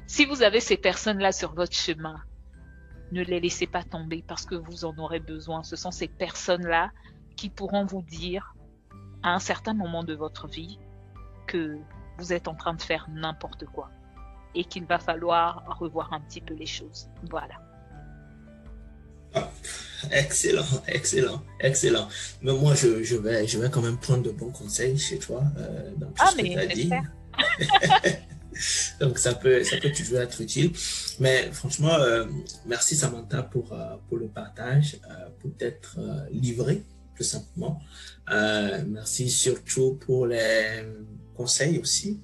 si 0.06 0.24
vous 0.26 0.42
avez 0.42 0.60
ces 0.60 0.76
personnes-là 0.76 1.32
sur 1.32 1.54
votre 1.54 1.74
chemin, 1.74 2.22
ne 3.12 3.22
les 3.22 3.40
laissez 3.40 3.66
pas 3.66 3.82
tomber 3.82 4.24
parce 4.26 4.44
que 4.44 4.54
vous 4.54 4.84
en 4.84 4.96
aurez 4.98 5.20
besoin. 5.20 5.62
Ce 5.62 5.76
sont 5.76 5.90
ces 5.90 6.08
personnes-là 6.08 6.90
qui 7.36 7.48
pourront 7.48 7.84
vous 7.86 8.02
dire 8.02 8.54
à 9.22 9.34
un 9.34 9.38
certain 9.38 9.74
moment 9.74 10.04
de 10.04 10.14
votre 10.14 10.46
vie 10.46 10.78
que 11.46 11.78
vous 12.18 12.32
êtes 12.32 12.48
en 12.48 12.54
train 12.54 12.74
de 12.74 12.82
faire 12.82 13.08
n'importe 13.10 13.66
quoi 13.66 13.90
et 14.54 14.64
qu'il 14.64 14.84
va 14.86 14.98
falloir 14.98 15.64
revoir 15.78 16.12
un 16.12 16.20
petit 16.20 16.40
peu 16.40 16.54
les 16.54 16.66
choses. 16.66 17.08
Voilà. 17.30 17.63
Ah, 19.34 19.50
excellent, 20.12 20.64
excellent, 20.86 21.42
excellent. 21.60 22.08
Mais 22.42 22.52
moi, 22.52 22.74
je, 22.74 23.02
je, 23.02 23.16
vais, 23.16 23.46
je 23.46 23.58
vais 23.58 23.70
quand 23.70 23.82
même 23.82 23.98
prendre 23.98 24.22
de 24.22 24.30
bons 24.30 24.50
conseils 24.50 24.98
chez 24.98 25.18
toi 25.18 25.42
euh, 25.58 25.90
dans 25.96 26.06
tout 26.08 26.14
Ah, 26.20 26.30
ce 26.30 26.36
que 26.36 26.42
tu 26.42 26.48
mais 26.50 26.56
as 26.58 26.66
dit. 26.66 26.90
j'espère. 26.90 28.20
Donc, 29.00 29.18
ça 29.18 29.34
peut, 29.34 29.64
ça 29.64 29.76
peut 29.78 29.90
toujours 29.90 30.20
être 30.20 30.40
utile. 30.40 30.70
Mais 31.18 31.50
franchement, 31.52 31.94
euh, 31.94 32.24
merci 32.66 32.94
Samantha 32.94 33.42
pour, 33.42 33.72
euh, 33.72 33.96
pour 34.08 34.18
le 34.18 34.28
partage, 34.28 34.98
pour 35.40 35.50
t'être 35.56 35.98
livré, 36.30 36.84
tout 37.16 37.24
simplement. 37.24 37.80
Merci 38.30 39.28
surtout 39.28 39.94
pour 40.06 40.26
les 40.26 40.84
conseils 41.36 41.78
aussi, 41.80 42.20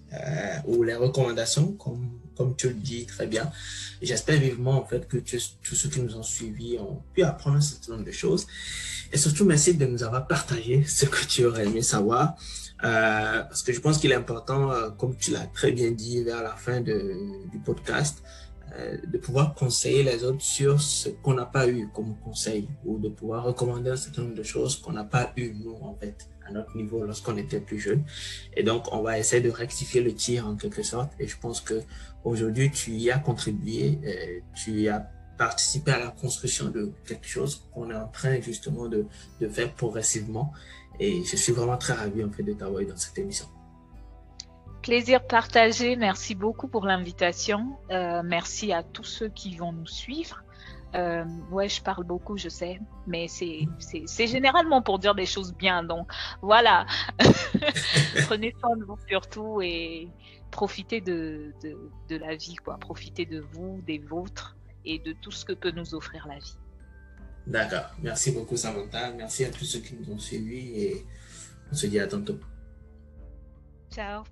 ou 0.67 0.85
les 0.85 0.95
recommandations, 0.95 1.73
comme, 1.73 2.21
comme 2.41 2.57
tu 2.57 2.69
le 2.69 2.75
dis 2.75 3.05
très 3.05 3.27
bien. 3.27 3.53
J'espère 4.01 4.41
vivement 4.41 4.77
en 4.83 4.87
fait 4.87 5.07
que 5.07 5.19
tous 5.19 5.75
ceux 5.75 5.91
qui 5.91 6.01
nous 6.01 6.17
ont 6.17 6.23
suivis 6.23 6.79
ont 6.79 7.03
pu 7.13 7.23
apprendre 7.23 7.59
un 7.59 7.61
certain 7.61 7.93
nombre 7.93 8.07
de 8.07 8.13
choses. 8.13 8.47
Et 9.13 9.19
surtout, 9.19 9.45
merci 9.45 9.75
de 9.75 9.85
nous 9.85 10.03
avoir 10.03 10.27
partagé 10.27 10.83
ce 10.85 11.05
que 11.05 11.23
tu 11.27 11.45
aurais 11.45 11.67
aimé 11.67 11.83
savoir. 11.83 12.35
Euh, 12.83 13.43
parce 13.43 13.63
que 13.63 13.75
je 13.75 13.81
pense 13.81 13.99
qu'il 13.99 14.11
est 14.11 14.15
important, 14.15 14.73
euh, 14.73 14.89
comme 14.89 15.15
tu 15.17 15.33
l'as 15.33 15.49
très 15.49 15.71
bien 15.71 15.91
dit 15.91 16.25
vers 16.25 16.43
la 16.43 16.55
fin 16.55 16.81
de, 16.81 16.99
du 17.53 17.59
podcast, 17.59 18.23
euh, 18.73 18.97
de 19.07 19.19
pouvoir 19.19 19.55
conseiller 19.55 20.03
les 20.03 20.25
autres 20.25 20.41
sur 20.41 20.81
ce 20.81 21.11
qu'on 21.11 21.35
n'a 21.35 21.45
pas 21.45 21.69
eu 21.69 21.89
comme 21.95 22.17
conseil 22.25 22.69
ou 22.87 22.99
de 22.99 23.11
pouvoir 23.11 23.45
recommander 23.45 23.91
un 23.91 23.97
certain 23.97 24.23
nombre 24.23 24.37
de 24.37 24.43
choses 24.43 24.77
qu'on 24.77 24.93
n'a 24.93 25.05
pas 25.05 25.33
eu, 25.37 25.53
nous, 25.63 25.77
en 25.83 25.95
fait, 25.95 26.31
à 26.51 26.53
notre 26.53 26.77
niveau 26.77 27.05
lorsqu'on 27.05 27.37
était 27.37 27.61
plus 27.61 27.79
jeune. 27.79 28.03
Et 28.57 28.63
donc, 28.63 28.93
on 28.93 29.03
va 29.03 29.19
essayer 29.19 29.43
de 29.43 29.51
rectifier 29.51 30.03
le 30.03 30.15
tir 30.15 30.47
en 30.47 30.57
quelque 30.57 30.83
sorte. 30.83 31.13
Et 31.19 31.27
je 31.27 31.37
pense 31.39 31.61
que 31.61 31.83
aujourd'hui, 32.25 32.71
tu 32.71 32.93
y 32.93 33.11
as 33.11 33.19
contribué, 33.19 33.99
euh, 34.05 34.41
tu 34.55 34.83
y 34.83 34.89
as 34.89 35.11
participé 35.39 35.93
à 35.93 35.99
la 35.99 36.09
construction 36.09 36.69
de 36.69 36.93
quelque 37.07 37.27
chose 37.27 37.67
qu'on 37.73 37.91
est 37.91 37.95
en 37.95 38.09
train 38.09 38.41
justement 38.41 38.89
de, 38.89 39.07
de 39.41 39.49
faire 39.49 39.73
progressivement. 39.75 40.53
Et 40.99 41.25
je 41.25 41.37
suis 41.37 41.53
vraiment 41.53 41.79
très 41.79 41.95
ravi 41.95 42.23
en 42.23 42.31
fait 42.31 42.43
de 42.43 42.53
t'avoir 42.53 42.85
dans 42.85 42.97
cette 42.97 43.17
émission. 43.19 43.47
Plaisir 44.83 45.27
partagé. 45.27 45.97
Merci 45.97 46.35
beaucoup 46.35 46.69
pour 46.69 46.85
l'invitation. 46.87 47.79
Euh, 47.91 48.23
merci 48.25 48.73
à 48.73 48.83
tous 48.83 49.05
ceux 49.05 49.29
qui 49.29 49.57
vont 49.57 49.73
nous 49.73 49.87
suivre. 49.87 50.43
Euh, 50.95 51.25
ouais, 51.51 51.69
je 51.69 51.81
parle 51.83 52.05
beaucoup, 52.05 52.37
je 52.37 52.49
sais, 52.49 52.81
mais 53.07 53.29
c'est 53.29 54.27
généralement 54.27 54.83
pour 54.83 54.99
dire 54.99 55.15
des 55.15 55.27
choses 55.27 55.55
bien. 55.55 55.83
Donc 55.85 56.11
voilà, 56.43 56.87
prenez 58.27 58.55
soin 58.61 58.77
de 58.77 58.85
vous 58.85 58.99
surtout 59.09 59.61
et 59.63 60.09
profitez 60.51 61.01
de, 61.01 61.53
de, 61.63 61.79
de 62.09 62.17
la 62.17 62.35
vie, 62.35 62.57
quoi. 62.57 62.77
Profitez 62.79 63.25
de 63.25 63.41
vous, 63.41 63.81
des 63.87 63.99
vôtres 63.99 64.57
et 64.85 64.99
de 64.99 65.13
tout 65.13 65.31
ce 65.31 65.45
que 65.45 65.53
peut 65.53 65.71
nous 65.71 65.95
offrir 65.95 66.27
la 66.27 66.39
vie. 66.39 66.57
D'accord. 67.47 67.91
Merci 68.03 68.33
beaucoup 68.33 68.57
Samantha. 68.57 69.13
Merci 69.13 69.45
à 69.45 69.51
tous 69.51 69.65
ceux 69.65 69.81
qui 69.81 69.95
nous 69.95 70.13
ont 70.13 70.19
suivis 70.19 70.83
et 70.83 71.07
on 71.71 71.75
se 71.75 71.87
dit 71.87 72.01
à 72.01 72.07
tantôt. 72.07 72.39
Ciao. 73.91 74.25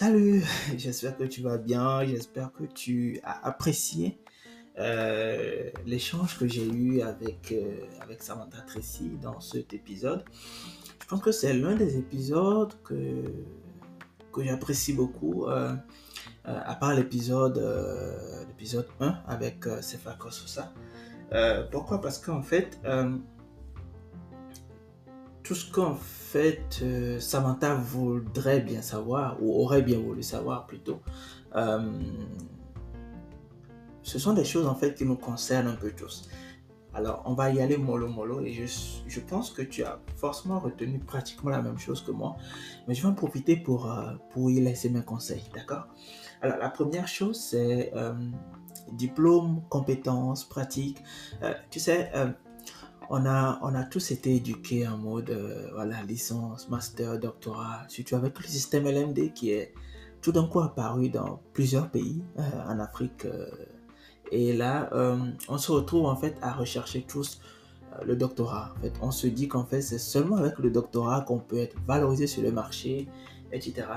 Salut, 0.00 0.42
j'espère 0.78 1.14
que 1.14 1.24
tu 1.24 1.42
vas 1.42 1.58
bien, 1.58 2.02
j'espère 2.06 2.54
que 2.54 2.64
tu 2.64 3.20
as 3.22 3.46
apprécié 3.46 4.18
euh, 4.78 5.68
l'échange 5.84 6.38
que 6.38 6.48
j'ai 6.48 6.66
eu 6.66 7.02
avec, 7.02 7.52
euh, 7.52 7.84
avec 8.00 8.22
Samantha 8.22 8.62
Tracy 8.62 9.18
dans 9.20 9.40
cet 9.40 9.74
épisode. 9.74 10.24
Je 11.02 11.06
pense 11.06 11.20
que 11.20 11.32
c'est 11.32 11.52
l'un 11.52 11.74
des 11.76 11.98
épisodes 11.98 12.72
que, 12.82 13.24
que 14.32 14.42
j'apprécie 14.42 14.94
beaucoup, 14.94 15.44
euh, 15.48 15.76
à 16.46 16.74
part 16.76 16.94
l'épisode 16.94 17.58
euh, 17.58 18.46
l'épisode 18.46 18.88
1 19.00 19.18
avec 19.26 19.66
Sefa 19.82 20.14
Kososa. 20.14 20.72
Pourquoi? 21.70 22.00
Parce 22.00 22.16
qu'en 22.18 22.40
fait, 22.40 22.80
tout 25.50 25.56
ce 25.56 25.68
qu'en 25.68 25.96
fait 25.96 26.78
euh, 26.80 27.18
Samantha 27.18 27.74
voudrait 27.74 28.60
bien 28.60 28.82
savoir, 28.82 29.36
ou 29.42 29.60
aurait 29.60 29.82
bien 29.82 29.98
voulu 29.98 30.22
savoir 30.22 30.64
plutôt, 30.64 31.00
euh, 31.56 31.90
ce 34.04 34.20
sont 34.20 34.32
des 34.32 34.44
choses 34.44 34.68
en 34.68 34.76
fait 34.76 34.94
qui 34.94 35.04
nous 35.04 35.16
concernent 35.16 35.66
un 35.66 35.74
peu 35.74 35.90
tous. 35.90 36.28
Alors, 36.94 37.24
on 37.24 37.34
va 37.34 37.50
y 37.50 37.60
aller 37.60 37.76
mollo 37.78 38.06
mollo 38.06 38.40
et 38.42 38.52
je, 38.52 38.64
je 39.08 39.18
pense 39.18 39.50
que 39.50 39.62
tu 39.62 39.82
as 39.82 39.98
forcément 40.14 40.60
retenu 40.60 41.00
pratiquement 41.00 41.50
la 41.50 41.62
même 41.62 41.80
chose 41.80 42.00
que 42.00 42.12
moi, 42.12 42.36
mais 42.86 42.94
je 42.94 43.02
vais 43.02 43.08
en 43.08 43.14
profiter 43.14 43.56
pour, 43.56 43.90
euh, 43.90 44.12
pour 44.32 44.52
y 44.52 44.60
laisser 44.60 44.88
mes 44.88 45.02
conseils, 45.02 45.50
d'accord? 45.52 45.88
Alors, 46.42 46.58
la 46.58 46.70
première 46.70 47.08
chose, 47.08 47.40
c'est 47.40 47.90
euh, 47.96 48.14
diplôme, 48.92 49.62
compétences, 49.68 50.44
pratiques. 50.44 51.02
Euh, 51.42 51.54
tu 51.70 51.80
sais, 51.80 52.12
on 53.10 53.26
a, 53.26 53.58
on 53.62 53.74
a 53.74 53.82
tous 53.82 54.12
été 54.12 54.36
éduqués 54.36 54.86
en 54.86 54.96
mode 54.96 55.30
euh, 55.30 55.68
voilà, 55.74 56.00
licence, 56.04 56.68
master, 56.70 57.18
doctorat, 57.18 57.82
surtout 57.88 58.14
avec 58.14 58.38
le 58.38 58.46
système 58.46 58.84
LMD 58.84 59.32
qui 59.34 59.50
est 59.50 59.74
tout 60.22 60.30
d'un 60.30 60.46
coup 60.46 60.60
apparu 60.60 61.08
dans 61.08 61.40
plusieurs 61.52 61.90
pays 61.90 62.22
euh, 62.38 62.42
en 62.68 62.78
Afrique. 62.78 63.24
euh, 63.24 63.50
et 64.32 64.52
là, 64.52 64.88
on 65.48 65.58
se 65.58 65.72
retrouve 65.72 66.06
en 66.06 66.14
fait 66.14 66.36
à 66.40 66.52
rechercher 66.52 67.02
tous 67.02 67.40
le 68.06 68.14
doctorat. 68.14 68.72
En 68.76 68.80
fait, 68.80 68.92
on 69.02 69.10
se 69.10 69.26
dit 69.26 69.48
qu'en 69.48 69.64
fait, 69.64 69.82
c'est 69.82 69.98
seulement 69.98 70.36
avec 70.36 70.56
le 70.60 70.70
doctorat 70.70 71.22
qu'on 71.22 71.40
peut 71.40 71.58
être 71.58 71.76
valorisé 71.84 72.28
sur 72.28 72.44
le 72.44 72.52
marché, 72.52 73.08
etc. 73.50 73.88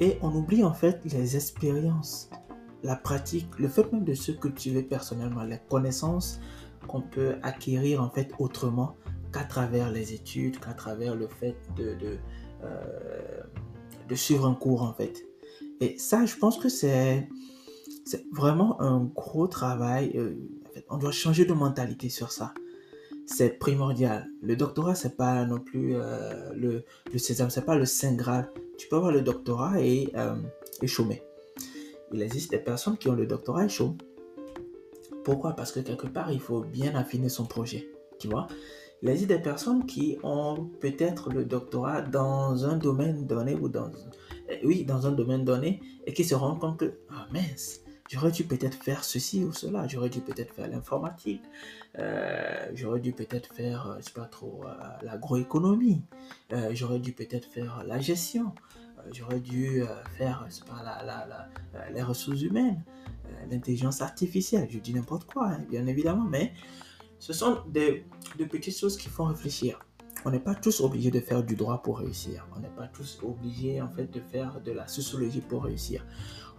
Et 0.00 0.16
on 0.22 0.34
oublie 0.34 0.64
en 0.64 0.72
fait 0.72 1.02
les 1.04 1.36
expériences, 1.36 2.30
la 2.82 2.96
pratique, 2.96 3.50
le 3.58 3.68
fait 3.68 3.92
même 3.92 4.04
de 4.04 4.14
se 4.14 4.32
cultiver 4.32 4.82
personnellement, 4.82 5.42
les 5.42 5.60
connaissances 5.68 6.40
qu'on 6.86 7.02
peut 7.02 7.36
acquérir 7.42 8.02
en 8.02 8.10
fait 8.10 8.32
autrement 8.38 8.96
qu'à 9.32 9.44
travers 9.44 9.90
les 9.90 10.12
études, 10.12 10.58
qu'à 10.58 10.72
travers 10.72 11.14
le 11.14 11.28
fait 11.28 11.56
de, 11.76 11.94
de, 11.94 12.18
euh, 12.64 14.14
suivre 14.14 14.46
un 14.46 14.54
cours 14.54 14.82
en 14.82 14.92
fait. 14.92 15.24
Et 15.80 15.96
ça, 15.98 16.26
je 16.26 16.36
pense 16.36 16.58
que 16.58 16.68
c'est 16.68 17.28
vraiment 18.32 18.80
un 18.82 19.04
gros 19.04 19.46
travail. 19.46 20.12
Euh, 20.16 20.34
on 20.88 20.98
doit 20.98 21.12
changer 21.12 21.44
de 21.44 21.52
mentalité 21.52 22.08
sur 22.08 22.32
ça 22.32 22.52
c'est 23.32 23.60
primordial. 23.60 24.28
Le 24.42 24.56
doctorat, 24.56 24.96
c'est 24.96 25.16
pas 25.16 25.44
non 25.44 25.60
plus 25.60 25.94
euh, 25.94 26.52
le, 26.52 26.84
le 27.12 27.18
sésame, 27.18 27.48
c'est 27.48 27.64
pas 27.64 27.76
le 27.76 27.86
saint 27.86 28.14
graal. 28.14 28.50
Tu 28.76 28.88
peux 28.88 28.96
avoir 28.96 29.12
le 29.12 29.22
doctorat 29.22 29.80
et, 29.80 30.12
et 30.82 30.86
chômer. 30.88 31.22
Il 32.12 32.22
existe 32.22 32.50
des 32.50 32.58
personnes 32.58 32.98
qui 32.98 33.08
ont 33.08 33.14
le 33.14 33.26
doctorat 33.26 33.66
et 33.66 33.68
chôment. 33.68 33.96
Pourquoi? 35.24 35.54
Parce 35.54 35.72
que 35.72 35.80
quelque 35.80 36.06
part, 36.06 36.32
il 36.32 36.40
faut 36.40 36.62
bien 36.62 36.94
affiner 36.94 37.28
son 37.28 37.46
projet. 37.46 37.88
Tu 38.18 38.28
vois? 38.28 38.46
Il 39.02 39.08
existe 39.08 39.28
des 39.28 39.38
personnes 39.38 39.86
qui 39.86 40.18
ont 40.22 40.70
peut-être 40.80 41.30
le 41.30 41.44
doctorat 41.44 42.02
dans 42.02 42.66
un 42.66 42.76
domaine 42.76 43.26
donné 43.26 43.54
ou 43.54 43.68
dans, 43.68 43.90
dans 44.86 45.06
un 45.06 45.12
domaine 45.12 45.44
donné 45.44 45.80
et 46.06 46.12
qui 46.12 46.24
se 46.24 46.34
rendent 46.34 46.60
compte 46.60 46.78
que, 46.78 46.98
ah 47.10 47.26
mince, 47.32 47.80
J'aurais 48.10 48.32
dû 48.32 48.42
peut-être 48.42 48.74
faire 48.82 49.04
ceci 49.04 49.44
ou 49.44 49.52
cela. 49.52 49.86
J'aurais 49.86 50.08
dû 50.08 50.20
peut-être 50.20 50.52
faire 50.52 50.66
l'informatique. 50.66 51.42
Euh, 51.96 52.68
j'aurais 52.74 52.98
dû 52.98 53.12
peut-être 53.12 53.54
faire, 53.54 53.86
euh, 53.86 53.96
je 54.00 54.06
sais 54.06 54.12
pas 54.12 54.24
trop, 54.24 54.64
euh, 54.66 54.72
l'agroéconomie. 55.02 56.02
j'aurais 56.72 56.98
dû 56.98 57.12
peut-être 57.12 57.46
faire 57.46 57.84
la 57.86 58.00
gestion. 58.00 58.52
J'aurais 59.12 59.40
dû 59.40 59.82
faire, 60.16 60.44
je 60.48 60.54
sais 60.54 60.64
pas, 60.64 60.82
la, 60.82 61.04
la, 61.04 61.90
les 61.90 62.02
ressources 62.02 62.42
humaines, 62.42 62.82
l'intelligence 63.50 64.00
artificielle. 64.00 64.68
Je 64.70 64.78
dis 64.78 64.94
n'importe 64.94 65.24
quoi, 65.24 65.48
hein, 65.48 65.64
bien 65.70 65.86
évidemment, 65.86 66.24
mais 66.24 66.52
ce 67.18 67.32
sont 67.32 67.58
des, 67.68 68.06
de 68.38 68.44
petites 68.44 68.78
choses 68.78 68.96
qui 68.96 69.08
font 69.08 69.24
réfléchir. 69.24 69.78
On 70.24 70.30
n'est 70.30 70.40
pas 70.40 70.54
tous 70.54 70.80
obligés 70.80 71.10
de 71.10 71.20
faire 71.20 71.42
du 71.42 71.56
droit 71.56 71.82
pour 71.82 71.98
réussir. 71.98 72.46
On 72.54 72.60
n'est 72.60 72.68
pas 72.68 72.86
tous 72.88 73.20
obligés 73.22 73.80
en 73.80 73.88
fait 73.88 74.04
de 74.12 74.20
faire 74.20 74.60
de 74.60 74.72
la 74.72 74.86
sociologie 74.86 75.40
pour 75.40 75.64
réussir. 75.64 76.04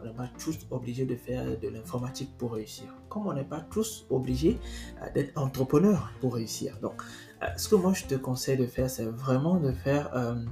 On 0.02 0.06
n'est 0.06 0.14
pas 0.14 0.30
tous 0.40 0.58
obligés 0.72 1.06
de 1.06 1.16
faire 1.16 1.60
de 1.60 1.68
l'informatique 1.68 2.36
pour 2.40 2.54
réussir. 2.54 2.86
Comme 3.08 3.28
on 3.28 3.34
n'est 3.34 3.44
pas 3.44 3.62
tous 3.62 4.08
obligés 4.10 4.60
euh, 5.02 5.12
d'être 5.14 5.38
entrepreneur 5.38 6.12
pour 6.22 6.34
réussir. 6.36 6.80
Donc, 6.82 7.04
euh, 7.44 7.48
ce 7.56 7.70
que 7.70 7.76
moi 7.76 7.94
je 7.94 8.06
te 8.06 8.16
conseille 8.16 8.58
de 8.58 8.66
faire, 8.66 8.90
c'est 8.90 9.06
vraiment 9.06 9.58
de 9.60 9.72
faire 9.72 10.10
euh, 10.16 10.44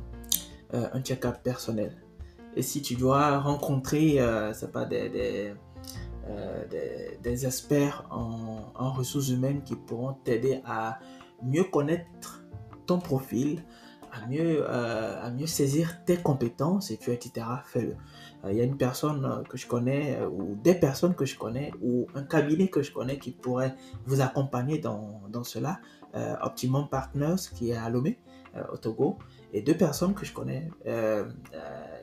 un 0.74 1.01
check-up 1.01 1.38
personnel. 1.43 1.95
Et 2.55 2.61
si 2.61 2.82
tu 2.82 2.95
dois 2.95 3.39
rencontrer, 3.39 4.20
c'est 4.53 4.72
pas 4.72 4.86
des, 4.86 5.09
des, 5.09 5.53
des, 7.22 7.45
experts 7.45 8.05
en, 8.11 8.72
en 8.76 8.91
ressources 8.91 9.30
humaines 9.30 9.63
qui 9.63 9.76
pourront 9.76 10.13
t'aider 10.24 10.61
à 10.65 10.99
mieux 11.43 11.63
connaître 11.63 12.43
ton 12.86 12.99
profil, 12.99 13.63
à 14.11 14.28
mieux, 14.28 14.70
à 14.70 15.30
mieux 15.32 15.47
saisir 15.47 16.03
tes 16.05 16.17
compétences 16.17 16.91
etc. 16.91 17.45
Fais-le. 17.65 17.95
Euh, 18.45 18.51
il 18.51 18.57
y 18.57 18.61
a 18.61 18.63
une 18.63 18.78
personne 18.78 19.26
euh, 19.26 19.43
que 19.43 19.57
je 19.57 19.67
connais 19.67 20.17
euh, 20.17 20.30
ou 20.30 20.55
des 20.55 20.76
personnes 20.76 21.13
que 21.13 21.26
je 21.26 21.38
connais 21.38 21.72
ou 21.82 22.07
un 22.15 22.24
cabinet 22.24 22.67
que 22.67 22.82
je 22.82 22.91
connais 22.91 23.17
qui 23.17 23.32
pourrait 23.32 23.76
vous 24.05 24.22
accompagner 24.22 24.78
dans, 24.78 25.22
dans 25.30 25.43
cela. 25.43 25.80
Optimum 26.41 26.89
Partners 26.89 27.36
qui 27.53 27.70
est 27.70 27.76
à 27.76 27.88
Lomé, 27.88 28.17
au 28.74 28.78
Togo, 28.78 29.20
et 29.53 29.61
deux 29.61 29.75
personnes 29.75 30.13
que 30.13 30.25
je 30.25 30.33
connais 30.33 30.69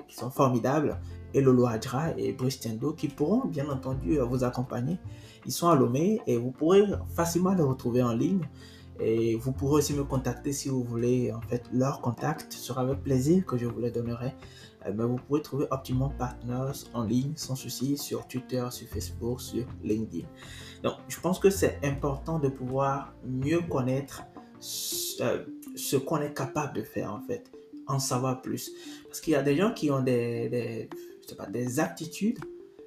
qui 0.08 0.16
sont 0.16 0.30
formidables, 0.30 0.98
Elolo 1.34 1.66
Adra 1.66 2.16
et 2.16 2.32
Brice 2.32 2.60
Tiendo, 2.60 2.92
qui 2.92 3.08
pourront 3.08 3.46
bien 3.46 3.68
entendu 3.68 4.18
vous 4.18 4.44
accompagner. 4.44 4.98
Ils 5.44 5.52
sont 5.52 5.68
à 5.68 5.74
Lomé 5.74 6.20
et 6.26 6.36
vous 6.36 6.50
pourrez 6.50 6.84
facilement 7.14 7.54
les 7.54 7.62
retrouver 7.62 8.02
en 8.02 8.12
ligne. 8.12 8.48
Et 8.98 9.36
vous 9.36 9.52
pourrez 9.52 9.78
aussi 9.78 9.92
me 9.92 10.04
contacter 10.04 10.52
si 10.52 10.70
vous 10.70 10.82
voulez 10.82 11.30
en 11.32 11.40
fait 11.42 11.62
leur 11.72 12.00
contact. 12.00 12.52
Sera 12.52 12.80
avec 12.80 13.02
plaisir 13.02 13.44
que 13.44 13.58
je 13.58 13.66
vous 13.66 13.80
les 13.80 13.90
donnerai. 13.90 14.34
Ben, 14.94 15.06
vous 15.06 15.16
pouvez 15.16 15.42
trouver 15.42 15.66
Optimum 15.70 16.12
Partners 16.16 16.84
en 16.94 17.02
ligne 17.02 17.32
sans 17.34 17.56
souci 17.56 17.98
sur 17.98 18.26
Twitter, 18.28 18.64
sur 18.70 18.86
Facebook, 18.88 19.40
sur 19.40 19.66
LinkedIn. 19.82 20.26
Donc, 20.82 20.94
je 21.08 21.18
pense 21.20 21.38
que 21.40 21.50
c'est 21.50 21.80
important 21.84 22.38
de 22.38 22.48
pouvoir 22.48 23.12
mieux 23.24 23.60
connaître 23.62 24.22
euh, 25.20 25.44
ce, 25.76 25.96
qu'on 25.96 26.20
est 26.20 26.34
capable 26.34 26.74
de 26.74 26.82
faire 26.82 27.12
en 27.12 27.20
fait, 27.20 27.50
en 27.86 27.98
savoir 27.98 28.42
plus. 28.42 28.72
Parce 29.04 29.20
qu'il 29.20 29.32
y 29.34 29.36
a 29.36 29.42
des 29.42 29.56
gens 29.56 29.72
qui 29.72 29.90
ont 29.90 30.02
des, 30.02 30.48
des, 30.48 30.88
pas, 31.36 31.46
des 31.46 31.80
aptitudes, 31.80 32.38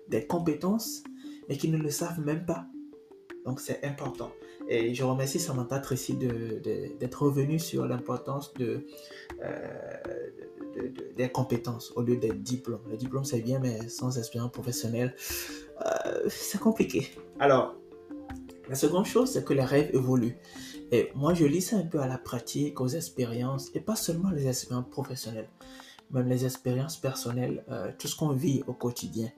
des 0.08 0.26
compétences, 0.26 1.04
mais 1.48 1.58
qui 1.58 1.70
ne 1.70 1.78
le 1.78 1.90
savent 1.90 2.20
même 2.20 2.46
pas. 2.46 2.66
Donc, 3.46 3.60
c'est 3.62 3.84
important. 3.84 4.32
Et 4.68 4.94
je 4.94 5.04
remercie 5.04 5.40
Samantha 5.40 5.80
Tracy 5.80 6.14
d'être 6.14 7.24
revenu 7.24 7.58
sur 7.58 7.88
l'importance 7.88 8.54
de, 8.54 8.86
euh, 9.42 9.58
des 11.18 11.30
compétences 11.30 11.92
au 11.96 12.04
lieu 12.04 12.18
des 12.18 12.32
diplômes. 12.32 12.82
Le 12.90 12.98
diplôme, 12.98 13.26
c'est 13.26 13.42
bien, 13.42 13.60
mais 13.60 13.90
sans 13.90 14.18
expérience 14.20 14.52
professionnelle, 14.52 15.16
euh, 15.86 16.30
c'est 16.30 16.60
compliqué. 16.60 17.08
Alors, 17.40 17.76
la 18.68 18.76
seconde 18.76 19.06
chose, 19.06 19.32
c'est 19.32 19.44
que 19.44 19.54
les 19.54 19.64
rêves 19.64 19.90
évoluent. 19.94 20.38
Et 20.92 21.12
moi, 21.16 21.34
je 21.34 21.46
lis 21.46 21.62
ça 21.62 21.78
un 21.78 21.86
peu 21.86 22.00
à 22.00 22.08
la 22.08 22.18
pratique, 22.18 22.82
aux 22.82 22.88
expériences, 22.88 23.70
et 23.76 23.80
pas 23.80 23.96
seulement 23.96 24.32
les 24.32 24.48
expériences 24.48 24.90
professionnelles, 24.90 25.50
même 26.12 26.28
les 26.28 26.46
expériences 26.46 26.98
personnelles, 26.98 27.64
euh, 27.70 27.92
tout 27.98 28.08
ce 28.08 28.16
qu'on 28.16 28.34
vit 28.34 28.64
au 28.68 28.74
quotidien. 28.74 29.30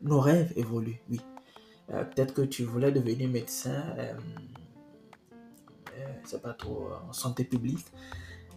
Nos 0.00 0.20
rêves 0.20 0.52
évoluent, 0.56 1.00
oui. 1.10 1.20
Euh, 1.90 2.04
peut-être 2.04 2.34
que 2.34 2.42
tu 2.42 2.64
voulais 2.64 2.92
devenir 2.92 3.28
médecin, 3.28 3.82
c'est 6.24 6.42
pas 6.42 6.52
trop 6.52 6.88
en 7.08 7.12
santé 7.12 7.44
publique, 7.44 7.86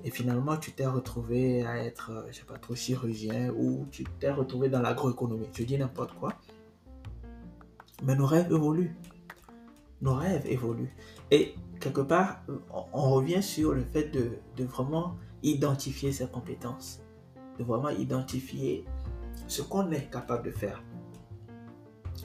et 0.03 0.11
finalement 0.11 0.57
tu 0.57 0.71
t'es 0.71 0.85
retrouvé 0.85 1.65
à 1.65 1.83
être, 1.83 2.11
euh, 2.11 2.23
je 2.31 2.37
sais 2.37 2.45
pas 2.45 2.57
trop, 2.57 2.75
chirurgien 2.75 3.49
ou 3.49 3.85
tu 3.91 4.03
t'es 4.19 4.31
retrouvé 4.31 4.69
dans 4.69 4.81
l'agroéconomie. 4.81 5.47
Je 5.53 5.63
dis 5.63 5.77
n'importe 5.77 6.13
quoi. 6.13 6.33
Mais 8.03 8.15
nos 8.15 8.25
rêves 8.25 8.51
évoluent. 8.51 8.95
Nos 10.01 10.15
rêves 10.15 10.45
évoluent. 10.45 10.95
Et 11.31 11.53
quelque 11.79 12.01
part, 12.01 12.41
on 12.93 13.09
revient 13.11 13.41
sur 13.41 13.73
le 13.73 13.83
fait 13.83 14.09
de, 14.09 14.39
vraiment 14.65 15.15
identifier 15.43 16.11
ses 16.11 16.27
compétences, 16.27 17.01
de 17.57 17.63
vraiment 17.63 17.89
identifier 17.89 18.85
ce 19.47 19.61
qu'on 19.61 19.91
est 19.91 20.11
capable 20.11 20.43
de 20.45 20.51
faire. 20.51 20.83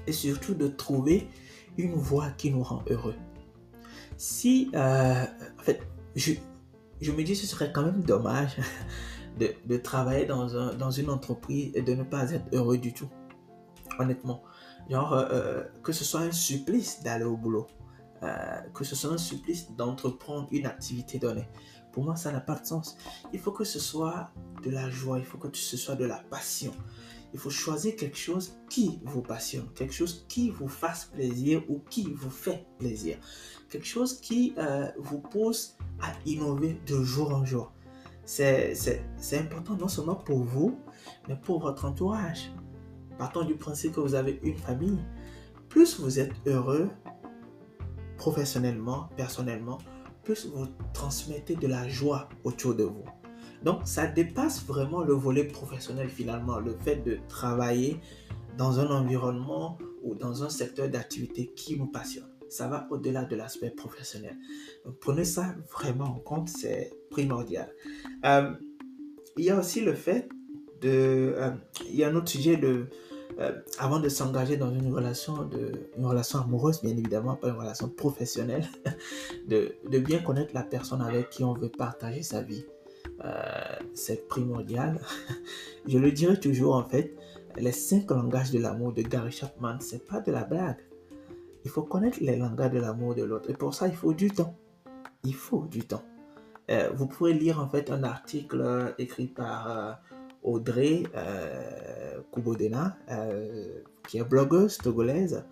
Et 0.06 0.12
surtout 0.12 0.54
de 0.54 0.68
trouver 0.68 1.28
une 1.78 1.94
voie 1.94 2.30
qui 2.30 2.50
nous 2.50 2.62
rend 2.62 2.82
heureux. 2.90 3.14
Si, 4.16 4.70
euh, 4.74 5.24
en 5.58 5.62
fait, 5.62 5.86
je, 6.14 6.32
me 7.12 7.22
dis 7.22 7.36
ce 7.36 7.46
serait 7.46 7.72
quand 7.72 7.82
même 7.82 8.02
dommage 8.02 8.56
de, 9.38 9.76
travailler 9.76 10.26
dans, 10.26 10.90
une 10.90 11.10
entreprise 11.10 11.72
et 11.74 11.82
de 11.82 11.94
ne 11.94 12.02
pas 12.02 12.30
être 12.32 12.46
heureux 12.52 12.78
du 12.78 12.92
tout. 12.92 13.08
Honnêtement. 13.98 14.42
Genre, 14.90 15.12
euh, 15.12 15.26
euh, 15.30 15.64
que 15.82 15.92
ce 15.92 16.04
soit 16.04 16.20
un 16.20 16.32
supplice 16.32 17.02
d'aller 17.02 17.24
au 17.24 17.36
boulot, 17.36 17.66
euh, 18.24 18.60
que 18.72 18.84
ce 18.84 18.96
soit 18.96 19.10
un 19.10 19.18
supplice 19.18 19.70
d'entreprendre 19.72 20.48
une 20.50 20.66
activité 20.66 21.18
donnée. 21.18 21.48
Pour 21.92 22.04
moi, 22.04 22.16
ça 22.16 22.32
n'a 22.32 22.40
pas 22.40 22.58
de 22.58 22.66
sens. 22.66 22.96
Il 23.32 23.38
faut 23.38 23.52
que 23.52 23.64
ce 23.64 23.78
soit 23.78 24.30
de 24.62 24.70
la 24.70 24.90
joie, 24.90 25.18
il 25.18 25.24
faut 25.24 25.38
que 25.38 25.48
ce 25.56 25.76
soit 25.76 25.94
de 25.94 26.04
la 26.04 26.16
passion. 26.16 26.72
Il 27.32 27.38
faut 27.38 27.50
choisir 27.50 27.96
quelque 27.96 28.16
chose 28.16 28.56
qui 28.70 29.00
vous 29.04 29.20
passionne, 29.20 29.68
quelque 29.74 29.92
chose 29.92 30.24
qui 30.28 30.50
vous 30.50 30.68
fasse 30.68 31.06
plaisir 31.06 31.62
ou 31.68 31.80
qui 31.90 32.12
vous 32.12 32.30
fait 32.30 32.66
plaisir. 32.78 33.18
Quelque 33.68 33.86
chose 33.86 34.20
qui 34.20 34.54
vous 34.98 35.18
pousse 35.18 35.76
à 36.00 36.12
innover 36.26 36.80
de 36.86 37.02
jour 37.02 37.34
en 37.34 37.44
jour. 37.44 37.72
C'est 38.24 39.08
important 39.32 39.76
non 39.76 39.88
seulement 39.88 40.14
pour 40.14 40.44
vous, 40.44 40.78
mais 41.28 41.36
pour 41.36 41.60
votre 41.60 41.84
entourage. 41.84 42.52
Partons 43.18 43.44
du 43.44 43.54
principe 43.54 43.92
que 43.92 44.00
vous 44.00 44.14
avez 44.14 44.40
une 44.42 44.56
famille. 44.56 44.98
Plus 45.68 45.98
vous 46.00 46.18
êtes 46.20 46.32
heureux 46.46 46.88
professionnellement, 48.16 49.08
personnellement, 49.16 49.78
plus 50.22 50.46
vous 50.46 50.66
transmettez 50.92 51.56
de 51.56 51.66
la 51.66 51.88
joie 51.88 52.28
autour 52.44 52.74
de 52.74 52.84
vous. 52.84 53.04
Donc, 53.62 53.80
ça 53.84 54.06
dépasse 54.06 54.64
vraiment 54.64 55.02
le 55.02 55.14
volet 55.14 55.44
professionnel 55.44 56.08
finalement, 56.08 56.58
le 56.58 56.76
fait 56.76 56.96
de 56.96 57.18
travailler 57.28 57.98
dans 58.56 58.78
un 58.78 58.86
environnement 58.90 59.78
ou 60.02 60.14
dans 60.14 60.44
un 60.44 60.50
secteur 60.50 60.88
d'activité 60.88 61.52
qui 61.54 61.74
vous 61.74 61.86
passionne 61.86 62.28
ça 62.54 62.68
va 62.68 62.86
au-delà 62.90 63.24
de 63.24 63.34
l'aspect 63.34 63.70
professionnel. 63.70 64.36
Prenez 65.00 65.24
ça 65.24 65.54
vraiment 65.72 66.04
en 66.04 66.18
compte, 66.20 66.48
c'est 66.48 66.92
primordial. 67.10 67.68
Euh, 68.24 68.52
il 69.36 69.44
y 69.44 69.50
a 69.50 69.58
aussi 69.58 69.80
le 69.80 69.94
fait 69.94 70.28
de... 70.80 71.34
Euh, 71.36 71.50
il 71.88 71.96
y 71.96 72.04
a 72.04 72.08
un 72.08 72.14
autre 72.14 72.28
sujet 72.28 72.56
de 72.56 72.86
euh, 73.40 73.52
avant 73.78 73.98
de 73.98 74.08
s'engager 74.08 74.56
dans 74.56 74.72
une 74.72 74.92
relation, 74.92 75.44
de, 75.44 75.88
une 75.96 76.06
relation 76.06 76.38
amoureuse, 76.38 76.80
bien 76.82 76.92
évidemment, 76.92 77.34
pas 77.34 77.48
une 77.48 77.56
relation 77.56 77.88
professionnelle, 77.88 78.66
de, 79.48 79.74
de 79.90 79.98
bien 79.98 80.20
connaître 80.20 80.54
la 80.54 80.62
personne 80.62 81.02
avec 81.02 81.30
qui 81.30 81.42
on 81.42 81.54
veut 81.54 81.70
partager 81.70 82.22
sa 82.22 82.42
vie. 82.42 82.64
Euh, 83.24 83.30
c'est 83.94 84.28
primordial. 84.28 85.00
Je 85.86 85.98
le 85.98 86.12
dirai 86.12 86.38
toujours 86.38 86.74
en 86.74 86.84
fait, 86.84 87.16
les 87.56 87.72
cinq 87.72 88.10
langages 88.10 88.50
de 88.50 88.58
l'amour 88.58 88.92
de 88.92 89.02
Gary 89.02 89.32
Chapman, 89.32 89.78
c'est 89.80 90.06
pas 90.06 90.20
de 90.20 90.32
la 90.32 90.44
blague. 90.44 90.78
Il 91.64 91.70
faut 91.70 91.82
connaître 91.82 92.18
les 92.20 92.36
langages 92.36 92.72
de 92.72 92.80
l'amour 92.80 93.14
de 93.14 93.22
l'autre. 93.22 93.50
Et 93.50 93.54
pour 93.54 93.74
ça, 93.74 93.88
il 93.88 93.94
faut 93.94 94.12
du 94.12 94.30
temps. 94.30 94.54
Il 95.24 95.34
faut 95.34 95.64
du 95.66 95.84
temps. 95.86 96.02
Euh, 96.70 96.90
vous 96.94 97.06
pouvez 97.06 97.32
lire 97.32 97.60
en 97.60 97.68
fait 97.68 97.90
un 97.90 98.04
article 98.04 98.94
écrit 98.98 99.26
par 99.26 100.00
Audrey 100.44 101.02
euh, 101.16 102.20
Kubodena, 102.32 102.96
qui 104.06 104.18
est 104.18 104.24
blogueuse 104.24 104.78
togolaise. 104.78 105.44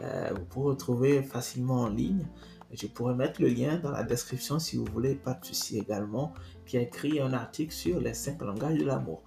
vous 0.00 0.44
pouvez 0.48 0.68
retrouver 0.70 1.22
facilement 1.22 1.82
en 1.82 1.88
ligne. 1.88 2.26
Je 2.72 2.86
pourrais 2.86 3.14
mettre 3.14 3.40
le 3.42 3.48
lien 3.48 3.78
dans 3.78 3.90
la 3.90 4.04
description 4.04 4.58
si 4.58 4.76
vous 4.76 4.84
voulez, 4.84 5.14
pas 5.14 5.34
de 5.34 5.44
souci 5.44 5.78
également, 5.78 6.34
qui 6.66 6.76
a 6.76 6.82
écrit 6.82 7.20
un 7.20 7.32
article 7.32 7.72
sur 7.72 8.00
les 8.00 8.14
cinq 8.14 8.42
langages 8.42 8.78
de 8.78 8.84
l'amour. 8.84 9.22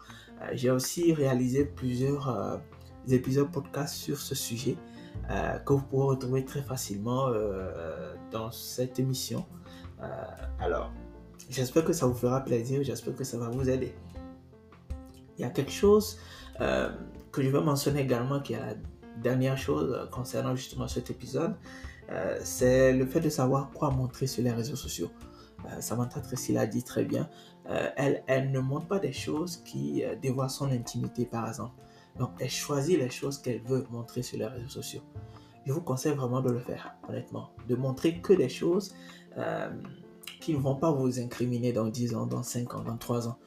J'ai 0.54 0.72
aussi 0.72 1.14
réalisé 1.14 1.66
plusieurs 1.66 2.62
épisodes 3.10 3.52
podcast 3.52 3.96
sur 3.96 4.18
ce 4.18 4.36
sujet 4.36 4.78
que 5.66 5.74
vous 5.74 5.84
pourrez 5.84 6.16
retrouver 6.16 6.46
très 6.46 6.62
facilement 6.62 7.32
dans 8.32 8.52
cette 8.52 9.00
émission. 9.00 9.46
alors, 10.60 10.92
J'espère 11.50 11.84
que 11.84 11.94
ça 11.94 12.06
vous 12.08 12.14
fera 12.14 12.44
plaisir, 12.44 12.82
j'espère 12.84 13.16
que 13.16 13.24
ça 13.24 13.38
va 13.38 13.50
vous 13.50 13.70
aider. 13.70 13.94
Il 15.38 15.42
y 15.42 15.46
a 15.46 15.50
quelque 15.50 15.72
chose 15.72 16.20
euh, 16.62 16.90
que 17.32 17.42
je 17.42 17.50
veux 17.50 17.62
mentionner 17.62 18.02
également, 18.02 18.40
qui 18.40 18.54
est 18.54 18.60
la 18.60 18.76
dernière 19.18 19.58
chose 19.58 20.08
concernant 20.12 20.56
justement 20.56 20.88
cet 20.88 21.10
épisode, 21.10 21.56
euh, 22.12 22.38
c'est 22.44 22.94
le 22.94 23.06
fait 23.06 23.22
de 23.22 23.30
savoir 23.30 23.72
quoi 23.72 23.90
montrer 23.90 24.28
sur 24.28 24.44
les 24.44 24.52
réseaux 24.52 24.76
sociaux. 24.76 25.10
Euh, 25.66 25.80
Samantha 25.80 26.20
Tracy 26.20 26.54
l'a 26.54 26.68
dit 26.68 26.84
très 26.84 27.06
bien, 27.06 27.30
elle, 27.96 28.24
elle 28.28 28.52
ne 28.52 28.60
montre 28.60 28.88
pas 28.88 29.00
des 29.00 29.14
choses 29.14 29.64
qui 29.64 30.04
dévoient 30.22 30.50
son 30.50 30.70
intimité 30.70 31.26
par 31.26 31.48
exemple. 31.48 31.72
Donc 32.20 32.32
elle 32.40 32.50
choisit 32.50 33.00
les 33.00 33.10
choses 33.10 33.38
qu'elle 33.42 33.62
veut 33.62 33.86
montrer 33.90 34.22
sur 34.22 34.38
les 34.38 34.46
réseaux 34.46 34.68
sociaux. 34.68 35.02
Je 35.66 35.72
vous 35.72 35.80
conseille 35.80 36.14
vraiment 36.14 36.42
de 36.42 36.52
le 36.52 36.60
faire, 36.60 36.94
honnêtement, 37.08 37.52
de 37.70 37.76
montrer 37.76 38.20
que 38.20 38.34
des 38.34 38.50
choses 38.50 38.94
qui 40.42 40.54
ne 40.54 40.58
vont 40.58 40.76
pas 40.76 40.92
vous 40.92 41.22
incriminer 41.22 41.72
dans 41.72 41.88
10 41.88 42.16
ans, 42.16 42.26
dans 42.26 42.44
5 42.44 42.76
ans, 42.76 42.84
dans 42.84 42.98
3 42.98 43.30
ans. 43.30 43.38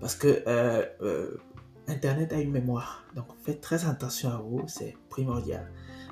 Parce 0.00 0.14
que 0.14 0.42
euh, 0.46 0.84
euh, 1.02 1.36
Internet 1.88 2.32
a 2.32 2.40
une 2.40 2.50
mémoire. 2.50 3.04
Donc 3.14 3.26
faites 3.42 3.60
très 3.60 3.86
attention 3.86 4.30
à 4.30 4.38
vous, 4.38 4.62
c'est 4.66 4.94
primordial. 5.08 5.70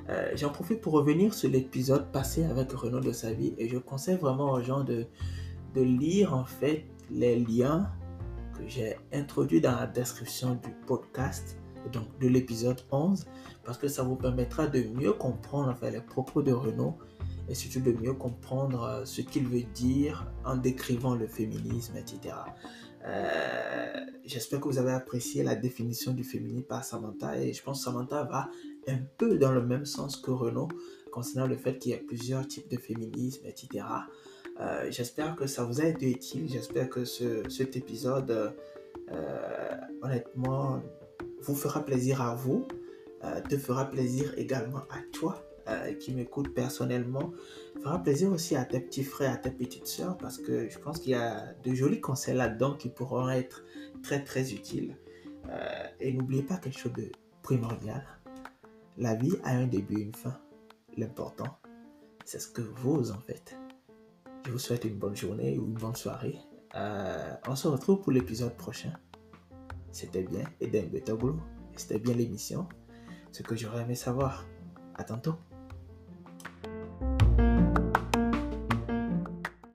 Euh, 0.09 0.32
j'en 0.37 0.51
profite 0.51 0.80
pour 0.80 0.93
revenir 0.93 1.32
sur 1.32 1.51
l'épisode 1.51 2.11
passé 2.12 2.45
avec 2.45 2.70
Renaud 2.72 3.01
de 3.01 3.12
sa 3.12 3.32
vie 3.32 3.55
et 3.57 3.68
je 3.68 3.78
conseille 3.78 4.16
vraiment 4.16 4.53
aux 4.53 4.62
gens 4.62 4.85
de, 4.85 5.07
lire 5.74 6.35
en 6.35 6.45
fait 6.45 6.85
les 7.11 7.37
liens 7.37 7.91
que 8.57 8.68
j'ai 8.68 8.97
introduits 9.12 9.61
dans 9.61 9.74
la 9.74 9.87
description 9.89 10.55
du 10.55 10.70
podcast, 10.87 11.59
donc 11.93 12.05
de 12.20 12.28
l'épisode 12.28 12.80
11, 12.93 13.26
parce 13.64 13.76
que 13.76 13.89
ça 13.89 14.05
vous 14.05 14.14
permettra 14.14 14.68
de 14.68 14.85
mieux 14.95 15.12
comprendre 15.12 15.76
les 15.82 16.01
propos 16.01 16.43
de 16.43 16.53
Renaud 16.53 16.97
et 17.49 17.55
surtout 17.57 17.80
de 17.80 17.93
mieux 17.93 18.14
comprendre 18.14 19.03
ce 19.05 19.20
qu'il 19.20 19.49
veut 19.49 19.64
dire 19.74 20.30
en 20.45 20.57
décrivant 20.57 21.16
le 21.16 21.26
féminisme, 21.26 21.97
etc. 21.97 22.37
Euh, 23.05 24.07
j'espère 24.24 24.61
que 24.61 24.68
vous 24.68 24.78
avez 24.78 24.92
apprécié 24.92 25.42
la 25.42 25.55
définition 25.55 26.12
du 26.12 26.24
féminisme 26.24 26.64
par 26.64 26.84
Samantha 26.84 27.38
et 27.38 27.52
je 27.52 27.62
pense 27.62 27.78
que 27.78 27.84
Samantha 27.84 28.24
va 28.24 28.48
un 28.88 28.98
peu 29.18 29.36
dans 29.38 29.52
le 29.52 29.62
même 29.62 29.84
sens 29.84 30.16
que 30.16 30.30
Renaud 30.30 30.68
concernant 31.12 31.46
le 31.46 31.57
fait 31.57 31.78
qu'il 31.78 31.92
y 31.92 31.94
a 31.94 31.98
plusieurs 31.98 32.46
types 32.46 32.70
de 32.70 32.78
féminisme, 32.78 33.46
etc. 33.46 33.84
Euh, 34.61 34.90
j'espère 34.90 35.36
que 35.36 35.46
ça 35.46 35.64
vous 35.64 35.80
a 35.80 35.84
été 35.84 36.11
utile, 36.11 36.48
j'espère 36.48 36.88
que 36.88 37.05
ce, 37.05 37.48
cet 37.48 37.76
épisode, 37.76 38.55
honnêtement, 40.02 40.82
vous 41.42 41.55
fera 41.55 41.84
plaisir 41.84 42.20
à 42.22 42.34
vous, 42.34 42.66
te 43.48 43.57
fera 43.57 43.84
plaisir 43.90 44.32
également 44.36 44.82
à 44.90 44.98
toi 45.12 45.44
euh, 45.66 45.94
qui 45.94 46.12
m'écoute 46.12 46.52
personnellement 46.52 47.32
fera 47.85 48.03
plaisir 48.03 48.32
aussi 48.32 48.57
à 48.57 48.64
tes 48.64 48.80
petits 48.80 49.05
frères, 49.05 49.35
à 49.35 49.37
tes 49.37 49.51
petites 49.51 49.87
soeurs, 49.87 50.16
parce 50.16 50.39
que 50.39 50.70
je 50.70 50.78
pense 50.78 50.99
qu'il 50.99 51.11
y 51.11 51.14
a 51.14 51.53
de 51.62 51.74
jolis 51.74 52.01
conseils 52.01 52.35
là-dedans 52.35 52.74
qui 52.74 52.89
pourront 52.89 53.28
être 53.28 53.62
très 54.03 54.24
très 54.24 54.55
utiles. 54.55 54.97
Euh, 55.51 55.87
et 56.01 56.12
n'oubliez 56.14 56.43
pas 56.43 56.57
quelque 56.57 56.78
chose 56.78 56.95
de 56.95 57.12
primordial. 57.43 58.03
La 58.97 59.14
vie 59.14 59.35
a 59.45 59.51
un 59.51 59.66
début 59.66 59.99
et 59.99 60.03
une 60.03 60.14
fin. 60.14 60.41
L'important, 60.97 61.59
c'est 62.24 62.39
ce 62.39 62.49
que 62.49 62.62
vous 62.62 63.11
en 63.11 63.18
faites. 63.18 63.55
Je 64.47 64.51
vous 64.51 64.59
souhaite 64.59 64.85
une 64.85 64.97
bonne 64.97 65.16
journée 65.16 65.59
ou 65.59 65.66
une 65.66 65.74
bonne 65.74 65.97
soirée. 65.97 66.39
Euh, 66.76 67.35
on 67.47 67.55
se 67.55 67.68
retrouve 67.68 68.01
pour 68.01 68.12
l'épisode 68.12 68.57
prochain. 68.57 68.93
C'était 69.93 70.22
bien 70.22 70.45
Eden 70.61 70.89
Betoglu. 70.89 71.35
C'était 71.76 71.99
bien 71.99 72.14
l'émission. 72.14 72.66
Ce 73.30 73.43
que 73.43 73.57
j'aurais 73.57 73.82
aimé 73.82 73.95
savoir. 73.95 74.47
À 74.95 75.05
tantôt. 75.05 75.35